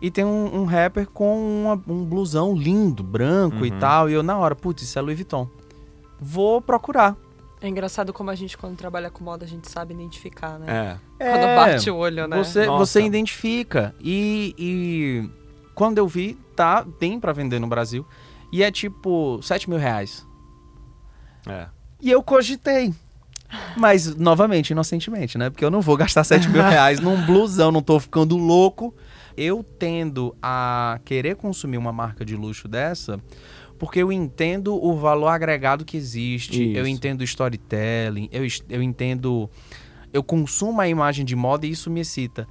E 0.00 0.10
tem 0.10 0.24
um, 0.24 0.60
um 0.60 0.64
rapper 0.64 1.08
com 1.08 1.64
uma, 1.64 1.82
um 1.88 2.04
blusão 2.04 2.54
lindo, 2.54 3.02
branco 3.02 3.58
uhum. 3.58 3.66
e 3.66 3.70
tal. 3.72 4.08
E 4.08 4.12
eu, 4.12 4.22
na 4.22 4.36
hora, 4.38 4.54
putz, 4.54 4.82
isso 4.82 4.98
é 4.98 5.02
Louis 5.02 5.16
Vuitton. 5.16 5.48
Vou 6.20 6.60
procurar. 6.60 7.16
É 7.66 7.68
engraçado 7.68 8.12
como 8.12 8.30
a 8.30 8.34
gente, 8.36 8.56
quando 8.56 8.76
trabalha 8.76 9.10
com 9.10 9.24
moda, 9.24 9.44
a 9.44 9.48
gente 9.48 9.68
sabe 9.68 9.92
identificar, 9.92 10.56
né? 10.58 10.98
É. 11.18 11.30
Quando 11.30 11.42
é, 11.42 11.56
bate 11.56 11.90
o 11.90 11.96
olho, 11.96 12.28
né? 12.28 12.36
Você, 12.36 12.66
você 12.66 13.02
identifica. 13.02 13.92
E, 14.00 14.54
e 14.56 15.30
quando 15.74 15.98
eu 15.98 16.06
vi, 16.06 16.38
tá, 16.54 16.86
tem 17.00 17.18
para 17.18 17.32
vender 17.32 17.58
no 17.58 17.66
Brasil. 17.66 18.06
E 18.52 18.62
é 18.62 18.70
tipo 18.70 19.40
7 19.42 19.68
mil 19.68 19.80
reais. 19.80 20.24
É. 21.48 21.66
E 22.00 22.08
eu 22.08 22.22
cogitei. 22.22 22.94
Mas, 23.76 24.14
novamente, 24.14 24.70
inocentemente, 24.70 25.36
né? 25.36 25.50
Porque 25.50 25.64
eu 25.64 25.70
não 25.70 25.80
vou 25.80 25.96
gastar 25.96 26.22
7 26.22 26.48
mil 26.48 26.62
reais 26.64 27.00
num 27.00 27.26
blusão, 27.26 27.72
não 27.72 27.82
tô 27.82 27.98
ficando 27.98 28.36
louco 28.36 28.94
eu 29.36 29.62
tendo 29.62 30.34
a 30.42 30.98
querer 31.04 31.36
consumir 31.36 31.76
uma 31.76 31.92
marca 31.92 32.24
de 32.24 32.34
luxo 32.34 32.66
dessa, 32.66 33.20
porque 33.78 34.00
eu 34.00 34.10
entendo 34.10 34.74
o 34.74 34.96
valor 34.96 35.28
agregado 35.28 35.84
que 35.84 35.96
existe, 35.96 36.70
isso. 36.70 36.78
eu 36.78 36.86
entendo 36.86 37.22
storytelling, 37.22 38.28
eu, 38.32 38.42
eu 38.68 38.82
entendo. 38.82 39.50
Eu 40.12 40.22
consumo 40.22 40.80
a 40.80 40.88
imagem 40.88 41.24
de 41.24 41.36
moda 41.36 41.66
e 41.66 41.70
isso 41.70 41.90
me 41.90 42.00
excita. 42.00 42.48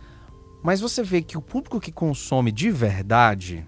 Mas 0.63 0.81
você 0.81 1.03
vê 1.03 1.21
que 1.21 1.37
o 1.37 1.41
público 1.41 1.79
que 1.79 1.91
consome 1.91 2.51
de 2.51 2.69
verdade, 2.69 3.65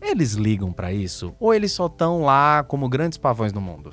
eles 0.00 0.32
ligam 0.32 0.72
para 0.72 0.92
isso? 0.92 1.34
Ou 1.38 1.54
eles 1.54 1.72
só 1.72 1.86
estão 1.86 2.22
lá 2.22 2.62
como 2.64 2.88
grandes 2.88 3.18
pavões 3.18 3.52
no 3.52 3.60
mundo? 3.60 3.92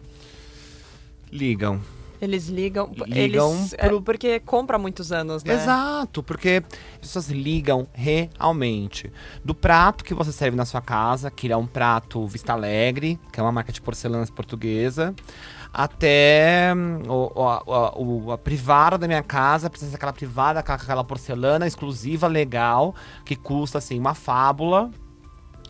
Ligam. 1.31 1.81
Eles 2.21 2.47
ligam, 2.47 2.91
ligam 3.07 3.51
eles, 3.51 3.73
é, 3.73 3.87
pro... 3.87 3.97
é, 3.97 4.01
porque 4.01 4.39
compra 4.41 4.75
há 4.75 4.79
muitos 4.79 5.11
anos, 5.11 5.43
né? 5.43 5.55
Exato, 5.55 6.21
porque 6.21 6.63
as 6.93 6.99
pessoas 6.99 7.29
ligam 7.29 7.87
realmente. 7.93 9.11
Do 9.43 9.55
prato 9.55 10.03
que 10.03 10.13
você 10.13 10.31
serve 10.31 10.55
na 10.55 10.63
sua 10.63 10.81
casa, 10.81 11.31
que 11.31 11.51
é 11.51 11.57
um 11.57 11.65
prato 11.65 12.27
Vista 12.27 12.53
Alegre, 12.53 13.19
que 13.33 13.39
é 13.39 13.43
uma 13.43 13.51
marca 13.51 13.71
de 13.71 13.81
porcelanas 13.81 14.29
portuguesa, 14.29 15.15
até 15.73 16.73
hum, 16.75 17.01
o, 17.07 17.41
a, 17.43 17.97
o, 17.97 18.31
a, 18.33 18.37
privada 18.37 18.99
da 18.99 19.07
minha 19.07 19.23
casa, 19.23 19.67
precisa 19.67 19.89
ser 19.89 19.95
aquela 19.95 20.13
privada 20.13 20.61
com 20.61 20.71
aquela 20.71 21.03
porcelana 21.03 21.65
exclusiva, 21.65 22.27
legal, 22.27 22.93
que 23.25 23.35
custa 23.35 23.79
assim 23.79 23.97
uma 23.97 24.13
fábula. 24.13 24.91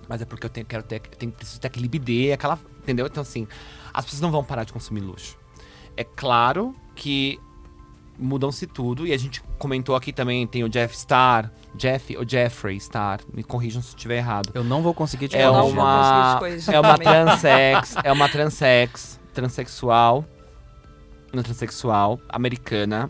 Mas 0.10 0.22
é 0.22 0.26
porque 0.26 0.46
eu 0.46 0.50
tenho, 0.50 0.66
quero 0.66 0.84
ter, 0.84 1.00
tenho, 1.00 1.32
preciso 1.32 1.62
ter 1.62 1.68
aquele 1.68 1.88
bidê, 1.88 2.34
aquela. 2.34 2.60
Entendeu? 2.80 3.06
Então, 3.06 3.22
assim, 3.22 3.48
as 3.94 4.04
pessoas 4.04 4.22
não 4.22 4.32
vão 4.32 4.44
parar 4.44 4.64
de 4.66 4.74
consumir 4.74 5.00
luxo. 5.00 5.38
É 5.96 6.04
claro 6.04 6.76
que 6.96 7.40
mudam-se 8.18 8.68
tudo. 8.68 9.06
E 9.06 9.14
a 9.14 9.18
gente 9.18 9.42
comentou 9.58 9.96
aqui 9.96 10.14
também, 10.14 10.46
tem 10.46 10.64
o 10.64 10.70
Jeff 10.70 10.96
Star. 10.98 11.52
Jeff 11.76 12.16
ou 12.18 12.28
Jeffrey 12.28 12.80
Star, 12.80 13.22
me 13.34 13.44
corrijam 13.44 13.82
se 13.82 13.94
eu 13.94 13.96
estiver 13.96 14.18
errado. 14.18 14.52
Eu 14.54 14.64
não 14.64 14.82
vou 14.82 14.94
conseguir 14.94 15.30
te 15.30 15.38
é 15.38 15.50
uma, 15.50 16.40
É 16.72 16.80
uma 16.80 16.98
transex, 16.98 17.96
é 18.04 18.12
uma 18.12 18.28
transex, 18.28 19.20
transexual, 19.34 20.26
uma 21.32 21.42
transexual 21.42 22.20
americana. 22.30 23.10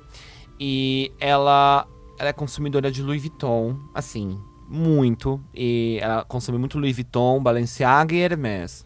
E 0.60 1.12
ela, 1.20 1.88
ela 2.20 2.30
é 2.30 2.34
consumidora 2.34 2.91
de 2.91 3.02
Louis 3.02 3.22
Vuitton, 3.22 3.80
assim, 3.96 4.39
muito. 4.70 5.41
E 5.56 5.98
ela 6.00 6.24
consome 6.24 6.60
muito 6.60 6.78
Louis 6.78 6.96
Vuitton, 6.96 7.41
Balenciaga 7.41 8.13
e 8.13 8.20
Hermès. 8.20 8.86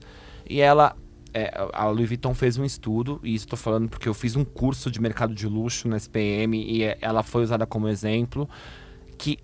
E 0.49 0.61
ela 0.61 0.95
é, 1.35 1.51
a 1.73 1.89
Louis 1.89 2.07
Vuitton 2.07 2.33
fez 2.33 2.57
um 2.57 2.63
estudo, 2.63 3.19
e 3.21 3.35
isso 3.35 3.43
estou 3.43 3.59
falando 3.59 3.89
porque 3.89 4.07
eu 4.07 4.13
fiz 4.13 4.37
um 4.37 4.45
curso 4.45 4.89
de 4.89 5.01
mercado 5.01 5.35
de 5.35 5.45
luxo 5.45 5.85
na 5.85 5.97
SPM 5.97 6.57
e 6.57 6.83
ela 7.01 7.23
foi 7.23 7.43
usada 7.43 7.65
como 7.65 7.89
exemplo, 7.89 8.49
que 9.17 9.37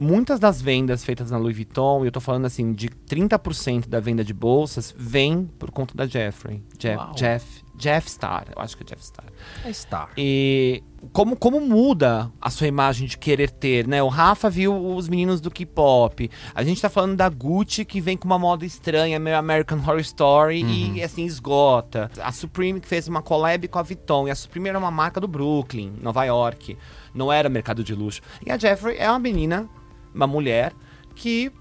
muitas 0.00 0.40
das 0.40 0.60
vendas 0.60 1.04
feitas 1.04 1.30
na 1.30 1.38
Louis 1.38 1.54
Vuitton, 1.54 2.00
e 2.00 2.06
eu 2.06 2.08
estou 2.08 2.20
falando 2.20 2.46
assim, 2.46 2.72
de 2.72 2.88
30% 2.88 3.88
da 3.88 4.00
venda 4.00 4.24
de 4.24 4.34
bolsas, 4.34 4.92
vem 4.98 5.48
por 5.60 5.70
conta 5.70 5.94
da 5.94 6.08
Jeffrey. 6.08 6.60
Jeff, 6.76 7.14
Jeff, 7.14 7.64
Jeff 7.78 8.10
Star, 8.10 8.46
eu 8.54 8.60
acho 8.60 8.76
que 8.76 8.82
é 8.82 8.86
Jeff 8.86 9.04
Star. 9.04 9.24
É 9.64 9.72
Star. 9.72 10.10
E 10.16 10.82
como, 11.12 11.36
como 11.36 11.60
muda 11.60 12.30
a 12.40 12.50
sua 12.50 12.66
imagem 12.66 13.06
de 13.06 13.16
querer 13.16 13.50
ter, 13.50 13.86
né? 13.86 14.02
O 14.02 14.08
Rafa 14.08 14.50
viu 14.50 14.74
os 14.96 15.08
meninos 15.08 15.40
do 15.40 15.48
K-pop. 15.48 16.28
A 16.52 16.64
gente 16.64 16.82
tá 16.82 16.90
falando 16.90 17.16
da 17.16 17.28
Gucci 17.28 17.84
que 17.84 18.00
vem 18.00 18.16
com 18.16 18.26
uma 18.26 18.38
moda 18.38 18.66
estranha, 18.66 19.16
meio 19.20 19.38
American 19.38 19.78
Horror 19.78 20.00
Story 20.00 20.64
uhum. 20.64 20.96
e 20.96 21.02
assim 21.02 21.24
esgota. 21.24 22.10
A 22.20 22.32
Supreme 22.32 22.80
que 22.80 22.88
fez 22.88 23.06
uma 23.06 23.22
collab 23.22 23.68
com 23.68 23.78
a 23.78 23.82
Vuitton. 23.82 24.26
E 24.26 24.32
a 24.32 24.34
Supreme 24.34 24.70
era 24.70 24.78
uma 24.78 24.90
marca 24.90 25.20
do 25.20 25.28
Brooklyn, 25.28 25.92
Nova 26.02 26.24
York. 26.24 26.76
Não 27.14 27.32
era 27.32 27.48
mercado 27.48 27.84
de 27.84 27.94
luxo. 27.94 28.20
E 28.44 28.50
a 28.50 28.58
Jeffrey 28.58 28.96
é 28.98 29.08
uma 29.08 29.20
menina, 29.20 29.68
uma 30.12 30.26
mulher 30.26 30.72
que 31.14 31.52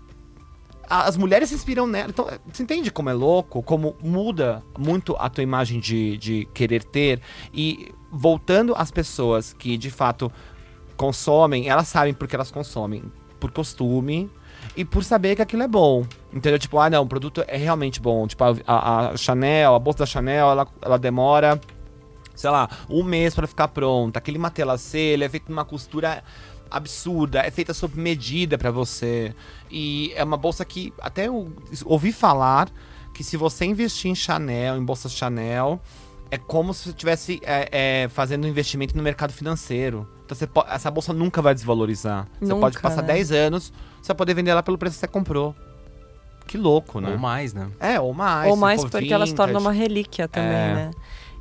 as 0.90 1.18
mulheres 1.18 1.50
se 1.50 1.56
inspiram 1.56 1.86
nela. 1.88 2.10
Então, 2.10 2.28
você 2.52 2.64
entende 2.64 2.90
como 2.92 3.10
é 3.10 3.14
louco? 3.14 3.62
Como 3.64 3.96
muda 4.02 4.64
muito 4.78 5.16
a 5.20 5.30
tua 5.30 5.44
imagem 5.44 5.80
de, 5.80 6.18
de 6.18 6.46
querer 6.54 6.84
ter? 6.84 7.22
E 7.54 7.92
voltando 8.12 8.74
às 8.76 8.90
pessoas 8.92 9.54
que 9.54 9.78
de 9.78 9.92
fato 9.92 10.32
consomem, 10.96 11.70
elas 11.70 11.88
sabem 11.88 12.14
porque 12.14 12.36
elas 12.36 12.52
consomem. 12.52 13.04
Por 13.40 13.52
costume 13.52 14.32
e 14.76 14.84
por 14.84 15.04
saber 15.04 15.36
que 15.36 15.42
aquilo 15.44 15.62
é 15.62 15.68
bom. 15.68 16.06
Entendeu? 16.34 16.58
Tipo, 16.58 16.80
ah, 16.80 16.90
não, 16.90 17.04
o 17.04 17.08
produto 17.08 17.44
é 17.48 17.56
realmente 17.56 18.02
bom. 18.02 18.28
Tipo, 18.28 18.44
a, 18.66 19.10
a- 19.12 19.18
Chanel, 19.18 19.76
a 19.76 19.80
bolsa 19.80 20.00
da 20.00 20.06
Chanel, 20.08 20.50
ela, 20.50 20.68
ela 20.82 20.98
demora, 20.98 21.62
sei 22.34 22.50
lá, 22.50 22.68
um 22.90 23.04
mês 23.04 23.36
pra 23.36 23.46
ficar 23.46 23.68
pronta. 23.68 24.18
Aquele 24.18 24.40
matelassê, 24.40 24.98
ele 24.98 25.24
é 25.24 25.30
feito 25.30 25.50
numa 25.50 25.64
costura 25.64 26.24
absurda, 26.70 27.40
é 27.42 27.52
feita 27.52 27.74
sob 27.74 28.00
medida 28.00 28.58
pra 28.58 28.72
você. 28.72 29.34
E 29.70 30.12
é 30.16 30.24
uma 30.24 30.38
bolsa 30.38 30.64
que 30.66 30.94
até 31.02 31.28
eu 31.28 31.52
ouvi 31.86 32.12
falar 32.12 32.70
que 33.14 33.24
se 33.24 33.36
você 33.38 33.66
investir 33.66 34.12
em 34.12 34.16
Chanel, 34.16 34.78
em 34.78 34.84
bolsas 34.86 35.12
Chanel, 35.14 35.82
é 36.30 36.38
como 36.38 36.74
se 36.74 36.84
você 36.84 36.90
estivesse 36.90 37.40
é, 37.44 37.70
é, 38.04 38.08
fazendo 38.10 38.46
um 38.46 38.48
investimento 38.48 38.96
no 38.96 39.02
mercado 39.04 39.32
financeiro. 39.34 40.08
Então 40.26 40.38
você 40.38 40.46
po- 40.46 40.66
essa 40.70 40.92
bolsa 40.92 41.14
nunca 41.14 41.42
vai 41.42 41.54
desvalorizar. 41.54 42.28
Você 42.40 42.46
Nunca, 42.50 42.62
pode 42.62 42.80
passar 42.80 43.02
né? 43.02 43.14
10 43.14 43.32
anos, 43.32 43.72
você 44.02 44.08
vai 44.10 44.16
poder 44.18 44.34
vender 44.34 44.52
ela 44.52 44.62
pelo 44.62 44.78
preço 44.78 44.96
que 44.96 45.00
você 45.00 45.08
comprou. 45.08 45.56
Que 46.46 46.58
louco, 46.58 47.02
né? 47.02 47.12
Ou 47.12 47.18
mais, 47.18 47.54
né? 47.54 47.68
É, 47.80 48.00
ou 48.00 48.14
mais. 48.14 48.50
Ou 48.50 48.56
mais 48.56 48.84
porque 48.86 49.14
ela 49.14 49.26
se 49.28 49.36
torna 49.36 49.58
uma 49.60 49.72
relíquia 49.72 50.28
também, 50.28 50.50
É. 50.50 50.74
né? 50.76 50.92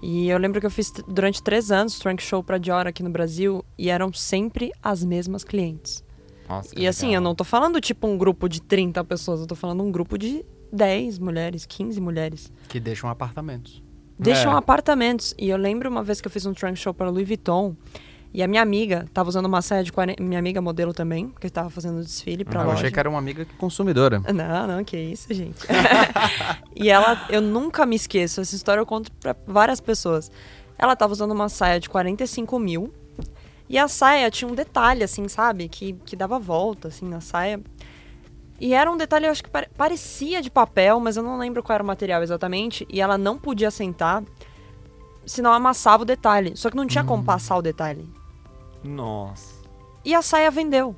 E 0.03 0.29
eu 0.29 0.39
lembro 0.39 0.61
que 0.61 0.67
eu 0.67 0.71
fiz 0.71 0.93
durante 1.09 1.43
três 1.43 1.71
anos 1.71 1.99
trunk 1.99 2.23
show 2.23 2.43
pra 2.43 2.59
Dior 2.59 2.87
aqui 2.87 3.03
no 3.03 3.11
Brasil 3.11 3.65
e 3.79 3.89
eram 3.91 4.13
sempre 4.13 4.71
as 4.83 5.03
mesmas 5.05 5.43
clientes. 5.43 6.05
Nossa, 6.49 6.79
E 6.79 6.87
assim, 6.87 7.07
legal. 7.07 7.23
eu 7.23 7.25
não 7.25 7.35
tô 7.35 7.43
falando 7.45 7.81
tipo 7.81 8.07
um 8.07 8.17
grupo 8.17 8.49
de 8.49 8.61
30 8.63 9.03
pessoas, 9.05 9.41
eu 9.41 9.47
tô 9.47 9.55
falando 9.57 9.83
um 9.83 9.91
grupo 9.91 10.17
de 10.17 10.45
10 10.73 11.19
mulheres, 11.19 11.67
15 11.67 12.01
mulheres. 12.01 12.53
Que 12.69 12.79
deixam 12.79 13.09
apartamentos. 13.11 13.83
Deixam 14.19 14.53
É. 14.53 14.57
apartamentos. 14.57 15.35
E 15.39 15.49
eu 15.49 15.57
lembro 15.57 15.91
uma 15.91 16.03
vez 16.03 16.21
que 16.21 16.27
eu 16.29 16.31
fiz 16.31 16.47
um 16.47 16.55
trunk 16.55 16.79
show 16.79 16.95
para 16.95 17.11
Louis 17.11 17.27
Vuitton 17.27 17.75
e 18.35 18.43
a 18.43 18.47
minha 18.49 18.61
amiga 18.63 19.07
tava 19.15 19.29
usando 19.29 19.47
uma 19.47 19.63
saia 19.63 19.83
de 19.83 19.91
40... 19.93 20.23
Minha 20.23 20.39
amiga 20.39 20.61
modelo 20.61 20.93
também, 20.93 21.33
que 21.41 21.49
tava 21.49 21.71
fazendo 21.71 22.03
desfile 22.03 22.45
pra 22.45 22.61
Ah, 22.61 22.63
eu 22.63 22.67
loja. 22.67 22.79
achei 22.81 22.91
que 22.91 22.99
era 23.01 23.09
uma 23.09 23.19
amiga 23.19 23.47
consumidora. 23.59 24.21
Não, 24.33 24.67
não, 24.67 24.85
que 24.85 24.97
isso, 24.97 25.33
gente. 25.33 25.59
e 26.75 26.91
ela, 26.91 27.27
eu 27.31 27.41
nunca 27.41 27.87
me 27.87 27.97
esqueço, 27.97 28.41
essa 28.41 28.55
história 28.55 28.81
eu 28.81 28.87
conto 28.87 29.11
pra 29.13 29.35
várias 29.47 29.81
pessoas. 29.81 30.31
Ela 30.79 30.95
tava 30.95 31.13
usando 31.13 31.31
uma 31.33 31.49
saia 31.49 31.81
de 31.81 31.89
45 31.89 32.59
mil. 32.59 32.93
E 33.69 33.79
a 33.79 33.89
saia 33.89 34.31
tinha 34.31 34.49
um 34.49 34.55
detalhe, 34.55 35.03
assim, 35.03 35.27
sabe? 35.29 35.69
Que, 35.69 35.95
que 36.05 36.15
dava 36.15 36.39
volta, 36.39 36.89
assim, 36.89 37.07
na 37.09 37.21
saia. 37.21 37.61
E 38.61 38.73
era 38.75 38.91
um 38.91 38.97
detalhe, 38.97 39.27
eu 39.27 39.31
acho 39.31 39.43
que 39.43 39.51
pare- 39.51 39.69
parecia 39.77 40.41
de 40.41 40.51
papel, 40.51 41.01
mas 41.01 41.17
eu 41.17 41.23
não 41.23 41.37
lembro 41.39 41.63
qual 41.63 41.75
era 41.75 41.83
o 41.83 41.87
material 41.87 42.23
exatamente. 42.23 42.87
E 42.91 43.01
ela 43.01 43.19
não 43.19 43.37
podia 43.39 43.71
sentar, 43.71 44.23
senão 45.25 45.53
amassava 45.53 46.03
o 46.03 46.07
detalhe. 46.07 46.53
Só 46.57 46.71
que 46.71 46.77
não 46.77 46.87
tinha 46.87 47.03
como 47.05 47.25
passar 47.25 47.57
o 47.57 47.63
detalhe. 47.63 48.09
Nossa. 48.87 49.55
E 50.05 50.15
a 50.15 50.23
saia 50.23 50.51
vendeu. 50.51 50.95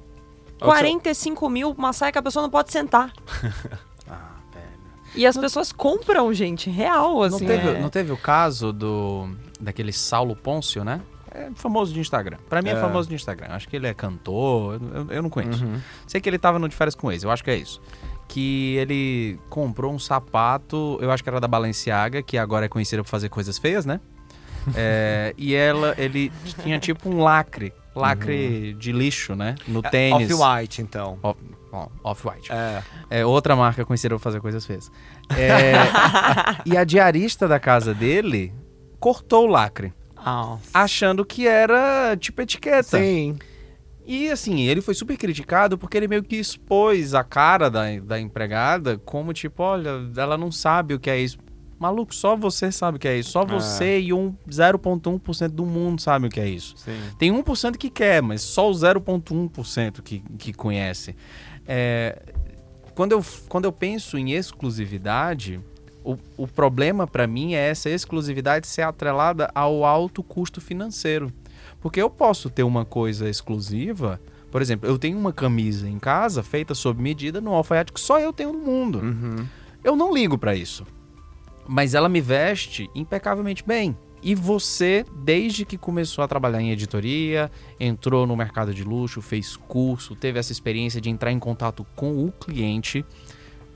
Ô, 0.60 0.64
45 0.64 1.48
mil, 1.48 1.70
uma 1.70 1.92
saia 1.92 2.10
que 2.12 2.18
a 2.18 2.22
pessoa 2.22 2.42
não 2.42 2.50
pode 2.50 2.72
sentar. 2.72 3.12
Ah, 4.10 4.36
velho. 4.54 4.66
E 5.14 5.26
as 5.26 5.36
pessoas 5.36 5.70
compram, 5.70 6.32
gente, 6.32 6.70
real, 6.70 7.14
Não 7.16 7.22
assim. 7.24 7.46
teve, 7.46 7.68
é. 7.68 7.78
não 7.80 7.90
teve 7.90 8.10
o 8.10 8.16
caso 8.16 8.72
do 8.72 9.28
daquele 9.60 9.92
Saulo 9.92 10.34
Pôncio, 10.34 10.82
né? 10.82 11.02
É 11.30 11.50
famoso 11.54 11.92
de 11.92 12.00
Instagram. 12.00 12.38
Pra 12.48 12.62
mim 12.62 12.70
é, 12.70 12.72
É. 12.72 12.80
famoso 12.80 13.06
de 13.06 13.14
Instagram. 13.14 13.48
Acho 13.50 13.68
que 13.68 13.76
ele 13.76 13.86
é 13.86 13.92
cantor, 13.92 14.80
eu, 14.94 15.06
eu 15.16 15.22
não 15.22 15.28
conheço. 15.28 15.62
Uhum. 15.62 15.78
Sei 16.06 16.20
que 16.22 16.28
ele 16.28 16.38
tava 16.38 16.58
no 16.58 16.66
de 16.70 16.74
férias 16.74 16.94
com 16.94 17.12
ex, 17.12 17.22
eu 17.22 17.30
acho 17.30 17.44
que 17.44 17.50
é 17.50 17.56
isso. 17.56 17.82
Que 18.26 18.76
ele 18.76 19.38
comprou 19.50 19.92
um 19.92 19.98
sapato, 19.98 20.98
eu 21.02 21.10
acho 21.10 21.22
que 21.22 21.28
era 21.28 21.38
da 21.38 21.46
Balenciaga, 21.48 22.22
que 22.22 22.38
agora 22.38 22.64
é 22.64 22.68
conhecida 22.68 23.02
por 23.04 23.10
fazer 23.10 23.28
coisas 23.28 23.58
feias, 23.58 23.84
né? 23.84 24.00
É, 24.76 25.34
e 25.36 25.54
ela, 25.54 25.94
ele 25.98 26.30
tinha 26.62 26.78
tipo 26.78 27.08
um 27.08 27.20
lacre, 27.22 27.72
lacre 27.94 28.74
de 28.74 28.92
lixo, 28.92 29.34
né? 29.34 29.54
No 29.66 29.82
tênis. 29.82 30.30
Off-White, 30.32 30.82
então. 30.82 31.18
Off- 31.22 31.40
ó, 31.72 31.88
Off-White. 32.04 32.50
É. 32.52 32.82
É 33.10 33.26
outra 33.26 33.54
marca 33.56 33.84
conhecida 33.84 34.14
por 34.16 34.20
fazer 34.20 34.40
coisas 34.40 34.64
feias. 34.66 34.90
É, 35.36 35.74
e 36.64 36.76
a 36.76 36.84
diarista 36.84 37.46
da 37.46 37.58
casa 37.60 37.92
dele 37.94 38.52
cortou 38.98 39.44
o 39.44 39.50
lacre, 39.50 39.92
achando 40.72 41.24
que 41.24 41.46
era 41.46 42.16
tipo 42.16 42.40
etiqueta. 42.42 42.98
Sim. 42.98 43.38
E 44.10 44.30
assim, 44.30 44.62
ele 44.62 44.80
foi 44.80 44.94
super 44.94 45.18
criticado 45.18 45.76
porque 45.76 45.96
ele 45.96 46.08
meio 46.08 46.22
que 46.22 46.36
expôs 46.36 47.12
a 47.14 47.22
cara 47.22 47.68
da, 47.70 47.82
da 48.00 48.18
empregada 48.18 48.96
como 49.04 49.34
tipo, 49.34 49.62
olha, 49.62 49.90
ela 50.16 50.38
não 50.38 50.50
sabe 50.50 50.94
o 50.94 50.98
que 50.98 51.10
é 51.10 51.18
isso. 51.20 51.38
Maluco, 51.78 52.14
só 52.14 52.34
você 52.34 52.72
sabe 52.72 52.96
o 52.96 53.00
que 53.00 53.06
é 53.06 53.16
isso. 53.18 53.30
Só 53.30 53.44
você 53.44 54.00
e 54.00 54.12
um 54.12 54.34
0,1% 54.48 55.48
do 55.48 55.64
mundo 55.64 56.02
sabe 56.02 56.26
o 56.26 56.30
que 56.30 56.40
é 56.40 56.48
isso. 56.48 56.74
Sim. 56.76 56.98
Tem 57.16 57.32
1% 57.32 57.76
que 57.76 57.88
quer, 57.88 58.20
mas 58.20 58.42
só 58.42 58.68
o 58.68 58.72
0,1% 58.72 60.02
que, 60.02 60.20
que 60.36 60.52
conhece. 60.52 61.14
É, 61.66 62.20
quando, 62.94 63.12
eu, 63.12 63.24
quando 63.48 63.66
eu 63.66 63.72
penso 63.72 64.18
em 64.18 64.32
exclusividade, 64.32 65.60
o, 66.02 66.16
o 66.36 66.48
problema 66.48 67.06
para 67.06 67.26
mim 67.28 67.54
é 67.54 67.68
essa 67.68 67.88
exclusividade 67.88 68.66
ser 68.66 68.82
atrelada 68.82 69.48
ao 69.54 69.84
alto 69.84 70.22
custo 70.22 70.60
financeiro. 70.60 71.32
Porque 71.80 72.02
eu 72.02 72.10
posso 72.10 72.50
ter 72.50 72.64
uma 72.64 72.84
coisa 72.84 73.28
exclusiva, 73.28 74.20
por 74.50 74.60
exemplo, 74.60 74.88
eu 74.88 74.98
tenho 74.98 75.16
uma 75.16 75.32
camisa 75.32 75.88
em 75.88 75.98
casa 75.98 76.42
feita 76.42 76.74
sob 76.74 77.00
medida 77.00 77.40
no 77.40 77.52
alfaiate 77.52 77.92
que 77.92 78.00
só 78.00 78.18
eu 78.18 78.32
tenho 78.32 78.52
no 78.52 78.58
mundo. 78.58 78.98
Uhum. 78.98 79.46
Eu 79.84 79.94
não 79.94 80.12
ligo 80.12 80.36
pra 80.36 80.56
isso. 80.56 80.84
Mas 81.68 81.94
ela 81.94 82.08
me 82.08 82.20
veste 82.20 82.90
impecavelmente 82.94 83.62
bem. 83.64 83.96
E 84.20 84.34
você, 84.34 85.04
desde 85.14 85.64
que 85.64 85.78
começou 85.78 86.24
a 86.24 86.28
trabalhar 86.28 86.60
em 86.60 86.72
editoria, 86.72 87.50
entrou 87.78 88.26
no 88.26 88.36
mercado 88.36 88.74
de 88.74 88.82
luxo, 88.82 89.22
fez 89.22 89.56
curso, 89.56 90.16
teve 90.16 90.40
essa 90.40 90.50
experiência 90.50 91.00
de 91.00 91.08
entrar 91.08 91.30
em 91.30 91.38
contato 91.38 91.86
com 91.94 92.24
o 92.24 92.32
cliente, 92.32 93.04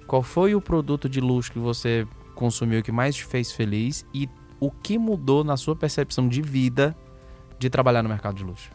qual 0.07 0.22
foi 0.22 0.55
o 0.55 0.61
produto 0.61 1.09
de 1.09 1.20
luxo 1.20 1.52
que 1.52 1.61
você 1.61 2.07
consumiu 2.35 2.83
que 2.83 2.90
mais 2.90 3.14
te 3.14 3.24
fez 3.24 3.52
feliz 3.52 4.05
e 4.12 4.28
o 4.59 4.70
que 4.70 4.98
mudou 4.98 5.44
na 5.44 5.57
sua 5.57 5.76
percepção 5.76 6.28
de 6.28 6.42
vida 6.42 6.96
de 7.59 7.70
trabalhar 7.70 8.02
no 8.02 8.09
mercado 8.09 8.35
de 8.35 8.42
luxo? 8.42 8.70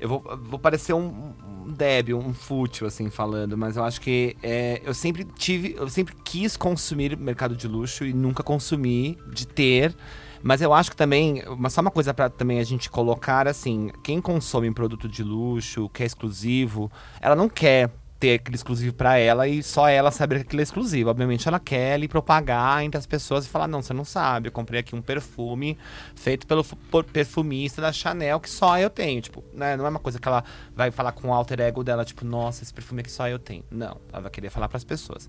Eu 0.00 0.08
vou, 0.08 0.24
vou 0.42 0.58
parecer 0.58 0.94
um, 0.94 1.34
um 1.66 1.72
débil, 1.72 2.18
um 2.18 2.32
fútil, 2.32 2.86
assim, 2.86 3.10
falando, 3.10 3.56
mas 3.56 3.76
eu 3.76 3.84
acho 3.84 4.00
que 4.00 4.36
é, 4.42 4.80
eu 4.84 4.94
sempre 4.94 5.24
tive, 5.24 5.74
eu 5.76 5.88
sempre 5.88 6.14
quis 6.24 6.56
consumir 6.56 7.16
mercado 7.16 7.54
de 7.54 7.68
luxo 7.68 8.04
e 8.04 8.12
nunca 8.12 8.42
consumi 8.42 9.18
de 9.32 9.46
ter. 9.46 9.94
Mas 10.42 10.62
eu 10.62 10.72
acho 10.72 10.90
que 10.90 10.96
também, 10.96 11.42
mas 11.58 11.74
só 11.74 11.82
uma 11.82 11.90
coisa 11.90 12.14
para 12.14 12.30
também 12.30 12.60
a 12.60 12.64
gente 12.64 12.88
colocar, 12.88 13.46
assim, 13.46 13.90
quem 14.02 14.22
consome 14.22 14.72
produto 14.72 15.06
de 15.06 15.22
luxo, 15.22 15.88
que 15.90 16.02
é 16.02 16.06
exclusivo, 16.06 16.90
ela 17.20 17.36
não 17.36 17.46
quer 17.46 17.90
ter 18.20 18.34
aquele 18.34 18.54
exclusivo 18.54 18.94
para 18.94 19.16
ela 19.16 19.48
e 19.48 19.62
só 19.62 19.88
ela 19.88 20.10
saber 20.10 20.36
que 20.36 20.42
aquilo 20.42 20.60
é 20.60 20.62
exclusivo. 20.62 21.08
Obviamente 21.08 21.48
ela 21.48 21.58
quer 21.58 21.94
ali 21.94 22.06
propagar 22.06 22.84
entre 22.84 22.98
as 22.98 23.06
pessoas 23.06 23.46
e 23.46 23.48
falar, 23.48 23.66
não, 23.66 23.80
você 23.80 23.94
não 23.94 24.04
sabe, 24.04 24.48
eu 24.48 24.52
comprei 24.52 24.80
aqui 24.80 24.94
um 24.94 25.00
perfume 25.00 25.78
feito 26.14 26.46
pelo 26.46 26.62
perfumista 27.10 27.80
da 27.80 27.90
Chanel 27.90 28.38
que 28.38 28.50
só 28.50 28.78
eu 28.78 28.90
tenho. 28.90 29.22
Tipo, 29.22 29.42
né? 29.54 29.74
não 29.76 29.86
é 29.86 29.88
uma 29.88 29.98
coisa 29.98 30.20
que 30.20 30.28
ela 30.28 30.44
vai 30.76 30.90
falar 30.90 31.12
com 31.12 31.28
o 31.28 31.32
alter 31.32 31.60
ego 31.60 31.82
dela, 31.82 32.04
tipo, 32.04 32.24
nossa, 32.24 32.62
esse 32.62 32.74
perfume 32.74 33.00
aqui 33.00 33.10
só 33.10 33.26
eu 33.26 33.38
tenho. 33.38 33.64
Não, 33.70 33.96
ela 34.12 34.20
vai 34.20 34.30
querer 34.30 34.50
falar 34.50 34.68
para 34.68 34.76
as 34.76 34.84
pessoas. 34.84 35.26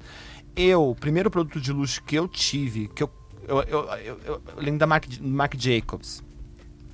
Eu, 0.53 0.89
o 0.89 0.95
primeiro 0.95 1.31
produto 1.31 1.61
de 1.61 1.71
luxo 1.71 2.03
que 2.03 2.15
eu 2.15 2.27
tive, 2.27 2.89
que 2.89 3.01
eu, 3.01 3.09
eu, 3.47 3.61
eu, 3.63 3.87
eu, 4.03 4.19
eu 4.25 4.41
lembro 4.57 4.79
da 4.79 4.85
Marc 4.87 5.55
Jacobs. 5.57 6.21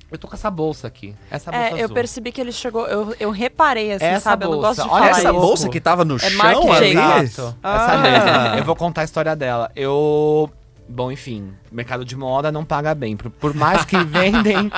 Eu 0.10 0.18
tô 0.18 0.28
com 0.28 0.36
essa 0.36 0.50
bolsa 0.50 0.88
aqui. 0.88 1.14
Essa 1.30 1.52
bolsa 1.52 1.66
É, 1.68 1.74
eu 1.74 1.84
azul. 1.86 1.94
percebi 1.94 2.32
que 2.32 2.40
ele 2.40 2.52
chegou. 2.54 2.88
Eu, 2.88 3.14
eu 3.20 3.30
reparei, 3.30 3.92
assim, 3.92 4.06
Essa 4.06 4.22
sabe? 4.32 4.46
Eu 4.46 4.52
não 4.52 4.62
bolsa, 4.62 4.84
gosto 4.84 4.84
de 4.88 4.90
olha 4.94 5.06
falar 5.06 5.20
essa 5.20 5.30
isso. 5.32 5.40
bolsa 5.42 5.70
que 5.70 5.82
tava 5.82 6.06
no 6.06 6.16
É 6.18 6.30
Marc 6.32 6.58
ali? 6.70 6.92
Exato. 6.92 7.58
Ah. 7.62 7.76
Essa 7.84 7.98
mesma. 7.98 8.58
Eu 8.58 8.64
vou 8.64 8.76
contar 8.76 9.02
a 9.02 9.04
história 9.04 9.36
dela. 9.36 9.70
Eu. 9.76 10.50
Bom, 10.90 11.12
enfim, 11.12 11.52
mercado 11.70 12.06
de 12.06 12.16
moda 12.16 12.50
não 12.50 12.64
paga 12.64 12.96
bem. 12.96 13.18
Por, 13.18 13.30
por 13.30 13.54
mais 13.54 13.84
que 13.84 13.98
vendem. 14.06 14.72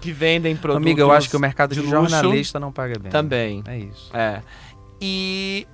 que 0.00 0.10
vendem 0.10 0.56
produtos. 0.56 0.84
Amiga, 0.84 1.00
eu 1.02 1.12
acho 1.12 1.30
que 1.30 1.36
o 1.36 1.40
mercado 1.40 1.72
de, 1.74 1.80
de 1.80 1.86
luxo 1.86 2.08
jornalista 2.10 2.58
não 2.58 2.72
paga 2.72 2.98
bem. 2.98 3.12
Também. 3.12 3.62
É 3.68 3.78
isso. 3.78 4.10
É. 4.12 4.42
E 5.00 5.64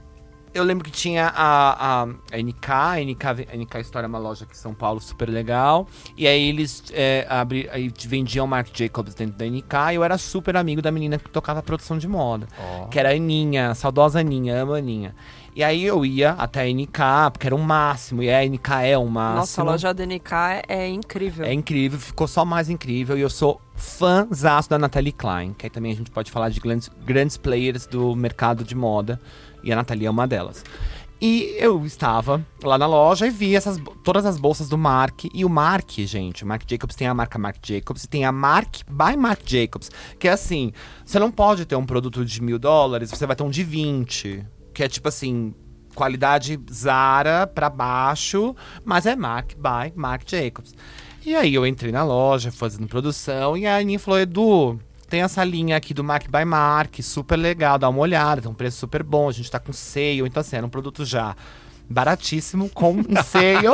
eu 0.59 0.65
lembro 0.65 0.85
que 0.85 0.91
tinha 0.91 1.29
a, 1.35 2.03
a, 2.03 2.03
a 2.03 2.37
NK, 2.37 2.71
a 2.71 3.05
NK, 3.05 3.27
a 3.53 3.57
NK 3.57 3.81
História 3.81 4.07
é 4.07 4.09
uma 4.09 4.19
loja 4.19 4.45
aqui 4.45 4.55
em 4.55 4.59
São 4.59 4.75
Paulo 4.75 5.01
super 5.01 5.29
legal. 5.29 5.87
E 6.17 6.27
aí 6.27 6.49
eles 6.49 6.85
é, 6.93 7.27
abri, 7.29 7.69
aí 7.71 7.93
vendiam 8.07 8.47
Marc 8.47 8.69
Jacobs 8.77 9.15
dentro 9.15 9.37
da 9.37 9.47
NK 9.47 9.93
e 9.93 9.95
eu 9.95 10.05
era 10.05 10.19
super 10.19 10.57
amigo 10.57 10.83
da 10.83 10.91
menina 10.91 11.19
que 11.19 11.31
tocava 11.31 11.63
produção 11.63 11.97
de 11.99 12.09
moda. 12.09 12.47
Que 12.91 12.99
era 12.99 13.11
a 13.11 13.13
Aninha, 13.13 13.71
a 13.71 13.75
saudosa 13.75 14.21
Aninha, 14.21 14.63
amo 14.63 14.75
a 14.75 14.79
Aninha. 14.79 15.15
E 15.59 15.65
aí 15.65 15.85
eu 15.85 16.07
ia 16.07 16.33
até 16.33 16.63
a 16.63 16.73
NK, 16.73 17.33
porque 17.33 17.49
era 17.49 17.57
o 17.57 17.59
máximo, 17.59 18.23
e 18.23 18.31
a 18.31 18.45
NK 18.45 18.71
é 18.85 18.97
o 18.97 19.07
máximo. 19.07 19.41
Nossa, 19.41 19.61
a 19.61 19.65
loja 19.65 19.93
da 19.93 20.07
NK 20.07 20.33
é 20.69 20.87
incrível. 20.87 21.45
É 21.45 21.53
incrível, 21.53 21.99
ficou 21.99 22.29
só 22.29 22.45
mais 22.45 22.71
incrível. 22.71 23.19
E 23.19 23.23
eu 23.23 23.29
sou 23.29 23.61
fãzaço 23.75 24.71
da 24.71 24.79
Natalie 24.79 25.11
Klein, 25.11 25.55
que 25.55 25.67
aí 25.67 25.71
também 25.71 25.91
a 25.91 25.97
gente 25.97 26.13
pode 26.13 26.31
falar 26.31 26.49
de 26.51 26.61
grandes, 26.61 26.89
grandes 27.05 27.37
players 27.37 27.89
do 27.89 28.15
mercado 28.15 28.63
de 28.63 28.77
moda. 28.77 29.21
E 29.63 29.73
a 29.73 29.77
Natalie 29.77 30.07
é 30.07 30.11
uma 30.11 30.27
delas. 30.27 30.65
E 31.21 31.57
eu 31.59 31.85
estava 31.85 32.47
lá 32.63 32.79
na 32.79 32.87
loja 32.87 33.27
e 33.27 33.31
vi 33.31 33.57
essas, 33.57 33.77
todas 34.05 34.25
as 34.25 34.39
bolsas 34.39 34.69
do 34.69 34.79
Mark. 34.79 35.25
E 35.35 35.45
o 35.45 35.49
Mark, 35.49 35.91
gente, 35.99 36.45
o 36.45 36.47
Mark 36.47 36.63
Jacobs 36.69 36.95
tem 36.95 37.09
a 37.09 37.15
marca 37.15 37.39
Mark 37.39 37.57
Jacobs 37.61 38.05
e 38.05 38.09
tem 38.09 38.25
a 38.25 38.31
Mark 38.31 38.83
by 38.89 39.17
Mark 39.17 39.41
Jacobs. 39.45 39.91
Que 40.19 40.29
é 40.29 40.33
assim, 40.33 40.73
você 41.05 41.19
não 41.19 41.33
pode 41.33 41.65
ter 41.67 41.75
um 41.75 41.85
produto 41.85 42.25
de 42.25 42.41
mil 42.41 42.59
dólares, 42.59 43.11
você 43.11 43.27
vai 43.27 43.35
ter 43.35 43.43
um 43.43 43.51
de 43.51 43.65
20. 43.65 44.47
Que 44.73 44.85
é 44.85 44.89
tipo 44.89 45.09
assim, 45.09 45.53
qualidade 45.93 46.57
Zara 46.73 47.49
pra 47.49 47.69
baixo, 47.69 48.55
mas 48.85 49.05
é 49.05 49.17
Mark 49.17 49.55
by 49.55 49.93
Mark 49.97 50.23
Jacobs. 50.25 50.73
E 51.27 51.35
aí 51.35 51.53
eu 51.53 51.67
entrei 51.67 51.91
na 51.91 52.05
loja 52.05 52.53
fazendo 52.53 52.87
produção 52.87 53.57
e 53.57 53.67
a 53.67 53.77
Aninha 53.77 53.99
falou, 53.99 54.21
Edu, 54.21 54.81
tem 55.09 55.23
essa 55.23 55.43
linha 55.43 55.77
aqui 55.77 55.95
do 55.95 56.05
Mark 56.05 56.27
by 56.29 56.45
Mark, 56.45 57.01
super 57.03 57.37
legal, 57.37 57.79
dá 57.79 57.89
uma 57.89 58.01
olhada, 58.01 58.43
tem 58.43 58.51
um 58.51 58.55
preço 58.55 58.79
super 58.79 59.03
bom, 59.03 59.29
a 59.29 59.33
gente 59.33 59.51
tá 59.51 59.59
com 59.59 59.73
sale, 59.73 60.21
então 60.21 60.41
assim, 60.41 60.57
era 60.57 60.67
um 60.67 60.69
produto 60.69 61.05
já 61.05 61.35
baratíssimo, 61.89 62.69
com 62.69 62.93
um 62.93 63.05
sale. 63.25 63.67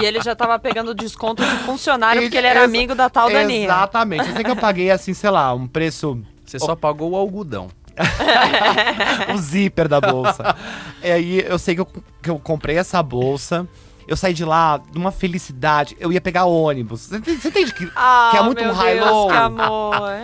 E 0.00 0.04
ele 0.04 0.20
já 0.22 0.34
tava 0.34 0.58
pegando 0.58 0.94
desconto 0.94 1.44
de 1.44 1.56
funcionário, 1.58 2.22
porque 2.22 2.36
ele 2.36 2.46
era 2.46 2.64
amigo 2.64 2.94
da 2.94 3.10
tal 3.10 3.30
Daninha. 3.30 3.64
Exatamente, 3.64 4.26
eu 4.26 4.34
sei 4.34 4.44
que 4.44 4.50
eu 4.50 4.56
paguei 4.56 4.90
assim, 4.90 5.12
sei 5.12 5.30
lá, 5.30 5.52
um 5.54 5.66
preço... 5.66 6.20
Você 6.44 6.58
só 6.58 6.74
pagou 6.74 7.10
o 7.10 7.16
algodão. 7.16 7.68
o 9.34 9.36
zíper 9.36 9.88
da 9.88 10.00
bolsa. 10.00 10.56
E 11.00 11.10
aí 11.12 11.44
eu 11.46 11.58
sei 11.60 11.76
que 11.76 11.80
eu, 11.80 11.86
que 12.20 12.28
eu 12.28 12.40
comprei 12.40 12.76
essa 12.76 13.00
bolsa. 13.02 13.68
Eu 14.08 14.16
saí 14.16 14.32
de 14.32 14.42
lá 14.44 14.80
numa 14.94 15.12
felicidade. 15.12 15.94
Eu 16.00 16.10
ia 16.10 16.20
pegar 16.20 16.46
ônibus. 16.46 17.02
Você 17.02 17.18
entende, 17.18 17.40
você 17.42 17.48
entende 17.48 17.74
que, 17.74 17.88
Ah, 17.94 18.28
que 18.32 18.38
é 18.38 18.42
muito 18.42 18.62
meu 18.62 18.70
um 18.72 18.74
high 18.74 18.94
Deus, 18.94 19.06
low? 19.10 19.28
que. 19.28 19.34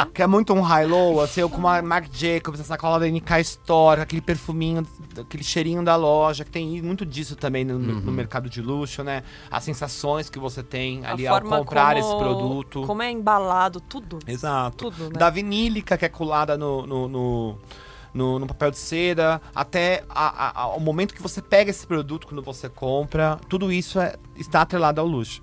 Que 0.14 0.22
é 0.22 0.26
muito 0.26 0.52
um 0.54 0.60
high-low, 0.60 1.20
assim, 1.20 1.40
eu 1.42 1.50
com 1.50 1.58
uma 1.58 1.82
Marc 1.82 2.06
Jacobs, 2.12 2.60
essa 2.60 2.68
sacola 2.68 3.00
da 3.00 3.06
NK 3.06 3.40
Store, 3.40 4.00
aquele 4.00 4.20
perfuminho, 4.22 4.86
aquele 5.20 5.42
cheirinho 5.44 5.82
da 5.84 5.96
loja, 5.96 6.44
que 6.44 6.50
tem 6.50 6.80
muito 6.80 7.04
disso 7.04 7.34
também 7.36 7.64
no, 7.64 7.78
no 7.78 8.12
mercado 8.12 8.48
de 8.48 8.62
luxo, 8.62 9.02
né? 9.02 9.22
As 9.50 9.64
sensações 9.64 10.30
que 10.30 10.38
você 10.38 10.62
tem 10.62 11.04
ali 11.04 11.26
A 11.26 11.32
ao 11.32 11.40
comprar 11.42 11.94
como- 11.94 11.98
esse 12.06 12.16
produto. 12.16 12.82
Como 12.86 13.02
é 13.02 13.10
embalado, 13.10 13.80
tudo. 13.80 14.18
Exato. 14.26 14.90
Tudo, 14.90 15.04
né? 15.10 15.18
Da 15.18 15.28
vinílica 15.30 15.98
que 15.98 16.04
é 16.04 16.08
colada 16.08 16.56
no, 16.56 16.86
no, 16.86 17.08
no, 17.08 17.58
no- 18.14 18.38
no 18.38 18.46
papel 18.46 18.70
de 18.70 18.78
seda, 18.78 19.42
até 19.54 20.04
a- 20.08 20.62
a- 20.62 20.66
o 20.68 20.80
momento 20.80 21.12
que 21.12 21.20
você 21.20 21.42
pega 21.42 21.70
esse 21.70 21.86
produto 21.86 22.26
quando 22.26 22.42
você 22.42 22.68
compra, 22.68 23.38
tudo 23.48 23.70
isso 23.72 23.98
é- 24.00 24.14
está 24.36 24.62
atrelado 24.62 25.00
ao 25.00 25.06
luxo. 25.06 25.42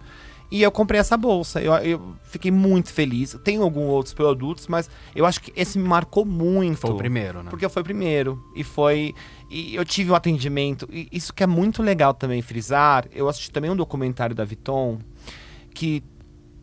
E 0.49 0.61
eu 0.61 0.69
comprei 0.71 0.99
essa 0.99 1.15
bolsa, 1.15 1.61
eu, 1.61 1.73
eu 1.75 2.15
fiquei 2.23 2.51
muito 2.51 2.91
feliz. 2.91 3.37
Tenho 3.41 3.63
alguns 3.63 3.87
outros 3.89 4.13
produtos, 4.13 4.67
mas 4.67 4.89
eu 5.15 5.25
acho 5.25 5.39
que 5.41 5.53
esse 5.55 5.79
me 5.79 5.87
marcou 5.87 6.25
muito. 6.25 6.77
Foi 6.77 6.89
o 6.89 6.97
primeiro, 6.97 7.41
né? 7.41 7.49
Porque 7.49 7.69
foi 7.69 7.81
o 7.81 7.85
primeiro. 7.85 8.43
E 8.53 8.61
foi. 8.61 9.15
E 9.49 9.73
eu 9.75 9.85
tive 9.85 10.11
um 10.11 10.15
atendimento. 10.15 10.89
E 10.91 11.07
isso 11.09 11.33
que 11.33 11.41
é 11.41 11.47
muito 11.47 11.81
legal 11.81 12.13
também 12.13 12.41
frisar. 12.41 13.05
Eu 13.13 13.29
assisti 13.29 13.49
também 13.49 13.71
um 13.71 13.75
documentário 13.77 14.35
da 14.35 14.43
Viton 14.43 14.99
que 15.73 16.03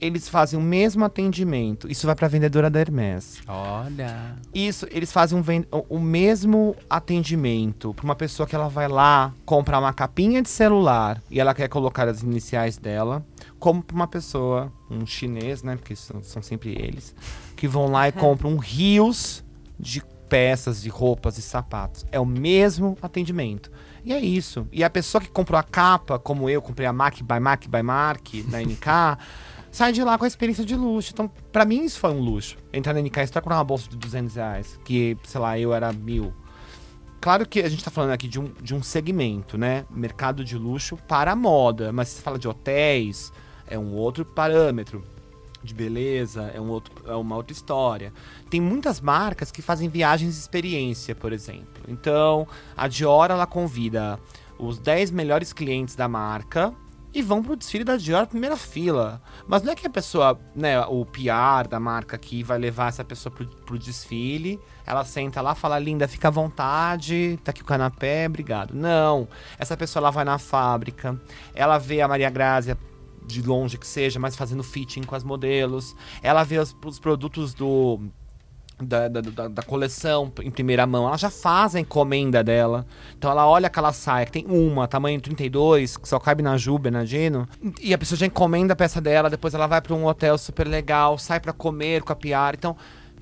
eles 0.00 0.28
fazem 0.28 0.58
o 0.58 0.62
mesmo 0.62 1.04
atendimento. 1.04 1.90
Isso 1.90 2.06
vai 2.06 2.14
para 2.14 2.26
a 2.26 2.28
vendedora 2.28 2.70
da 2.70 2.80
Hermès. 2.80 3.40
Olha. 3.46 4.36
Isso, 4.54 4.86
eles 4.90 5.12
fazem 5.12 5.38
um 5.38 5.44
o 5.88 5.98
mesmo 5.98 6.76
atendimento 6.88 7.92
para 7.94 8.04
uma 8.04 8.14
pessoa 8.14 8.46
que 8.46 8.54
ela 8.54 8.68
vai 8.68 8.88
lá 8.88 9.32
comprar 9.44 9.78
uma 9.78 9.92
capinha 9.92 10.42
de 10.42 10.48
celular 10.48 11.20
e 11.30 11.40
ela 11.40 11.54
quer 11.54 11.68
colocar 11.68 12.06
as 12.06 12.22
iniciais 12.22 12.76
dela, 12.76 13.24
como 13.58 13.82
para 13.82 13.94
uma 13.94 14.06
pessoa, 14.06 14.72
um 14.90 15.04
chinês, 15.06 15.62
né? 15.62 15.76
Porque 15.76 15.96
são, 15.96 16.22
são 16.22 16.42
sempre 16.42 16.70
eles, 16.70 17.14
que 17.56 17.66
vão 17.66 17.86
lá 17.90 18.08
e 18.08 18.12
compram 18.12 18.56
rios 18.56 19.44
de 19.78 20.02
peças, 20.28 20.82
de 20.82 20.88
roupas 20.88 21.38
e 21.38 21.42
sapatos. 21.42 22.04
É 22.12 22.20
o 22.20 22.26
mesmo 22.26 22.96
atendimento. 23.00 23.70
E 24.04 24.12
é 24.12 24.20
isso. 24.20 24.66
E 24.72 24.84
a 24.84 24.90
pessoa 24.90 25.20
que 25.20 25.28
comprou 25.28 25.58
a 25.58 25.62
capa, 25.62 26.18
como 26.18 26.48
eu, 26.48 26.62
comprei 26.62 26.86
a 26.86 26.92
Mac 26.92 27.20
by 27.20 27.40
Mac 27.40 27.66
by 27.66 27.82
Mark, 27.82 28.26
da 28.48 28.60
NK, 28.60 29.18
sai 29.78 29.92
de 29.92 30.02
lá 30.02 30.18
com 30.18 30.24
a 30.24 30.26
experiência 30.26 30.64
de 30.64 30.74
luxo. 30.74 31.12
Então, 31.14 31.30
pra 31.52 31.64
mim, 31.64 31.84
isso 31.84 32.00
foi 32.00 32.10
um 32.10 32.18
luxo. 32.18 32.56
Entrar 32.72 32.92
na 32.92 33.00
NK 33.00 33.20
Store 33.20 33.44
com 33.44 33.50
uma 33.50 33.62
bolsa 33.62 33.88
de 33.88 33.96
200 33.96 34.34
reais, 34.34 34.80
que, 34.84 35.16
sei 35.22 35.40
lá, 35.40 35.56
eu 35.56 35.72
era 35.72 35.92
mil. 35.92 36.34
Claro 37.20 37.48
que 37.48 37.60
a 37.60 37.68
gente 37.68 37.84
tá 37.84 37.90
falando 37.90 38.10
aqui 38.10 38.26
de 38.26 38.40
um, 38.40 38.52
de 38.60 38.74
um 38.74 38.82
segmento, 38.82 39.56
né? 39.56 39.84
Mercado 39.88 40.44
de 40.44 40.58
luxo 40.58 40.96
para 41.06 41.30
a 41.30 41.36
moda. 41.36 41.92
Mas 41.92 42.08
se 42.08 42.16
você 42.16 42.22
fala 42.22 42.40
de 42.40 42.48
hotéis, 42.48 43.32
é 43.68 43.78
um 43.78 43.94
outro 43.94 44.24
parâmetro. 44.24 45.04
De 45.62 45.72
beleza, 45.72 46.50
é, 46.52 46.60
um 46.60 46.68
outro, 46.70 46.92
é 47.08 47.14
uma 47.14 47.36
outra 47.36 47.52
história. 47.52 48.12
Tem 48.50 48.60
muitas 48.60 49.00
marcas 49.00 49.52
que 49.52 49.62
fazem 49.62 49.88
viagens 49.88 50.34
de 50.34 50.40
experiência, 50.40 51.14
por 51.14 51.32
exemplo. 51.32 51.84
Então, 51.86 52.48
a 52.76 52.88
Dior, 52.88 53.30
ela 53.30 53.46
convida 53.46 54.18
os 54.58 54.80
10 54.80 55.12
melhores 55.12 55.52
clientes 55.52 55.94
da 55.94 56.08
marca 56.08 56.74
e 57.12 57.22
vão 57.22 57.42
pro 57.42 57.56
desfile 57.56 57.84
da 57.84 57.96
Dior 57.96 58.26
primeira 58.26 58.56
fila. 58.56 59.20
Mas 59.46 59.62
não 59.62 59.72
é 59.72 59.74
que 59.74 59.86
a 59.86 59.90
pessoa, 59.90 60.38
né, 60.54 60.80
o 60.86 61.04
PR 61.06 61.68
da 61.68 61.80
marca 61.80 62.16
aqui 62.16 62.42
vai 62.42 62.58
levar 62.58 62.88
essa 62.88 63.04
pessoa 63.04 63.34
pro, 63.34 63.46
pro 63.46 63.78
desfile, 63.78 64.60
ela 64.86 65.04
senta 65.04 65.40
lá, 65.40 65.54
fala, 65.54 65.78
linda, 65.78 66.06
fica 66.06 66.28
à 66.28 66.30
vontade, 66.30 67.38
tá 67.42 67.50
aqui 67.50 67.62
o 67.62 67.64
canapé, 67.64 68.26
obrigado. 68.26 68.74
Não, 68.74 69.28
essa 69.58 69.76
pessoa 69.76 70.02
ela 70.02 70.10
vai 70.10 70.24
na 70.24 70.38
fábrica, 70.38 71.20
ela 71.54 71.78
vê 71.78 72.00
a 72.00 72.08
Maria 72.08 72.30
Grazia 72.30 72.76
de 73.26 73.42
longe 73.42 73.76
que 73.76 73.86
seja, 73.86 74.18
mas 74.18 74.34
fazendo 74.34 74.62
fitting 74.62 75.02
com 75.02 75.14
as 75.14 75.22
modelos, 75.22 75.94
ela 76.22 76.44
vê 76.44 76.58
os, 76.58 76.74
os 76.84 76.98
produtos 76.98 77.52
do 77.52 78.00
da, 78.80 79.08
da, 79.08 79.20
da- 79.48 79.62
coleção 79.62 80.32
em 80.42 80.50
primeira 80.50 80.86
mão, 80.86 81.06
ela 81.06 81.16
já 81.16 81.30
faz 81.30 81.74
a 81.74 81.80
encomenda 81.80 82.42
dela. 82.44 82.86
Então 83.16 83.30
ela 83.30 83.46
olha 83.46 83.66
aquela 83.66 83.92
saia 83.92 84.24
que 84.26 84.32
tem 84.32 84.46
uma, 84.46 84.86
tamanho 84.86 85.20
32, 85.20 85.96
que 85.96 86.08
só 86.08 86.18
cabe 86.18 86.42
na 86.42 86.56
Juba, 86.56 86.90
na 86.90 87.04
Geno, 87.04 87.48
e 87.82 87.92
a 87.92 87.98
pessoa 87.98 88.18
já 88.18 88.26
encomenda 88.26 88.72
a 88.72 88.76
peça 88.76 89.00
dela, 89.00 89.28
depois 89.28 89.52
ela 89.54 89.66
vai 89.66 89.80
para 89.80 89.94
um 89.94 90.06
hotel 90.06 90.38
super 90.38 90.66
legal, 90.68 91.18
sai 91.18 91.40
para 91.40 91.52
comer 91.52 92.02
com 92.02 92.12
a 92.12 92.16
PR. 92.16 92.54
Então 92.56 92.76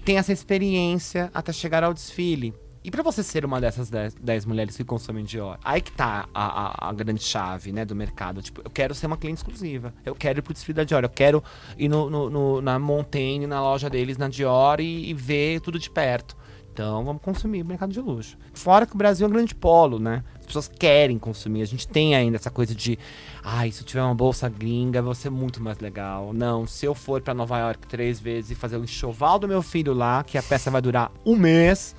tem 0.05 0.19
essa 0.19 0.33
experiência 0.33 1.31
até 1.35 1.53
chegar 1.53 1.83
ao 1.83 1.93
desfile. 1.95 2.55
E 2.87 2.91
pra 2.93 3.03
você 3.03 3.21
ser 3.21 3.45
uma 3.45 3.61
dessas 3.61 3.91
10 3.91 4.45
mulheres 4.45 4.77
que 4.77 4.85
consomem 4.85 5.25
Dior, 5.25 5.59
aí 5.65 5.81
que 5.81 5.91
tá 5.91 6.29
a, 6.33 6.87
a- 6.87 6.89
a 6.91 6.93
grande 6.93 7.21
chave, 7.21 7.73
né, 7.73 7.85
do 7.85 7.97
mercado. 7.97 8.41
Tipo, 8.41 8.61
eu 8.65 8.71
quero 8.71 8.95
ser 8.95 9.09
uma 9.09 9.17
cliente 9.17 9.39
exclusiva. 9.39 9.93
Eu 10.05 10.15
quero 10.15 10.39
ir 10.39 10.43
pro 10.43 10.53
desfile 10.55 10.77
da 10.77 10.85
Dior. 10.85 11.03
Eu 11.03 11.09
quero 11.09 11.43
ir 11.77 11.89
no, 11.89 12.09
no- 12.09 12.31
no- 12.31 12.63
na 12.63 12.79
Montaigne, 12.79 13.45
na 13.45 13.61
loja 13.61 13.91
deles, 13.91 14.17
na 14.17 14.29
Dior 14.29 14.79
e, 14.81 15.11
e 15.11 15.13
ver 15.15 15.59
tudo 15.61 15.81
de 15.81 15.91
perto. 15.91 16.37
Então, 16.73 17.05
vamos 17.05 17.21
consumir 17.23 17.63
o 17.63 17.65
mercado 17.65 17.91
de 17.93 17.99
luxo. 18.01 18.37
Fora 18.55 18.87
que 18.87 18.95
o 18.95 18.99
Brasil 18.99 19.27
é 19.27 19.29
um 19.31 19.33
grande 19.33 19.53
polo, 19.55 19.99
né? 19.99 20.23
As 20.39 20.47
pessoas 20.47 20.69
querem 20.69 21.19
consumir. 21.19 21.63
A 21.63 21.67
gente 21.67 21.89
tem 21.89 22.15
ainda 22.15 22.37
essa 22.37 22.51
coisa 22.53 22.73
de, 22.73 22.97
ai, 23.43 23.73
se 23.73 23.81
eu 23.81 23.87
tiver 23.87 24.03
uma 24.03 24.15
bolsa 24.15 24.49
gringa, 24.49 25.03
vai 25.03 25.15
ser 25.17 25.31
muito 25.31 25.61
mais 25.61 25.79
legal. 25.81 26.33
Não, 26.33 26.67
se 26.69 26.87
eu 26.87 26.95
for 26.95 27.21
pra 27.21 27.35
Nova 27.35 27.59
York 27.59 27.87
três 27.89 28.21
vezes 28.21 28.53
e 28.53 28.55
fazer 28.55 28.77
o 28.77 28.85
enxoval 28.85 29.39
do 29.41 29.49
meu 29.49 29.61
filho 29.63 29.93
lá, 29.93 30.23
que 30.23 30.39
a 30.39 30.43
peça 30.43 30.71
vai 30.71 30.83
durar 30.83 31.11
um 31.25 31.35
mês, 31.35 31.97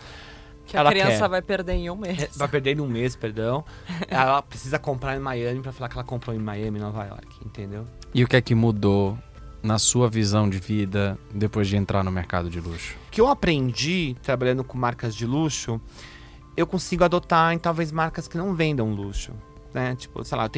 Que 0.68 0.76
a 0.76 0.82
Ela 0.82 0.90
criança 0.92 1.20
quer. 1.22 1.30
vai 1.30 1.42
perder 1.42 1.74
em 1.74 1.90
um 1.90 1.96
mês. 1.96 2.30
vai 2.36 2.48
perder 2.48 2.78
em 2.78 2.82
um 2.82 2.88
mês, 2.88 3.16
perdão. 3.16 3.64
Ela 4.10 4.42
precisa 4.42 4.78
comprar 4.78 5.16
em 5.16 5.20
Miami 5.20 5.62
pra 5.62 5.72
falar 5.72 5.88
que 5.90 5.96
ela 5.96 6.04
comprou 6.04 6.36
em 6.36 6.40
Miami, 6.40 6.78
Nova 6.78 7.06
York, 7.06 7.28
entendeu? 7.46 7.86
E 8.14 8.24
o 8.24 8.28
que 8.28 8.36
é 8.36 8.42
que 8.42 8.54
mudou 8.54 9.18
na 9.64 9.80
sua 9.80 10.10
visão 10.10 10.50
de 10.50 10.60
vida 10.60 11.18
depois 11.34 11.68
de 11.68 11.78
entrar 11.78 12.04
no 12.04 12.12
mercado 12.12 12.50
de 12.50 12.60
luxo? 12.60 12.96
O 13.08 13.12
que 13.12 13.22
eu 13.22 13.28
aprendi 13.28 14.16
trabalhando 14.22 14.64
com 14.64 14.78
marcas 14.78 15.16
de 15.16 15.26
luxo, 15.26 15.80
eu 16.56 16.68
consigo 16.68 17.04
adotar 17.04 17.54
em 17.54 17.58
talvez 17.58 17.92
marcas 17.92 18.28
que 18.28 18.38
não 18.38 18.54
vendam 18.54 18.94
luxo. 18.94 19.32
Né? 19.74 19.96
Tipo, 19.96 20.24
sei 20.26 20.38
lá, 20.38 20.50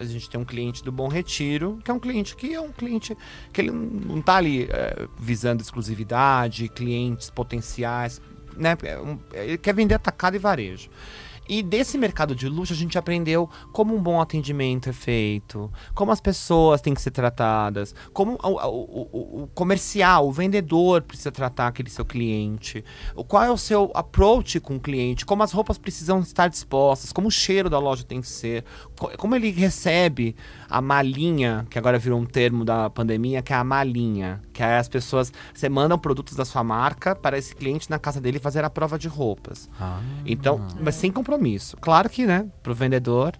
a 0.00 0.04
gente 0.04 0.30
tem 0.30 0.40
um 0.40 0.44
cliente 0.44 0.82
do 0.84 0.92
Bom 0.92 1.08
Retiro, 1.08 1.78
que 1.84 1.90
é 1.90 1.94
um 1.94 1.98
cliente 1.98 2.36
que 2.36 2.54
é 2.54 2.60
um 2.60 2.70
cliente 2.72 3.16
que 3.52 3.60
ele 3.60 3.70
não 3.70 4.14
não 4.16 4.22
tá 4.22 4.36
ali 4.36 4.64
é, 4.70 5.06
visando 5.18 5.62
exclusividade, 5.62 6.68
clientes 6.68 7.28
potenciais, 7.30 8.20
né? 8.58 8.76
É 9.32 9.44
Ele 9.44 9.58
quer 9.58 9.74
vender 9.74 9.94
atacado 9.94 10.34
e 10.36 10.38
varejo. 10.38 10.90
E 11.50 11.62
desse 11.62 11.96
mercado 11.96 12.34
de 12.36 12.46
luxo 12.46 12.74
a 12.74 12.76
gente 12.76 12.98
aprendeu 12.98 13.48
como 13.72 13.96
um 13.96 14.02
bom 14.02 14.20
atendimento 14.20 14.90
é 14.90 14.92
feito, 14.92 15.72
como 15.94 16.12
as 16.12 16.20
pessoas 16.20 16.82
têm 16.82 16.92
que 16.92 17.00
ser 17.00 17.10
tratadas, 17.10 17.94
como 18.12 18.32
o, 18.42 18.48
o- 18.48 19.08
o- 19.12 19.42
o 19.44 19.46
comercial, 19.54 20.28
o 20.28 20.30
vendedor 20.30 21.00
precisa 21.00 21.32
tratar 21.32 21.68
aquele 21.68 21.88
seu 21.88 22.04
cliente, 22.04 22.84
qual 23.28 23.42
é 23.44 23.50
o 23.50 23.56
seu 23.56 23.90
approach 23.94 24.60
com 24.60 24.76
o 24.76 24.80
cliente, 24.80 25.24
como 25.24 25.42
as 25.42 25.50
roupas 25.50 25.78
precisam 25.78 26.20
estar 26.20 26.48
dispostas, 26.48 27.14
como 27.14 27.28
o 27.28 27.30
cheiro 27.30 27.70
da 27.70 27.78
loja 27.78 28.04
tem 28.04 28.20
que 28.20 28.28
ser, 28.28 28.62
co- 28.98 29.16
como 29.16 29.34
ele 29.34 29.50
recebe 29.50 30.36
a 30.70 30.80
malinha, 30.80 31.66
que 31.70 31.78
agora 31.78 31.98
virou 31.98 32.20
um 32.20 32.24
termo 32.24 32.64
da 32.64 32.90
pandemia, 32.90 33.42
que 33.42 33.52
é 33.52 33.56
a 33.56 33.64
malinha, 33.64 34.40
que 34.52 34.62
é 34.62 34.78
as 34.78 34.88
pessoas, 34.88 35.32
você 35.54 35.68
manda 35.68 35.96
produtos 35.96 36.34
da 36.34 36.44
sua 36.44 36.62
marca 36.62 37.14
para 37.14 37.38
esse 37.38 37.54
cliente 37.54 37.88
na 37.88 37.98
casa 37.98 38.20
dele 38.20 38.38
fazer 38.38 38.64
a 38.64 38.70
prova 38.70 38.98
de 38.98 39.08
roupas. 39.08 39.68
Ah, 39.80 40.00
Então, 40.26 40.60
mas 40.80 40.94
sem 40.94 41.10
compromisso. 41.10 41.76
Claro 41.80 42.08
que, 42.08 42.26
né, 42.26 42.46
pro 42.62 42.74
vendedor, 42.74 43.34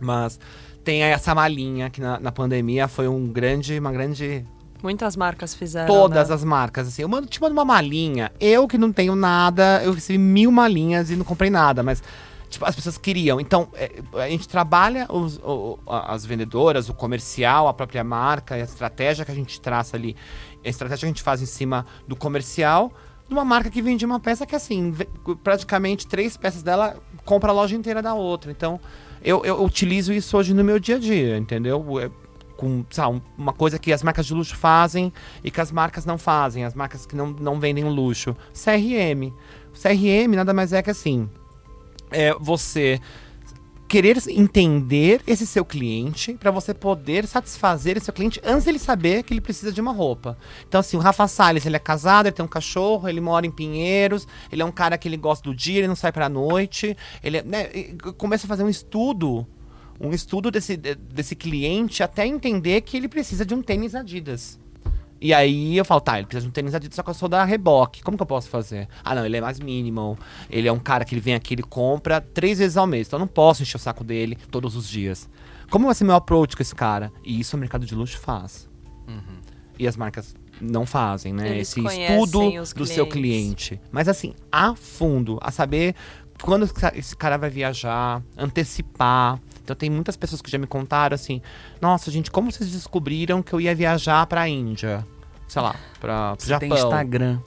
mas 0.00 0.38
tem 0.84 1.02
essa 1.02 1.34
malinha 1.34 1.90
que 1.90 2.00
na, 2.00 2.20
na 2.20 2.30
pandemia 2.30 2.86
foi 2.86 3.08
um 3.08 3.26
grande, 3.26 3.78
uma 3.78 3.90
grande 3.90 4.46
Muitas 4.82 5.16
marcas 5.16 5.54
fizeram. 5.54 5.86
todas 5.86 6.28
né? 6.28 6.34
as 6.34 6.44
marcas 6.44 6.86
assim. 6.86 7.02
Eu 7.02 7.08
mando, 7.08 7.26
te 7.26 7.40
mando 7.40 7.54
uma 7.54 7.64
malinha. 7.64 8.30
Eu 8.38 8.68
que 8.68 8.78
não 8.78 8.92
tenho 8.92 9.16
nada, 9.16 9.82
eu 9.82 9.92
recebi 9.92 10.18
mil 10.18 10.52
malinhas 10.52 11.10
e 11.10 11.16
não 11.16 11.24
comprei 11.24 11.50
nada, 11.50 11.82
mas 11.82 12.02
Tipo, 12.48 12.64
as 12.64 12.74
pessoas 12.74 12.96
queriam. 12.96 13.40
Então, 13.40 13.68
é, 13.74 13.90
a 14.14 14.28
gente 14.28 14.48
trabalha 14.48 15.06
os- 15.10 15.38
o- 15.38 15.78
as 15.86 16.24
vendedoras, 16.24 16.88
o 16.88 16.94
comercial, 16.94 17.66
a 17.68 17.74
própria 17.74 18.04
marca, 18.04 18.54
a 18.54 18.58
estratégia 18.60 19.24
que 19.24 19.32
a 19.32 19.34
gente 19.34 19.60
traça 19.60 19.96
ali, 19.96 20.14
a 20.64 20.68
estratégia 20.68 21.00
que 21.00 21.04
a 21.06 21.08
gente 21.08 21.22
faz 21.22 21.42
em 21.42 21.46
cima 21.46 21.84
do 22.06 22.14
comercial, 22.14 22.92
de 23.28 23.34
uma 23.34 23.44
marca 23.44 23.68
que 23.68 23.82
vende 23.82 24.04
uma 24.06 24.20
peça 24.20 24.46
que, 24.46 24.54
assim, 24.54 24.94
praticamente 25.42 26.06
três 26.06 26.36
peças 26.36 26.62
dela 26.62 26.96
compra 27.24 27.50
a 27.50 27.54
loja 27.54 27.74
inteira 27.74 28.00
da 28.00 28.14
outra. 28.14 28.50
Então, 28.52 28.78
eu, 29.22 29.44
eu 29.44 29.64
utilizo 29.64 30.12
isso 30.12 30.36
hoje 30.36 30.54
no 30.54 30.62
meu 30.62 30.78
dia 30.78 30.96
a 30.96 30.98
dia, 31.00 31.36
entendeu? 31.36 31.84
É, 32.00 32.08
com, 32.56 32.84
um- 33.10 33.20
uma 33.36 33.52
coisa 33.52 33.78
que 33.78 33.92
as 33.92 34.02
marcas 34.02 34.24
de 34.26 34.32
luxo 34.32 34.56
fazem 34.56 35.12
e 35.42 35.50
que 35.50 35.60
as 35.60 35.72
marcas 35.72 36.04
não 36.06 36.16
fazem, 36.16 36.64
as 36.64 36.74
marcas 36.74 37.04
que 37.04 37.16
não, 37.16 37.26
não 37.32 37.58
vendem 37.58 37.84
luxo. 37.84 38.34
CRM. 38.54 39.32
CRM 39.74 40.34
nada 40.36 40.54
mais 40.54 40.72
é 40.72 40.80
que 40.80 40.90
assim, 40.90 41.28
é 42.10 42.34
você 42.34 43.00
querer 43.88 44.20
entender 44.28 45.22
esse 45.26 45.46
seu 45.46 45.64
cliente 45.64 46.34
para 46.34 46.50
você 46.50 46.74
poder 46.74 47.24
satisfazer 47.26 47.96
esse 47.96 48.06
seu 48.06 48.14
cliente 48.14 48.40
antes 48.44 48.64
dele 48.64 48.80
saber 48.80 49.22
que 49.22 49.32
ele 49.32 49.40
precisa 49.40 49.70
de 49.70 49.80
uma 49.80 49.92
roupa. 49.92 50.36
Então 50.66 50.80
assim, 50.80 50.96
o 50.96 51.00
Rafa 51.00 51.28
Salles, 51.28 51.64
ele 51.66 51.76
é 51.76 51.78
casado, 51.78 52.26
ele 52.26 52.34
tem 52.34 52.44
um 52.44 52.48
cachorro, 52.48 53.08
ele 53.08 53.20
mora 53.20 53.46
em 53.46 53.50
Pinheiros, 53.50 54.26
ele 54.50 54.60
é 54.60 54.64
um 54.64 54.72
cara 54.72 54.98
que 54.98 55.06
ele 55.06 55.16
gosta 55.16 55.48
do 55.48 55.54
dia, 55.54 55.78
ele 55.78 55.88
não 55.88 55.94
sai 55.94 56.10
pra 56.10 56.28
noite, 56.28 56.96
ele 57.22 57.38
é, 57.38 57.42
né, 57.44 57.64
começa 58.16 58.46
a 58.46 58.48
fazer 58.48 58.64
um 58.64 58.68
estudo, 58.68 59.46
um 60.00 60.12
estudo 60.12 60.50
desse, 60.50 60.76
de- 60.76 60.96
desse 60.96 61.36
cliente 61.36 62.02
até 62.02 62.26
entender 62.26 62.80
que 62.80 62.96
ele 62.96 63.08
precisa 63.08 63.46
de 63.46 63.54
um 63.54 63.62
tênis 63.62 63.94
Adidas. 63.94 64.58
E 65.20 65.32
aí 65.32 65.76
eu 65.76 65.84
falo, 65.84 66.00
tá, 66.00 66.18
ele 66.18 66.26
precisa 66.26 66.42
de 66.42 66.48
um 66.48 66.52
tênis 66.52 66.74
Adidas, 66.74 66.94
só 66.94 67.02
que 67.02 67.10
eu 67.10 67.14
sou 67.14 67.28
da 67.28 67.44
Reboque. 67.44 68.02
Como 68.02 68.16
que 68.16 68.22
eu 68.22 68.26
posso 68.26 68.48
fazer? 68.48 68.88
Ah, 69.02 69.14
não, 69.14 69.24
ele 69.24 69.36
é 69.36 69.40
mais 69.40 69.58
minimal. 69.58 70.16
Ele 70.50 70.68
é 70.68 70.72
um 70.72 70.78
cara 70.78 71.04
que 71.04 71.14
ele 71.14 71.20
vem 71.20 71.34
aqui, 71.34 71.54
ele 71.54 71.62
compra 71.62 72.20
três 72.20 72.58
vezes 72.58 72.76
ao 72.76 72.86
mês. 72.86 73.06
Então 73.06 73.18
eu 73.18 73.20
não 73.20 73.26
posso 73.26 73.62
encher 73.62 73.76
o 73.76 73.80
saco 73.80 74.04
dele 74.04 74.36
todos 74.50 74.76
os 74.76 74.88
dias. 74.88 75.28
Como 75.70 75.86
vai 75.86 75.94
ser 75.94 76.04
meu 76.04 76.14
approach 76.14 76.54
com 76.54 76.62
esse 76.62 76.74
cara? 76.74 77.12
E 77.24 77.40
isso 77.40 77.56
o 77.56 77.60
mercado 77.60 77.86
de 77.86 77.94
luxo 77.94 78.18
faz. 78.18 78.68
E 79.78 79.86
as 79.88 79.96
marcas 79.96 80.34
não 80.60 80.86
fazem, 80.86 81.32
né? 81.32 81.50
Eles 81.50 81.68
Esse 81.68 81.80
estudo 81.80 82.40
do 82.74 82.86
seu 82.86 83.06
cliente. 83.06 83.80
Mas 83.90 84.08
assim, 84.08 84.34
a 84.50 84.74
fundo, 84.74 85.38
a 85.42 85.50
saber 85.50 85.94
quando 86.42 86.68
esse 86.94 87.16
cara 87.16 87.36
vai 87.36 87.50
viajar, 87.50 88.22
antecipar. 88.36 89.40
Então 89.66 89.74
tem 89.74 89.90
muitas 89.90 90.16
pessoas 90.16 90.40
que 90.40 90.48
já 90.50 90.58
me 90.58 90.66
contaram 90.66 91.14
assim: 91.16 91.42
"Nossa, 91.80 92.08
gente, 92.10 92.30
como 92.30 92.52
vocês 92.52 92.70
descobriram 92.70 93.42
que 93.42 93.52
eu 93.52 93.60
ia 93.60 93.74
viajar 93.74 94.24
pra 94.26 94.48
Índia?" 94.48 95.04
Sei 95.48 95.60
lá, 95.60 95.74
Você 96.38 96.48
Japão. 96.48 96.68
tem 96.68 96.78
Instagram. 96.78 97.40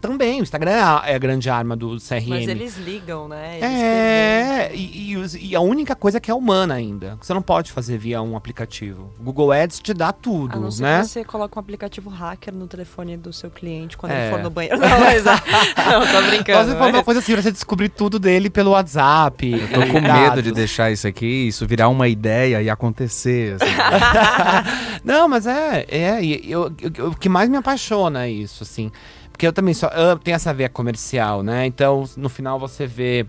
Também, 0.00 0.40
o 0.40 0.42
Instagram 0.42 0.70
é 0.70 0.80
a, 0.82 1.02
é 1.06 1.14
a 1.14 1.18
grande 1.18 1.48
arma 1.50 1.74
do 1.74 1.96
CRM. 1.98 2.28
Mas 2.28 2.48
eles 2.48 2.76
ligam, 2.76 3.26
né? 3.28 3.58
Eles 3.58 3.64
É, 3.70 4.70
e, 4.74 5.12
e 5.14 5.16
e 5.40 5.56
a 5.56 5.60
única 5.60 5.96
coisa 5.96 6.20
que 6.20 6.30
é 6.30 6.34
humana 6.34 6.74
ainda. 6.74 7.16
que 7.18 7.26
Você 7.26 7.34
não 7.34 7.42
pode 7.42 7.72
fazer 7.72 7.98
via 7.98 8.20
um 8.22 8.36
aplicativo. 8.36 9.12
O 9.18 9.24
Google 9.24 9.50
Ads 9.52 9.80
te 9.80 9.92
dá 9.94 10.12
tudo, 10.12 10.58
A 10.58 10.60
não 10.60 10.70
ser 10.70 10.82
né? 10.82 11.00
que 11.00 11.06
você 11.08 11.24
coloca 11.24 11.58
um 11.58 11.60
aplicativo 11.60 12.08
hacker 12.10 12.54
no 12.54 12.66
telefone 12.66 13.16
do 13.16 13.32
seu 13.32 13.50
cliente 13.50 13.96
quando 13.96 14.12
É. 14.12 14.26
ele 14.26 14.34
for 14.36 14.42
no 14.42 14.50
banheiro. 14.50 14.76
Não, 14.78 15.00
mas... 15.00 15.24
não, 15.24 16.06
tô 16.06 16.22
brincando. 16.28 16.58
Pode 16.68 16.78
fazer 16.78 16.92
uma 16.96 17.02
coisa 17.04 17.20
assim, 17.20 17.32
pra 17.32 17.42
você 17.42 17.50
descobrir 17.52 17.88
tudo 17.88 18.18
dele 18.18 18.48
pelo 18.50 18.70
WhatsApp. 18.72 19.50
Tô 19.74 19.80
com 19.92 20.00
medo 20.00 20.42
de 20.42 20.52
deixar 20.52 20.90
isso 20.92 21.06
aqui, 21.08 21.48
isso 21.48 21.66
virar 21.66 21.88
uma 21.88 22.06
ideia 22.08 22.60
e 22.62 22.70
acontecer. 22.70 23.56
assim. 23.60 23.72
Não, 25.04 25.28
mas 25.28 25.46
é, 25.46 25.86
é, 25.88 26.22
e 26.24 26.50
eu, 26.50 26.70
eu- 26.96 27.08
o 27.08 27.14
que 27.16 27.28
mais 27.28 27.48
me 27.48 27.56
apaixona 27.56 28.26
é 28.26 28.30
isso, 28.30 28.62
assim. 28.62 28.90
Porque 29.36 29.46
eu 29.46 29.52
também 29.52 29.74
só 29.74 29.88
eu 29.88 30.18
tenho 30.18 30.34
essa 30.34 30.54
veia 30.54 30.66
comercial, 30.66 31.42
né? 31.42 31.66
Então, 31.66 32.08
no 32.16 32.26
final 32.30 32.58
você 32.58 32.86
vê. 32.86 33.26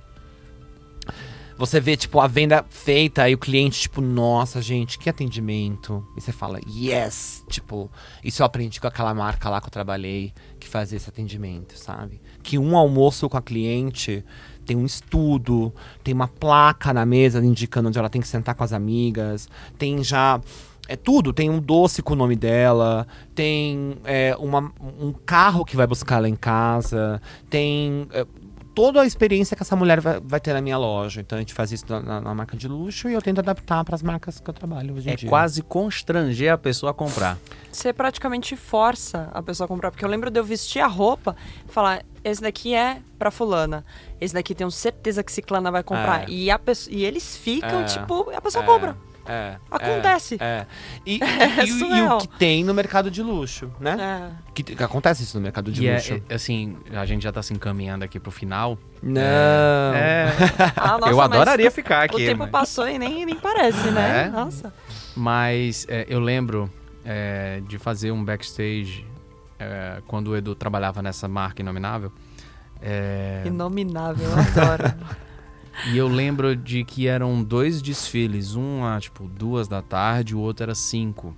Você 1.58 1.82
vê, 1.82 1.97
tipo, 1.97 2.22
a 2.22 2.28
venda 2.28 2.64
feita 2.70 3.28
e 3.28 3.34
o 3.34 3.38
cliente, 3.38 3.82
tipo, 3.82 3.99
nossa, 3.99 4.62
gente, 4.62 4.97
que 4.97 5.10
atendimento. 5.10 6.08
E 6.16 6.22
você 6.22 6.32
fala, 6.32 6.62
yes! 6.66 7.43
Tipo, 7.49 7.91
isso 8.24 8.41
eu 8.41 8.45
aprendi 8.45 8.80
com 8.80 8.88
aquela 8.88 9.14
marca 9.14 9.49
lá 9.49 9.60
que 9.60 9.68
eu 9.68 9.72
trabalhei, 9.72 10.32
que 10.60 10.68
fazia 10.68 10.95
esse 10.95 11.10
atendimento, 11.10 11.78
sabe? 11.78 12.22
Que 12.41 12.58
um 12.58 12.78
almoço 12.78 13.28
com 13.28 13.36
a 13.36 13.41
cliente 13.41 14.24
tem 14.66 14.78
um 14.78 14.86
estudo, 14.86 15.74
tem 16.05 16.14
uma 16.14 16.28
placa 16.28 16.93
na 16.93 17.05
mesa 17.05 17.43
indicando 17.43 17.89
onde 17.89 17.99
ela 17.99 18.10
tem 18.10 18.22
que 18.22 18.28
sentar 18.30 18.55
com 18.55 18.64
as 18.64 18.72
amigas, 18.72 19.49
tem 19.78 20.01
já. 20.01 20.39
É 20.88 20.96
tudo, 20.96 21.34
tem 21.34 21.50
um 21.50 21.60
doce 21.60 22.02
com 22.02 22.14
o 22.14 22.16
nome 22.16 22.36
dela, 22.36 23.06
tem 23.36 23.98
é, 24.06 24.36
uma- 24.40 24.72
um 25.00 25.12
carro 25.12 25.66
que 25.66 25.76
vai 25.76 25.86
buscar 25.88 26.18
ela 26.18 26.30
em 26.30 26.36
casa, 26.36 27.22
tem 27.50 28.08
é, 28.12 28.26
toda 28.74 29.02
a 29.02 29.06
experiência 29.06 29.56
que 29.58 29.64
essa 29.64 29.76
mulher 29.76 30.00
vai, 30.00 30.20
vai 30.20 30.40
ter 30.40 30.54
na 30.54 30.62
minha 30.62 30.78
loja. 30.78 31.20
Então 31.20 31.36
a 31.38 31.42
gente 31.42 31.54
faz 31.54 31.72
isso 31.72 31.86
na, 31.90 32.22
na- 32.22 32.34
marca 32.36 32.56
de 32.56 32.68
luxo 32.68 33.10
e 33.10 33.14
eu 33.14 33.22
tento 33.22 33.40
adaptar 33.40 33.84
para 33.84 33.96
as 33.96 34.04
marcas 34.04 34.40
que 34.40 34.50
eu 34.50 34.54
trabalho 34.54 34.96
hoje 34.96 35.10
em 35.10 35.14
É 35.14 35.16
dia. 35.16 35.28
quase 35.30 35.62
constranger 35.64 36.54
a 36.54 36.58
pessoa 36.58 36.92
a 36.92 36.94
comprar. 36.94 37.38
Você 37.72 37.92
praticamente 37.92 38.56
força 38.56 39.30
a 39.34 39.42
pessoa 39.42 39.66
a 39.66 39.68
comprar. 39.68 39.92
Porque 39.92 40.06
eu 40.06 40.10
lembro 40.10 40.30
de 40.32 40.40
eu 40.40 40.44
vestir 40.44 40.80
a 40.80 40.88
roupa 40.88 41.36
e 41.68 41.72
falar: 41.72 42.04
esse 42.24 42.42
daqui 42.42 42.74
é 42.76 43.02
pra 43.20 43.30
fulana. 43.32 43.84
Esse 44.22 44.34
daqui 44.34 44.54
tenho 44.56 44.70
certeza 44.72 45.24
que 45.24 45.32
ciclana 45.32 45.70
vai 45.72 45.84
comprar. 45.84 46.24
É. 46.24 46.30
E, 46.30 46.50
a 46.52 46.60
e 46.90 47.04
eles 47.04 47.36
ficam, 47.36 47.82
É. 47.82 47.84
tipo, 47.86 48.32
e 48.32 48.36
a 48.36 48.42
pessoa 48.42 48.64
É, 48.64 48.68
compra. 48.68 48.98
É, 49.28 49.57
Acontece. 49.69 50.38
É, 50.39 50.45
é. 50.45 50.67
E, 51.05 51.19
É 51.23 51.61
e- 51.61 51.63
e 51.65 51.67
surreal. 51.80 52.17
o 52.17 52.21
que 52.21 52.28
tem 52.39 52.63
no 52.63 52.73
mercado 52.73 53.11
de 53.11 53.21
luxo, 53.21 53.71
né? 53.80 53.97
É. 53.99 54.51
Que, 54.53 54.63
que 54.63 54.84
acontece 54.84 55.23
isso 55.23 55.38
no 55.38 55.43
mercado 55.43 55.71
de 55.71 55.84
E 55.84 55.88
é, 55.88 55.95
luxo. 55.95 56.21
é, 56.30 56.36
assim, 56.36 56.78
a 56.93 57.05
gente 57.05 57.23
já 57.23 57.32
tá 57.32 57.41
se 57.43 57.53
encaminhando 57.53 58.03
aqui 58.05 58.19
pro 58.19 58.32
final. 58.32 58.78
Não. 59.03 59.21
É, 59.21 60.28
Ah, 60.75 60.97
nossa, 60.97 61.11
eu 61.11 61.21
adoraria 61.21 61.69
ficar 61.69 62.03
aqui. 62.03 62.15
O 62.15 62.17
tempo 62.17 62.39
mas- 62.43 62.49
passou 62.51 62.88
e 62.88 62.97
nem, 62.97 63.25
nem 63.25 63.36
parece, 63.36 63.91
né? 63.91 64.25
É? 64.25 64.30
Nossa. 64.30 64.73
Mas 65.15 65.86
é, 65.89 66.05
eu 66.09 66.19
lembro 66.19 66.71
é, 67.05 67.61
de 67.67 67.78
fazer 67.78 68.11
um 68.11 68.23
backstage 68.23 69.05
é, 69.59 70.01
quando 70.07 70.30
o 70.30 70.38
Edu 70.38 70.53
trabalhava 70.55 71.01
nessa 71.01 71.28
marca 71.28 71.61
inominável. 71.61 72.11
É, 72.82 73.41
Inominável, 73.45 74.30
eu 74.30 74.38
adoro. 74.61 74.93
E 75.91 75.97
eu 75.97 76.07
lembro 76.07 76.55
de 76.55 76.84
que 76.84 77.07
eram 77.07 77.43
dois 77.43 77.82
desfiles, 77.82 78.55
um 78.55 78.84
a 78.84 78.99
tipo 78.99 79.28
duas 79.28 79.67
da 79.67 79.82
tarde, 79.82 80.36
o 80.36 80.39
outro 80.39 80.63
era 80.63 80.75
cinco. 80.75 81.36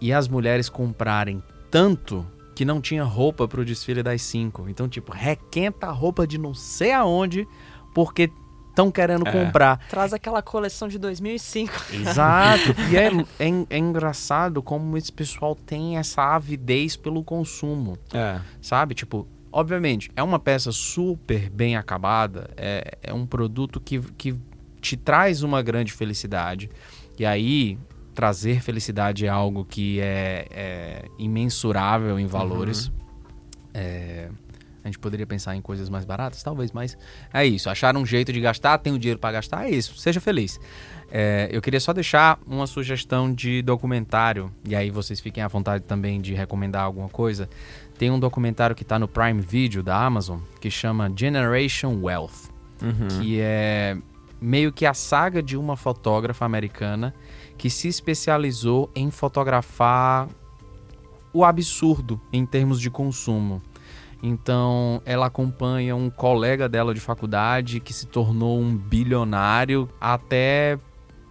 E 0.00 0.12
as 0.12 0.28
mulheres 0.28 0.68
comprarem 0.68 1.42
tanto 1.70 2.26
que 2.54 2.64
não 2.64 2.80
tinha 2.80 3.04
roupa 3.04 3.46
pro 3.48 3.64
desfile 3.64 4.02
das 4.02 4.22
cinco. 4.22 4.68
Então, 4.68 4.88
tipo, 4.88 5.12
requenta 5.12 5.86
a 5.86 5.90
roupa 5.92 6.26
de 6.26 6.38
não 6.38 6.54
sei 6.54 6.92
aonde, 6.92 7.46
porque 7.94 8.30
estão 8.68 8.90
querendo 8.90 9.26
É. 9.26 9.32
comprar. 9.32 9.78
Traz 9.88 10.12
aquela 10.12 10.40
coleção 10.42 10.88
de 10.88 10.98
2005. 10.98 11.72
Exato. 11.92 12.74
e 12.90 12.96
é, 12.96 13.08
é, 13.38 13.66
é 13.70 13.78
engraçado 13.78 14.62
como 14.62 14.96
esse 14.96 15.12
pessoal 15.12 15.54
tem 15.54 15.96
essa 15.98 16.22
avidez 16.34 16.96
pelo 16.96 17.22
consumo, 17.24 17.96
É. 18.12 18.40
sabe? 18.60 18.94
Tipo, 18.94 19.26
obviamente, 19.52 20.10
é 20.14 20.22
uma 20.22 20.38
peça 20.38 20.72
super 20.72 21.50
bem 21.50 21.76
acabada, 21.76 22.50
é, 22.56 22.98
é 23.02 23.12
um 23.12 23.26
produto 23.26 23.80
que, 23.80 24.00
que 24.00 24.34
te 24.80 24.96
traz 24.96 25.42
uma 25.42 25.62
grande 25.62 25.92
felicidade. 25.92 26.70
E 27.18 27.26
aí, 27.26 27.78
trazer 28.14 28.60
felicidade 28.62 29.26
é 29.26 29.28
algo 29.28 29.64
que 29.64 30.00
é, 30.00 30.46
é 30.50 31.04
imensurável 31.18 32.18
em 32.18 32.26
valores. 32.26 32.90
É, 33.74 34.28
a 34.82 34.88
gente 34.88 34.98
poderia 34.98 35.26
pensar 35.26 35.54
em 35.54 35.60
coisas 35.60 35.88
mais 35.90 36.04
baratas, 36.04 36.42
talvez, 36.42 36.72
mas 36.72 36.96
é 37.32 37.44
isso. 37.44 37.68
Acharam 37.68 38.00
um 38.00 38.06
jeito 38.06 38.32
de 38.32 38.40
gastar, 38.40 38.78
tem 38.78 38.92
o 38.92 38.98
dinheiro 38.98 39.20
para 39.20 39.32
gastar, 39.32 39.66
é 39.66 39.70
isso. 39.70 39.96
Seja 39.96 40.20
feliz. 40.20 40.58
É, 41.10 41.48
eu 41.52 41.60
queria 41.60 41.80
só 41.80 41.92
deixar 41.92 42.38
uma 42.46 42.66
sugestão 42.66 43.32
de 43.32 43.62
documentário, 43.62 44.50
e 44.66 44.74
aí 44.74 44.90
vocês 44.90 45.20
fiquem 45.20 45.42
à 45.42 45.48
vontade 45.48 45.84
também 45.84 46.20
de 46.20 46.34
recomendar 46.34 46.82
alguma 46.82 47.08
coisa. 47.08 47.48
Tem 48.00 48.10
um 48.10 48.18
documentário 48.18 48.74
que 48.74 48.82
está 48.82 48.98
no 48.98 49.06
Prime 49.06 49.42
Video 49.42 49.82
da 49.82 49.94
Amazon 49.94 50.38
que 50.58 50.70
chama 50.70 51.12
Generation 51.14 52.00
Wealth, 52.00 52.48
que 53.20 53.38
é 53.38 53.94
meio 54.40 54.72
que 54.72 54.86
a 54.86 54.94
saga 54.94 55.42
de 55.42 55.54
uma 55.54 55.76
fotógrafa 55.76 56.46
americana 56.46 57.14
que 57.58 57.68
se 57.68 57.88
especializou 57.88 58.90
em 58.94 59.10
fotografar 59.10 60.28
o 61.30 61.44
absurdo 61.44 62.18
em 62.32 62.46
termos 62.46 62.80
de 62.80 62.88
consumo. 62.88 63.60
Então, 64.22 65.02
ela 65.04 65.26
acompanha 65.26 65.94
um 65.94 66.08
colega 66.08 66.70
dela 66.70 66.94
de 66.94 67.00
faculdade 67.00 67.80
que 67.80 67.92
se 67.92 68.06
tornou 68.06 68.58
um 68.58 68.74
bilionário, 68.74 69.86
até 70.00 70.78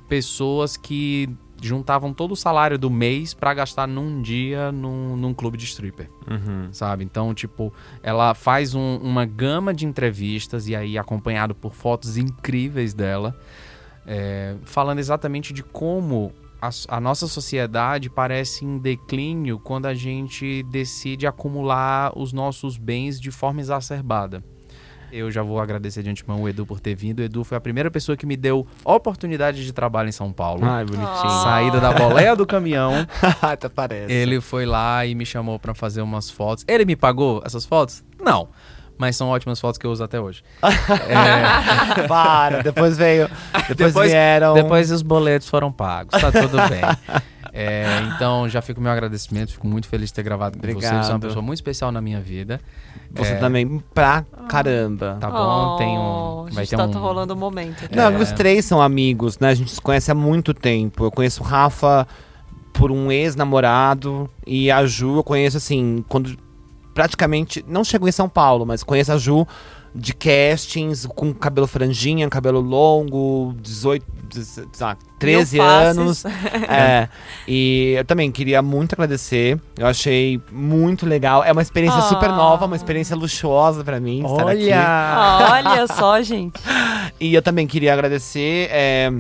pessoas 0.07 0.77
que 0.77 1.35
juntavam 1.61 2.13
todo 2.13 2.31
o 2.31 2.35
salário 2.35 2.77
do 2.77 2.89
mês 2.89 3.33
para 3.33 3.53
gastar 3.53 3.87
num 3.87 4.21
dia 4.21 4.71
num, 4.71 5.15
num 5.15 5.33
clube 5.33 5.57
de 5.57 5.65
stripper, 5.65 6.09
Uhum. 6.29 6.69
sabe? 6.71 7.03
Então, 7.03 7.33
tipo, 7.33 7.73
ela 8.03 8.33
faz 8.33 8.75
um- 8.75 8.97
uma 8.97 9.25
gama 9.25 9.73
de 9.73 9.85
entrevistas 9.85 10.67
e 10.67 10.75
aí 10.75 10.97
acompanhado 10.97 11.53
por 11.55 11.73
fotos 11.73 12.17
incríveis 12.17 12.93
dela, 12.93 13.35
é, 14.05 14.55
falando 14.63 14.99
exatamente 14.99 15.53
de 15.53 15.63
como 15.63 16.31
a, 16.61 16.69
a 16.89 16.99
nossa 16.99 17.27
sociedade 17.27 18.09
parece 18.09 18.65
em 18.65 18.77
declínio 18.77 19.59
quando 19.59 19.85
a 19.85 19.93
gente 19.93 20.63
decide 20.63 21.25
acumular 21.25 22.11
os 22.17 22.33
nossos 22.33 22.77
bens 22.77 23.19
de 23.19 23.31
forma 23.31 23.61
exacerbada. 23.61 24.43
Eu 25.11 25.31
já 25.31 25.41
vou 25.41 25.59
agradecer 25.59 26.03
de 26.03 26.09
antemão 26.09 26.41
o 26.43 26.49
Edu 26.49 26.65
por 26.65 26.79
ter 26.79 26.95
vindo. 26.95 27.19
O 27.19 27.23
Edu 27.23 27.43
foi 27.43 27.57
a 27.57 27.61
primeira 27.61 27.89
pessoa 27.89 28.15
que 28.15 28.25
me 28.25 28.35
deu 28.37 28.65
oportunidade 28.85 29.63
de 29.65 29.73
trabalho 29.73 30.09
em 30.09 30.11
São 30.11 30.31
Paulo. 30.31 30.63
Ai, 30.65 30.85
bonitinho. 30.85 31.29
Saída 31.43 31.79
da 31.79 31.91
boleia 31.93 32.35
do 32.35 32.45
caminhão, 32.45 33.07
Até 33.41 33.67
parece. 33.69 34.11
ele 34.13 34.39
foi 34.41 34.65
lá 34.65 35.05
e 35.05 35.15
me 35.15 35.25
chamou 35.25 35.57
pra 35.59 35.73
fazer 35.73 36.01
umas 36.01 36.29
fotos. 36.29 36.63
Ele 36.67 36.85
me 36.85 36.95
pagou 36.95 37.41
essas 37.45 37.65
fotos? 37.65 38.03
Não. 38.21 38.49
Mas 38.97 39.15
são 39.15 39.29
ótimas 39.29 39.61
fotos 39.61 39.77
que 39.77 39.87
eu 39.87 39.91
uso 39.91 40.03
até 40.03 40.19
hoje. 40.19 40.43
É, 41.07 42.03
Para, 42.07 42.61
depois 42.61 42.97
veio. 42.97 43.29
Depois, 43.69 43.77
Depois- 43.77 44.11
vieram. 44.11 44.53
Depois 44.53 44.91
os 44.91 45.01
boletos 45.01 45.47
foram 45.49 45.71
pagos, 45.71 46.19
tá 46.19 46.31
tudo 46.31 46.57
bem. 46.69 46.81
É, 47.61 48.01
então 48.15 48.47
já 48.47 48.61
fica 48.61 48.79
o 48.79 48.83
meu 48.83 48.91
agradecimento, 48.91 49.51
fico 49.51 49.67
muito 49.67 49.87
feliz 49.87 50.09
de 50.09 50.13
ter 50.13 50.23
gravado 50.23 50.57
com 50.57 50.65
você. 50.65 50.73
Você 50.73 50.85
é 50.85 50.89
uma 50.91 50.97
Obrigado. 50.99 51.21
pessoa 51.21 51.41
muito 51.41 51.57
especial 51.57 51.91
na 51.91 51.99
minha 52.01 52.21
vida. 52.21 52.59
Você 53.13 53.33
É, 53.33 53.35
também 53.35 53.83
pra 53.93 54.23
caramba. 54.47 55.17
Tá 55.19 55.29
bom, 55.29 55.77
tem 55.77 55.87
um. 55.87 56.01
Oh, 56.01 56.43
Vai 56.43 56.51
a 56.51 56.59
gente 56.65 56.69
ter 56.69 56.77
tá 56.77 56.85
um. 56.85 56.91
rolando 56.91 57.33
um 57.33 57.37
momento. 57.37 57.85
aqui. 57.85 57.95
Não, 57.95 58.11
É. 58.11 58.17
os 58.17 58.31
três 58.31 58.63
são 58.65 58.81
amigos, 58.81 59.37
né? 59.39 59.49
A 59.49 59.53
gente 59.53 59.71
se 59.71 59.81
conhece 59.81 60.09
há 60.11 60.15
muito 60.15 60.53
tempo. 60.53 61.03
Eu 61.03 61.11
conheço 61.11 61.41
o 61.43 61.45
Rafa 61.45 62.07
por 62.73 62.91
um 62.91 63.11
ex-namorado 63.11 64.29
e 64.47 64.71
a 64.71 64.85
Ju 64.85 65.17
eu 65.17 65.23
conheço 65.23 65.57
assim, 65.57 66.03
quando 66.07 66.37
praticamente 66.93 67.63
não 67.67 67.83
chegou 67.83 68.07
em 68.07 68.11
São 68.11 68.29
Paulo, 68.29 68.65
mas 68.65 68.83
conheço 68.83 69.11
a 69.11 69.17
Ju 69.17 69.45
de 69.93 70.13
castings 70.13 71.05
com 71.07 71.33
cabelo 71.33 71.65
franjinha, 71.67 72.29
cabelo 72.29 72.59
longo, 72.61 73.53
18, 73.61 74.05
18, 74.29 74.69
sei 74.77 74.85
lá, 74.85 74.97
13 75.17 75.57
Mil 75.57 75.65
faces. 75.65 75.97
anos. 75.97 76.25
é. 76.69 77.09
E 77.47 77.93
eu 77.97 78.05
também 78.05 78.31
queria 78.31 78.61
muito 78.61 78.93
agradecer. 78.93 79.59
Eu 79.77 79.87
achei 79.87 80.39
muito 80.51 81.05
legal. 81.05 81.43
É 81.43 81.51
uma 81.51 81.61
experiência 81.61 81.97
Ah. 81.99 82.03
super 82.03 82.29
nova, 82.29 82.65
uma 82.65 82.75
experiência 82.75 83.15
luxuosa 83.15 83.83
pra 83.83 83.99
mim 83.99 84.23
estar 84.25 84.47
aqui. 84.49 84.71
Ah, 84.71 85.61
olha 85.65 85.87
só, 85.87 86.21
gente. 86.23 86.59
E 87.19 87.33
eu 87.33 87.41
também 87.41 87.65
queria 87.65 87.93
agradecer. 87.93 88.69
é, 88.71 89.11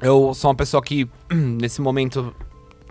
eu 0.00 0.32
sou 0.34 0.50
uma 0.50 0.56
pessoa 0.56 0.82
que, 0.82 1.08
nesse 1.30 1.80
momento, 1.80 2.34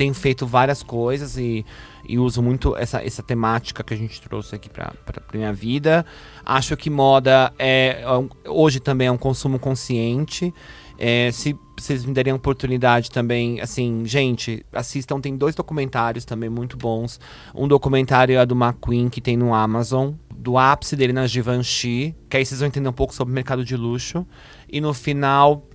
tem 0.01 0.15
feito 0.15 0.47
várias 0.47 0.81
coisas 0.81 1.37
e, 1.37 1.63
e 2.09 2.17
uso 2.17 2.41
muito 2.41 2.75
essa, 2.75 3.05
essa 3.05 3.21
temática 3.21 3.83
que 3.83 3.93
a 3.93 3.97
gente 3.97 4.19
trouxe 4.19 4.55
aqui 4.55 4.67
pra 4.67 4.95
minha 5.31 5.53
vida. 5.53 6.03
Acho 6.43 6.75
que 6.75 6.89
moda 6.89 7.53
é, 7.59 8.01
é 8.01 8.49
hoje 8.49 8.79
também 8.79 9.09
é 9.09 9.11
um 9.11 9.17
consumo 9.17 9.59
consciente. 9.59 10.51
É, 10.97 11.29
se 11.31 11.55
vocês 11.77 12.03
me 12.03 12.15
derem 12.15 12.33
a 12.33 12.35
oportunidade 12.35 13.11
também, 13.11 13.61
assim, 13.61 14.01
gente, 14.03 14.65
assistam. 14.73 15.21
Tem 15.21 15.37
dois 15.37 15.53
documentários 15.53 16.25
também 16.25 16.49
muito 16.49 16.75
bons. 16.77 17.19
Um 17.53 17.67
documentário 17.67 18.39
é 18.39 18.45
do 18.45 18.55
McQueen, 18.55 19.07
que 19.07 19.21
tem 19.21 19.37
no 19.37 19.53
Amazon. 19.53 20.13
Do 20.35 20.57
ápice 20.57 20.95
dele 20.95 21.13
na 21.13 21.27
Givenchy. 21.27 22.15
Que 22.27 22.37
aí 22.37 22.45
vocês 22.45 22.59
vão 22.59 22.67
entender 22.67 22.89
um 22.89 22.93
pouco 22.93 23.13
sobre 23.13 23.31
o 23.31 23.35
mercado 23.35 23.63
de 23.63 23.77
luxo. 23.77 24.25
E 24.67 24.81
no 24.81 24.95
final, 24.95 25.67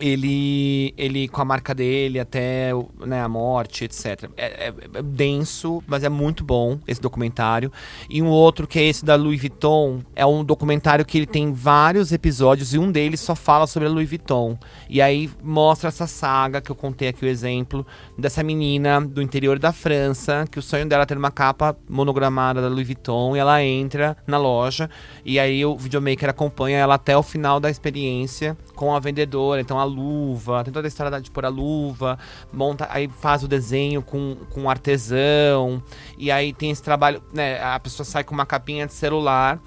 ele, 0.00 0.94
ele 0.96 1.28
com 1.28 1.40
a 1.40 1.44
marca 1.44 1.74
dele 1.74 2.18
até 2.18 2.70
né, 3.06 3.22
a 3.22 3.28
morte, 3.28 3.84
etc. 3.84 4.30
É, 4.36 4.68
é- 4.68 4.74
é 4.94 5.02
denso, 5.02 5.82
mas 5.86 6.02
é 6.02 6.08
muito 6.08 6.42
bom 6.42 6.78
esse 6.86 7.00
documentário. 7.00 7.70
E 8.08 8.22
um 8.22 8.28
outro 8.28 8.66
que 8.66 8.78
é 8.78 8.84
esse 8.84 9.04
da 9.04 9.14
Louis 9.14 9.40
Vuitton, 9.40 10.00
é 10.16 10.24
um 10.24 10.42
documentário 10.42 11.04
que 11.04 11.18
ele 11.18 11.26
tem 11.26 11.52
vários 11.52 12.12
episódios 12.12 12.74
e 12.74 12.78
um 12.78 12.90
deles 12.90 13.20
só 13.20 13.34
fala 13.34 13.66
sobre 13.66 13.88
a 13.88 13.90
Louis 13.92 14.08
Vuitton. 14.08 14.58
E 14.88 15.02
aí 15.02 15.30
mostra 15.42 15.88
essa 15.88 16.06
saga 16.06 16.60
que 16.60 16.70
eu 16.70 16.76
contei 16.76 17.08
aqui 17.08 17.24
o 17.24 17.28
exemplo 17.28 17.86
dessa 18.18 18.42
menina 18.42 19.00
do 19.00 19.20
interior 19.22 19.58
da 19.58 19.72
França, 19.72 20.44
que 20.50 20.58
o 20.58 20.62
sonho 20.62 20.86
dela 20.86 21.02
é 21.02 21.06
ter 21.06 21.16
uma 21.18 21.30
capa 21.30 21.76
monogramada 21.88 22.62
da 22.62 22.68
Louis 22.68 22.86
Vuitton 22.86 23.36
e 23.36 23.38
ela 23.38 23.62
entra 23.62 24.16
na 24.26 24.38
loja 24.38 24.88
e 25.24 25.38
aí 25.38 25.64
o 25.64 25.76
videomaker 25.76 26.28
acompanha 26.30 26.78
ela 26.78 26.94
até 26.94 27.16
o 27.16 27.22
final 27.22 27.60
da 27.60 27.70
experiência 27.70 28.56
com 28.74 28.94
a 28.94 28.98
vendedora, 28.98 29.60
então 29.60 29.78
a 29.78 29.84
luva, 29.90 30.64
tem 30.64 30.72
toda 30.72 30.86
a 30.86 30.88
história 30.88 31.20
de 31.20 31.30
pôr 31.30 31.44
a 31.44 31.48
luva, 31.48 32.18
monta, 32.52 32.86
aí 32.90 33.08
faz 33.20 33.42
o 33.42 33.48
desenho 33.48 34.00
com, 34.02 34.36
com 34.50 34.62
um 34.62 34.70
artesão, 34.70 35.82
e 36.16 36.30
aí 36.30 36.52
tem 36.52 36.70
esse 36.70 36.82
trabalho, 36.82 37.22
né, 37.32 37.62
a 37.62 37.78
pessoa 37.80 38.04
sai 38.04 38.24
com 38.24 38.34
uma 38.34 38.46
capinha 38.46 38.86
de 38.86 38.92
celular 38.94 39.60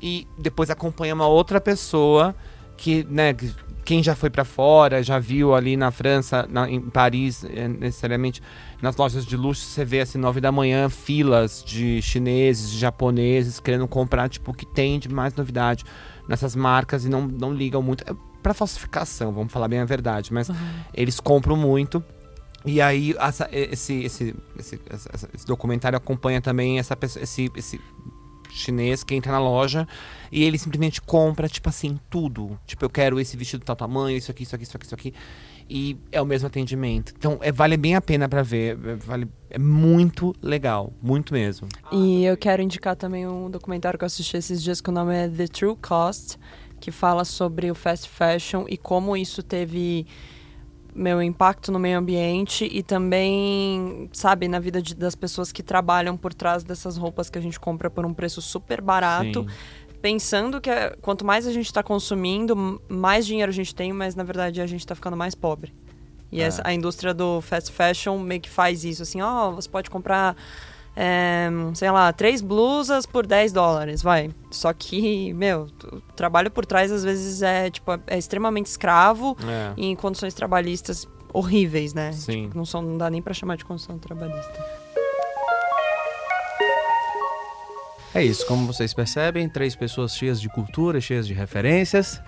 e 0.00 0.26
depois 0.38 0.70
acompanha 0.70 1.14
uma 1.14 1.26
outra 1.26 1.60
pessoa 1.60 2.34
que, 2.76 3.04
né, 3.10 3.34
que- 3.34 3.52
quem 3.84 4.02
já 4.02 4.14
foi 4.14 4.30
pra 4.30 4.44
fora, 4.44 5.02
já 5.02 5.18
viu 5.18 5.52
ali 5.54 5.76
na 5.76 5.90
França, 5.90 6.46
na- 6.48 6.70
em 6.70 6.80
Paris, 6.80 7.44
eh, 7.44 7.66
necessariamente, 7.66 8.40
nas 8.80 8.94
lojas 8.96 9.26
de 9.26 9.36
luxo, 9.36 9.62
você 9.66 9.84
vê 9.84 10.00
assim, 10.00 10.16
nove 10.16 10.40
da 10.40 10.52
manhã, 10.52 10.88
filas 10.88 11.64
de 11.66 12.00
chineses, 12.00 12.70
de 12.70 12.78
japoneses 12.78 13.58
querendo 13.58 13.88
comprar, 13.88 14.28
tipo, 14.28 14.52
o 14.52 14.54
que 14.54 14.64
tem 14.64 14.98
de 14.98 15.08
mais 15.08 15.34
novidade 15.34 15.84
nessas 16.28 16.54
marcas 16.54 17.04
e 17.04 17.08
não, 17.08 17.22
não 17.26 17.52
ligam 17.52 17.82
muito. 17.82 18.04
Pra 18.42 18.54
falsificação, 18.54 19.32
vamos 19.32 19.52
falar 19.52 19.68
bem 19.68 19.78
a 19.80 19.84
verdade, 19.84 20.32
mas 20.32 20.48
eles 20.94 21.20
compram 21.20 21.56
muito. 21.56 22.02
E 22.64 22.80
aí, 22.80 23.14
essa- 23.18 23.48
esse, 23.52 24.02
esse, 24.04 24.34
esse, 24.58 24.80
esse 25.34 25.46
documentário 25.46 25.96
acompanha 25.96 26.40
também 26.42 26.78
essa 26.78 26.94
pessoa, 26.96 27.22
esse, 27.22 27.50
esse 27.56 27.80
chinês 28.50 29.04
que 29.04 29.14
entra 29.14 29.30
na 29.32 29.38
loja 29.38 29.86
e 30.32 30.42
ele 30.42 30.58
simplesmente 30.58 31.00
compra, 31.00 31.48
tipo 31.48 31.68
assim, 31.68 31.98
tudo. 32.10 32.58
Tipo, 32.66 32.84
eu 32.84 32.90
quero 32.90 33.20
esse 33.20 33.36
vestido 33.36 33.60
de 33.60 33.66
tal 33.66 33.76
tamanho, 33.76 34.16
isso 34.16 34.30
aqui, 34.30 34.42
isso 34.42 34.54
aqui, 34.54 34.64
isso 34.64 34.76
aqui, 34.76 34.86
isso 34.86 34.94
aqui. 34.94 35.14
E 35.72 35.96
é 36.10 36.20
o 36.20 36.26
mesmo 36.26 36.48
atendimento. 36.48 37.14
Então, 37.16 37.38
é, 37.40 37.52
vale 37.52 37.76
bem 37.76 37.94
a 37.94 38.00
pena 38.00 38.28
pra 38.28 38.42
ver. 38.42 38.76
É, 38.84 38.94
Vale, 38.96 39.28
é 39.48 39.58
muito 39.58 40.34
legal, 40.42 40.92
muito 41.00 41.32
mesmo. 41.32 41.68
E 41.92 42.24
eu 42.24 42.36
quero 42.36 42.60
indicar 42.60 42.96
também 42.96 43.26
um 43.26 43.48
documentário 43.48 43.96
que 43.96 44.04
eu 44.04 44.06
assisti 44.06 44.36
esses 44.36 44.60
dias 44.62 44.80
que 44.80 44.90
o 44.90 44.92
nome 44.92 45.14
é 45.14 45.28
The 45.28 45.46
True 45.46 45.76
Cost, 45.76 46.36
que 46.80 46.90
fala 46.90 47.24
sobre 47.24 47.70
o 47.70 47.74
fast 47.74 48.08
fashion 48.08 48.64
e 48.68 48.76
como 48.76 49.16
isso 49.16 49.42
teve 49.42 50.06
meu 50.94 51.22
impacto 51.22 51.70
no 51.70 51.78
meio 51.78 51.98
ambiente 51.98 52.64
e 52.70 52.82
também, 52.82 54.08
sabe, 54.12 54.48
na 54.48 54.58
vida 54.58 54.82
de- 54.82 54.94
das 54.94 55.14
pessoas 55.14 55.52
que 55.52 55.62
trabalham 55.62 56.16
por 56.16 56.34
trás 56.34 56.64
dessas 56.64 56.96
roupas 56.96 57.30
que 57.30 57.38
a 57.38 57.40
gente 57.40 57.60
compra 57.60 57.88
por 57.88 58.04
um 58.04 58.12
preço 58.12 58.42
super 58.42 58.80
barato. 58.80 59.46
Pensando 60.02 60.60
que 60.60 60.68
é- 60.70 60.96
quanto 61.00 61.24
mais 61.24 61.46
a 61.46 61.52
gente 61.52 61.66
está 61.66 61.82
consumindo, 61.82 62.80
mais 62.88 63.26
dinheiro 63.26 63.50
a 63.50 63.54
gente 63.54 63.74
tem, 63.74 63.92
mas 63.92 64.14
na 64.16 64.24
verdade 64.24 64.60
a 64.60 64.66
gente 64.66 64.80
está 64.80 64.94
ficando 64.94 65.16
mais 65.16 65.34
pobre. 65.34 65.72
E 66.32 66.40
É. 66.40 66.44
essa, 66.44 66.62
a 66.64 66.72
indústria 66.72 67.12
do 67.12 67.40
fast 67.40 67.70
fashion 67.70 68.18
meio 68.18 68.40
que 68.40 68.48
faz 68.50 68.82
isso, 68.84 69.02
assim, 69.02 69.20
ó, 69.20 69.50
você 69.52 69.68
pode 69.68 69.90
comprar, 69.90 70.34
é, 70.96 71.48
sei 71.74 71.90
lá, 71.90 72.12
três 72.12 72.40
blusas 72.42 73.06
por 73.06 73.26
10 73.26 73.52
dólares, 73.52 74.02
vai. 74.02 74.30
Só 74.50 74.72
que, 74.72 75.32
meu, 75.34 75.68
o 75.92 76.00
trabalho 76.14 76.50
por 76.50 76.66
trás 76.66 76.90
às 76.92 77.04
vezes 77.04 77.42
é, 77.42 77.70
tipo, 77.70 77.90
é 78.06 78.18
extremamente 78.18 78.66
escravo 78.66 79.36
É. 79.46 79.72
em 79.76 79.94
condições 79.96 80.34
trabalhistas 80.34 81.06
horríveis, 81.32 81.94
né? 81.94 82.12
Sim. 82.12 82.44
Tipo, 82.46 82.58
não, 82.58 82.64
são, 82.64 82.82
não 82.82 82.98
dá 82.98 83.08
nem 83.08 83.22
pra 83.22 83.32
chamar 83.32 83.56
de 83.56 83.64
condição 83.64 83.98
trabalhista. 83.98 84.64
É 88.12 88.24
isso, 88.24 88.44
como 88.46 88.66
vocês 88.66 88.92
percebem, 88.92 89.48
três 89.48 89.76
pessoas 89.76 90.16
cheias 90.16 90.40
de 90.40 90.48
cultura, 90.48 91.00
cheias 91.00 91.26
de 91.28 91.32
referências. 91.32 92.20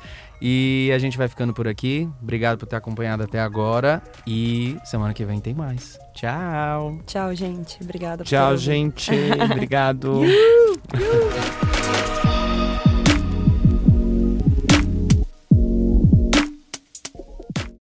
E 0.44 0.90
a 0.92 0.98
gente 0.98 1.16
vai 1.16 1.28
ficando 1.28 1.54
por 1.54 1.68
aqui. 1.68 2.08
Obrigado 2.20 2.58
por 2.58 2.66
ter 2.66 2.74
acompanhado 2.74 3.22
até 3.22 3.38
agora. 3.38 4.02
E 4.26 4.76
semana 4.84 5.14
que 5.14 5.24
vem 5.24 5.38
tem 5.38 5.54
mais. 5.54 5.96
Tchau! 6.14 6.98
Tchau, 7.06 7.32
gente. 7.32 7.78
Obrigada 7.80 8.24
por 8.24 8.28
Tchau, 8.28 8.56
gente. 8.56 9.12
Obrigado. 9.52 10.22